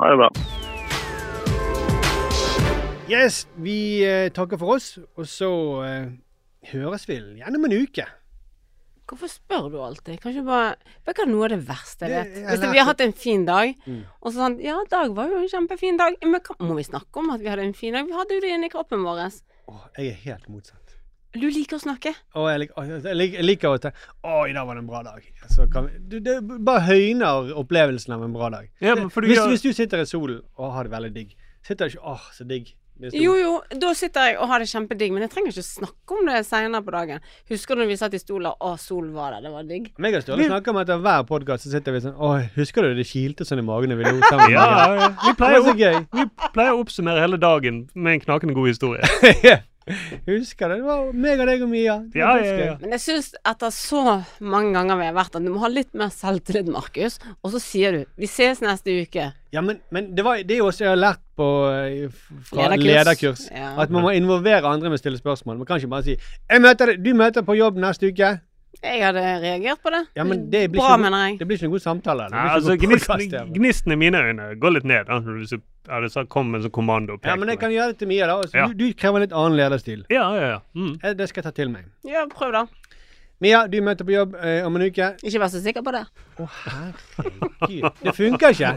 Ha 0.00 0.12
det 0.12 0.16
bra. 0.22 0.30
Yes, 3.06 3.44
vi 3.62 4.02
eh, 4.02 4.28
takker 4.34 4.58
for 4.58 4.74
oss, 4.78 4.96
og 5.14 5.28
så 5.30 5.48
eh, 5.86 6.06
høres 6.72 7.04
vi 7.06 7.20
gjennom 7.38 7.68
en 7.68 7.76
uke. 7.84 8.06
Hvorfor 9.06 9.30
spør 9.30 9.68
du 9.70 9.76
alltid? 9.78 10.16
Kanskje 10.18 10.42
bare 10.42 10.72
Vet 11.06 11.20
du 11.20 11.28
noe 11.30 11.44
av 11.46 11.52
det 11.52 11.60
verste 11.68 12.08
jeg 12.10 12.24
vet? 12.24 12.40
Hvis 12.48 12.64
vi 12.72 12.80
har 12.80 12.88
hatt 12.88 13.04
en 13.04 13.12
fin 13.14 13.44
dag, 13.46 13.76
Mm. 13.86 14.00
og 14.18 14.32
så 14.32 14.40
sånn 14.40 14.56
Ja, 14.64 14.80
dag 14.90 15.12
var 15.14 15.30
jo 15.30 15.38
en 15.44 15.52
kjempefin 15.52 16.00
dag. 16.00 16.16
Men 16.24 16.40
hva- 16.40 16.56
må 16.66 16.74
vi 16.74 16.82
snakke 16.88 17.20
om 17.22 17.30
at 17.30 17.38
vi 17.44 17.46
hadde 17.52 17.62
en 17.68 17.76
fin 17.78 17.94
dag? 17.94 18.08
Vi 18.08 18.16
hadde 18.18 18.34
jo 18.34 18.40
det 18.42 18.50
inni 18.56 18.68
kroppen 18.72 19.04
vår. 19.06 19.22
Åh, 19.70 19.84
jeg 19.98 20.08
er 20.10 20.18
helt 20.24 20.48
motsatt. 20.50 20.85
Du 21.40 21.46
liker 21.52 21.76
å 21.76 21.82
snakke. 21.82 22.12
Å, 22.34 22.46
jeg, 22.52 22.62
liker, 22.64 22.88
jeg, 23.04 23.16
lik, 23.20 23.34
jeg 23.38 23.44
liker 23.46 23.74
å 23.74 23.78
tenke 23.82 23.96
Å, 24.24 24.46
i 24.48 24.54
dag 24.56 24.66
var 24.68 24.74
det 24.78 24.84
en 24.84 24.88
bra 24.90 25.02
dag. 25.06 25.26
Så 25.52 25.66
kan 25.72 25.86
vi, 25.90 25.98
du, 26.12 26.18
det 26.24 26.38
bare 26.64 26.84
høyner 26.88 27.52
opplevelsen 27.62 28.14
av 28.16 28.24
en 28.26 28.32
bra 28.36 28.48
dag. 28.56 28.70
Ja, 28.80 28.94
Det- 28.94 29.06
hvis, 29.12 29.36
gjør- 29.36 29.52
hvis 29.54 29.62
du 29.68 29.72
sitter 29.76 30.02
i 30.02 30.08
solen 30.08 30.42
og 30.56 30.72
har 30.72 30.84
det 30.88 30.92
veldig 30.96 31.12
digg, 31.14 31.36
sitter 31.66 31.88
du 31.88 31.96
ikke 31.98 32.04
Åh, 32.16 32.26
så 32.32 32.46
digg. 32.48 32.74
Jo, 33.12 33.34
jo, 33.36 33.50
da 33.76 33.90
sitter 33.92 34.30
jeg 34.30 34.36
og 34.40 34.48
har 34.48 34.62
det 34.62 34.70
kjempedigg, 34.70 35.10
men 35.12 35.20
jeg 35.26 35.30
trenger 35.34 35.52
ikke 35.52 35.64
snakke 35.66 36.14
om 36.16 36.30
det 36.30 36.38
senere 36.48 36.80
på 36.86 36.94
dagen. 36.94 37.20
Husker 37.50 37.76
du 37.76 37.82
når 37.82 37.90
vi 37.90 37.96
satt 38.00 38.14
i 38.16 38.20
stolen, 38.22 38.54
å, 38.56 38.70
sol 38.80 39.10
var 39.12 39.34
der, 39.36 39.42
det 39.44 39.50
var 39.52 39.66
digg. 39.68 39.90
Meg 40.00 40.16
og 40.16 40.24
Ståle 40.24 40.46
snakker 40.48 40.72
om 40.72 40.80
etter 40.80 41.02
hver 41.04 41.26
podkast 41.28 41.66
så 41.68 41.74
sitter 41.74 41.92
vi 41.92 42.00
sånn 42.06 42.16
Å, 42.16 42.30
husker 42.56 42.88
du 42.88 42.96
det 42.96 43.04
kilte 43.10 43.44
sånn 43.44 43.60
i 43.60 43.66
magen 43.68 43.92
da 43.92 43.98
vi 44.00 44.08
lo 44.08 44.16
sammen? 44.30 44.48
Ja, 44.56 44.64
ja, 44.96 45.10
vi 45.26 45.34
pleier, 45.36 45.60
å- 45.60 45.76
vi 45.76 46.24
pleier 46.56 46.72
å 46.72 46.80
oppsummere 46.86 47.20
hele 47.20 47.36
dagen 47.36 47.82
med 47.92 48.14
en 48.16 48.24
knakende 48.24 48.56
god 48.56 48.72
historie. 48.72 49.04
Husker 50.26 50.68
det? 50.72 50.76
Det 50.80 50.86
var 50.86 51.12
meg 51.14 51.40
og 51.42 51.46
deg 51.46 51.62
og 51.62 51.70
Mia. 51.70 51.96
Det 52.10 52.18
Ja, 52.18 52.32
ja, 52.42 52.54
ja. 52.58 52.72
Men 52.80 52.94
jeg 52.96 53.02
syns 53.04 53.28
etter 53.46 53.70
så 53.74 54.02
mange 54.42 54.72
ganger 54.74 54.98
vi 54.98 55.06
har 55.06 55.14
vært 55.14 55.36
der, 55.36 55.44
du 55.46 55.52
må 55.54 55.62
ha 55.62 55.70
litt 55.70 55.92
mer 55.94 56.10
selvtillit, 56.14 56.66
Markus. 56.72 57.20
Og 57.42 57.54
så 57.54 57.60
sier 57.62 57.92
du 57.92 58.00
'vi 58.18 58.26
ses 58.26 58.60
neste 58.64 58.90
uke'. 58.90 59.32
Ja, 59.52 59.60
men, 59.62 59.78
men 59.90 60.14
det, 60.14 60.24
var, 60.24 60.42
det 60.42 60.56
er 60.56 60.58
jo 60.58 60.66
også 60.66 60.84
jeg 60.84 60.90
har 60.90 60.98
lært 61.00 61.22
på 61.38 61.46
eh, 61.70 62.10
fra 62.50 62.68
Lederkurs. 62.68 62.84
lederkurs. 62.84 63.46
Ja. 63.52 63.70
At 63.80 63.90
man 63.90 64.02
må 64.02 64.10
involvere 64.10 64.66
andre 64.66 64.90
med 64.90 64.98
å 64.98 65.02
stille 65.04 65.18
spørsmål. 65.18 65.56
Man 65.62 65.66
kan 65.66 65.78
ikke 65.78 65.88
bare 65.94 66.02
si 66.02 66.16
jeg 66.50 66.60
møter 66.60 66.86
deg, 66.92 67.04
'Du 67.04 67.14
møter 67.14 67.42
på 67.46 67.56
jobb 67.56 67.78
neste 67.78 68.10
uke'. 68.10 68.40
Jeg 68.84 69.00
hadde 69.00 69.22
reagert 69.40 69.80
på 69.82 69.88
det. 69.90 70.02
Ja, 70.16 70.24
men 70.24 70.50
det 70.50 70.70
blir, 70.70 70.80
Bra, 70.82 70.96
ikke, 70.96 71.02
mener 71.02 71.22
jeg. 71.26 71.38
det 71.38 71.46
blir 71.48 71.56
ikke 71.56 71.64
noen 71.64 71.76
god 71.78 71.84
samtale. 71.86 72.26
Nei, 72.30 72.48
altså, 72.58 72.76
gnisten, 72.76 73.52
gnisten 73.54 73.92
i 73.92 73.96
mine 73.96 74.20
øyne 74.20 74.48
går 74.60 74.74
litt 74.76 74.84
ned. 74.84 75.06
Da, 75.08 75.18
når 75.24 75.38
du 75.40 75.62
ja, 75.88 76.00
det 76.00 76.28
kom 76.32 76.54
en 76.54 76.62
sånn 76.64 76.72
kommando. 76.74 77.18
Ja, 77.24 77.36
men 77.36 77.48
jeg 77.48 77.58
kan 77.60 77.70
gjøre 77.74 77.92
det 77.94 77.98
til 78.00 78.08
Mia, 78.10 78.26
da. 78.26 78.36
Altså, 78.42 78.56
Ja. 78.58 78.66
du, 78.68 78.74
du 78.74 78.92
krever 78.94 79.20
litt 79.24 79.32
annen 79.32 79.56
lederstil. 79.58 80.04
Ja, 80.10 80.26
ja, 80.36 80.48
ja. 80.56 80.58
Mm. 80.74 80.98
Eh, 81.02 81.14
Det 81.14 81.28
skal 81.28 81.42
jeg 81.42 81.48
ta 81.52 81.54
til 81.62 81.70
meg. 81.70 81.84
Ja, 82.04 82.26
prøv 82.32 82.52
da. 82.52 82.64
Mia, 83.40 83.66
du 83.68 83.76
møter 83.84 84.04
på 84.08 84.14
jobb 84.14 84.34
eh, 84.40 84.62
om 84.64 84.76
en 84.78 84.86
uke. 84.88 85.10
Ikke 85.22 85.40
vær 85.42 85.50
så 85.52 85.60
sikker 85.60 85.82
på 85.84 85.92
det. 85.92 86.04
Å, 86.40 86.46
herregud. 86.64 87.90
Det 88.02 88.14
funker 88.16 88.54
ikke. 88.56 88.70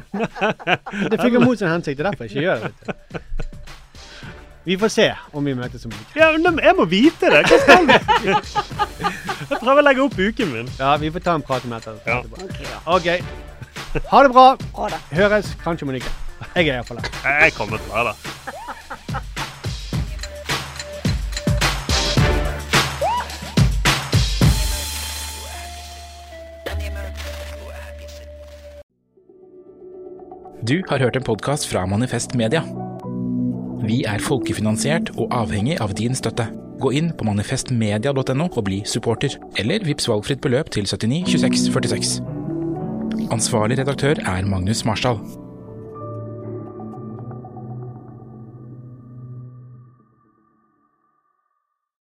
Det 1.13 1.19
funker 1.21 1.39
mot 1.45 1.57
sin 1.61 1.69
hensikt. 1.71 1.97
Det 1.97 2.03
er 2.05 2.09
derfor 2.11 2.27
jeg 2.27 2.33
ikke 2.33 2.43
gjør 2.43 2.59
det. 2.59 2.73
vet 2.73 2.79
du. 2.83 3.45
Vi 4.67 4.75
får 4.77 4.91
se 4.91 5.05
om 5.33 5.45
vi 5.47 5.53
møtes 5.55 5.85
om 5.87 5.91
en 5.95 6.01
uke. 6.03 6.19
Ja, 6.19 6.27
men 6.35 6.59
jeg 6.61 6.75
må 6.77 6.83
vite 6.91 7.29
det! 7.31 7.39
Hva 7.47 7.57
skal 7.63 7.87
vi? 7.87 7.95
Jeg 9.49 9.57
prøver 9.63 9.79
å 9.79 9.85
legge 9.87 10.03
opp 10.03 10.17
uken 10.19 10.51
min. 10.51 10.67
Ja, 10.77 10.91
vi 10.99 11.09
får 11.15 11.23
ta 11.25 11.37
en 11.39 11.45
prat 11.47 11.63
om 11.65 11.71
dette. 11.73 11.95
Ja. 12.05 12.19
Ok. 12.85 13.07
Ha 14.11 14.19
det 14.27 14.33
bra. 14.35 14.43
Ha 14.75 14.89
det. 14.91 14.99
Høres 15.15 15.53
kanskje 15.63 15.87
om 15.87 15.93
en 15.95 16.01
uke. 16.03 16.11
Jeg 16.55 16.67
er 16.67 16.79
iallfall 16.79 17.01
her. 17.03 17.09
Jeg 17.43 17.53
kommer 17.57 17.77
til 17.77 17.91
å 17.91 17.95
være 17.99 18.13
der. 18.13 18.39
Du 30.69 30.83
har 30.89 30.99
hørt 30.99 31.15
en 31.15 31.23
podkast 31.23 31.65
fra 31.71 31.85
Manifest 31.89 32.35
Media. 32.35 32.61
Vi 33.81 34.03
er 34.05 34.21
folkefinansiert 34.21 35.09
og 35.15 35.31
avhengig 35.33 35.79
av 35.81 35.95
din 35.97 36.13
støtte. 36.13 36.45
Gå 36.79 36.91
inn 36.99 37.09
på 37.17 37.25
manifestmedia.no 37.25 38.47
og 38.51 38.63
bli 38.67 38.83
supporter, 38.85 39.33
eller 39.57 39.83
vips 39.87 40.05
valgfritt 40.11 40.43
beløp 40.45 40.69
til 40.75 40.85
79 40.85 41.25
26 41.39 41.73
46. 41.73 42.15
Ansvarlig 43.33 43.79
redaktør 43.81 44.21
er 44.21 44.45
Magnus 44.45 44.85
Marsdal. 44.85 45.17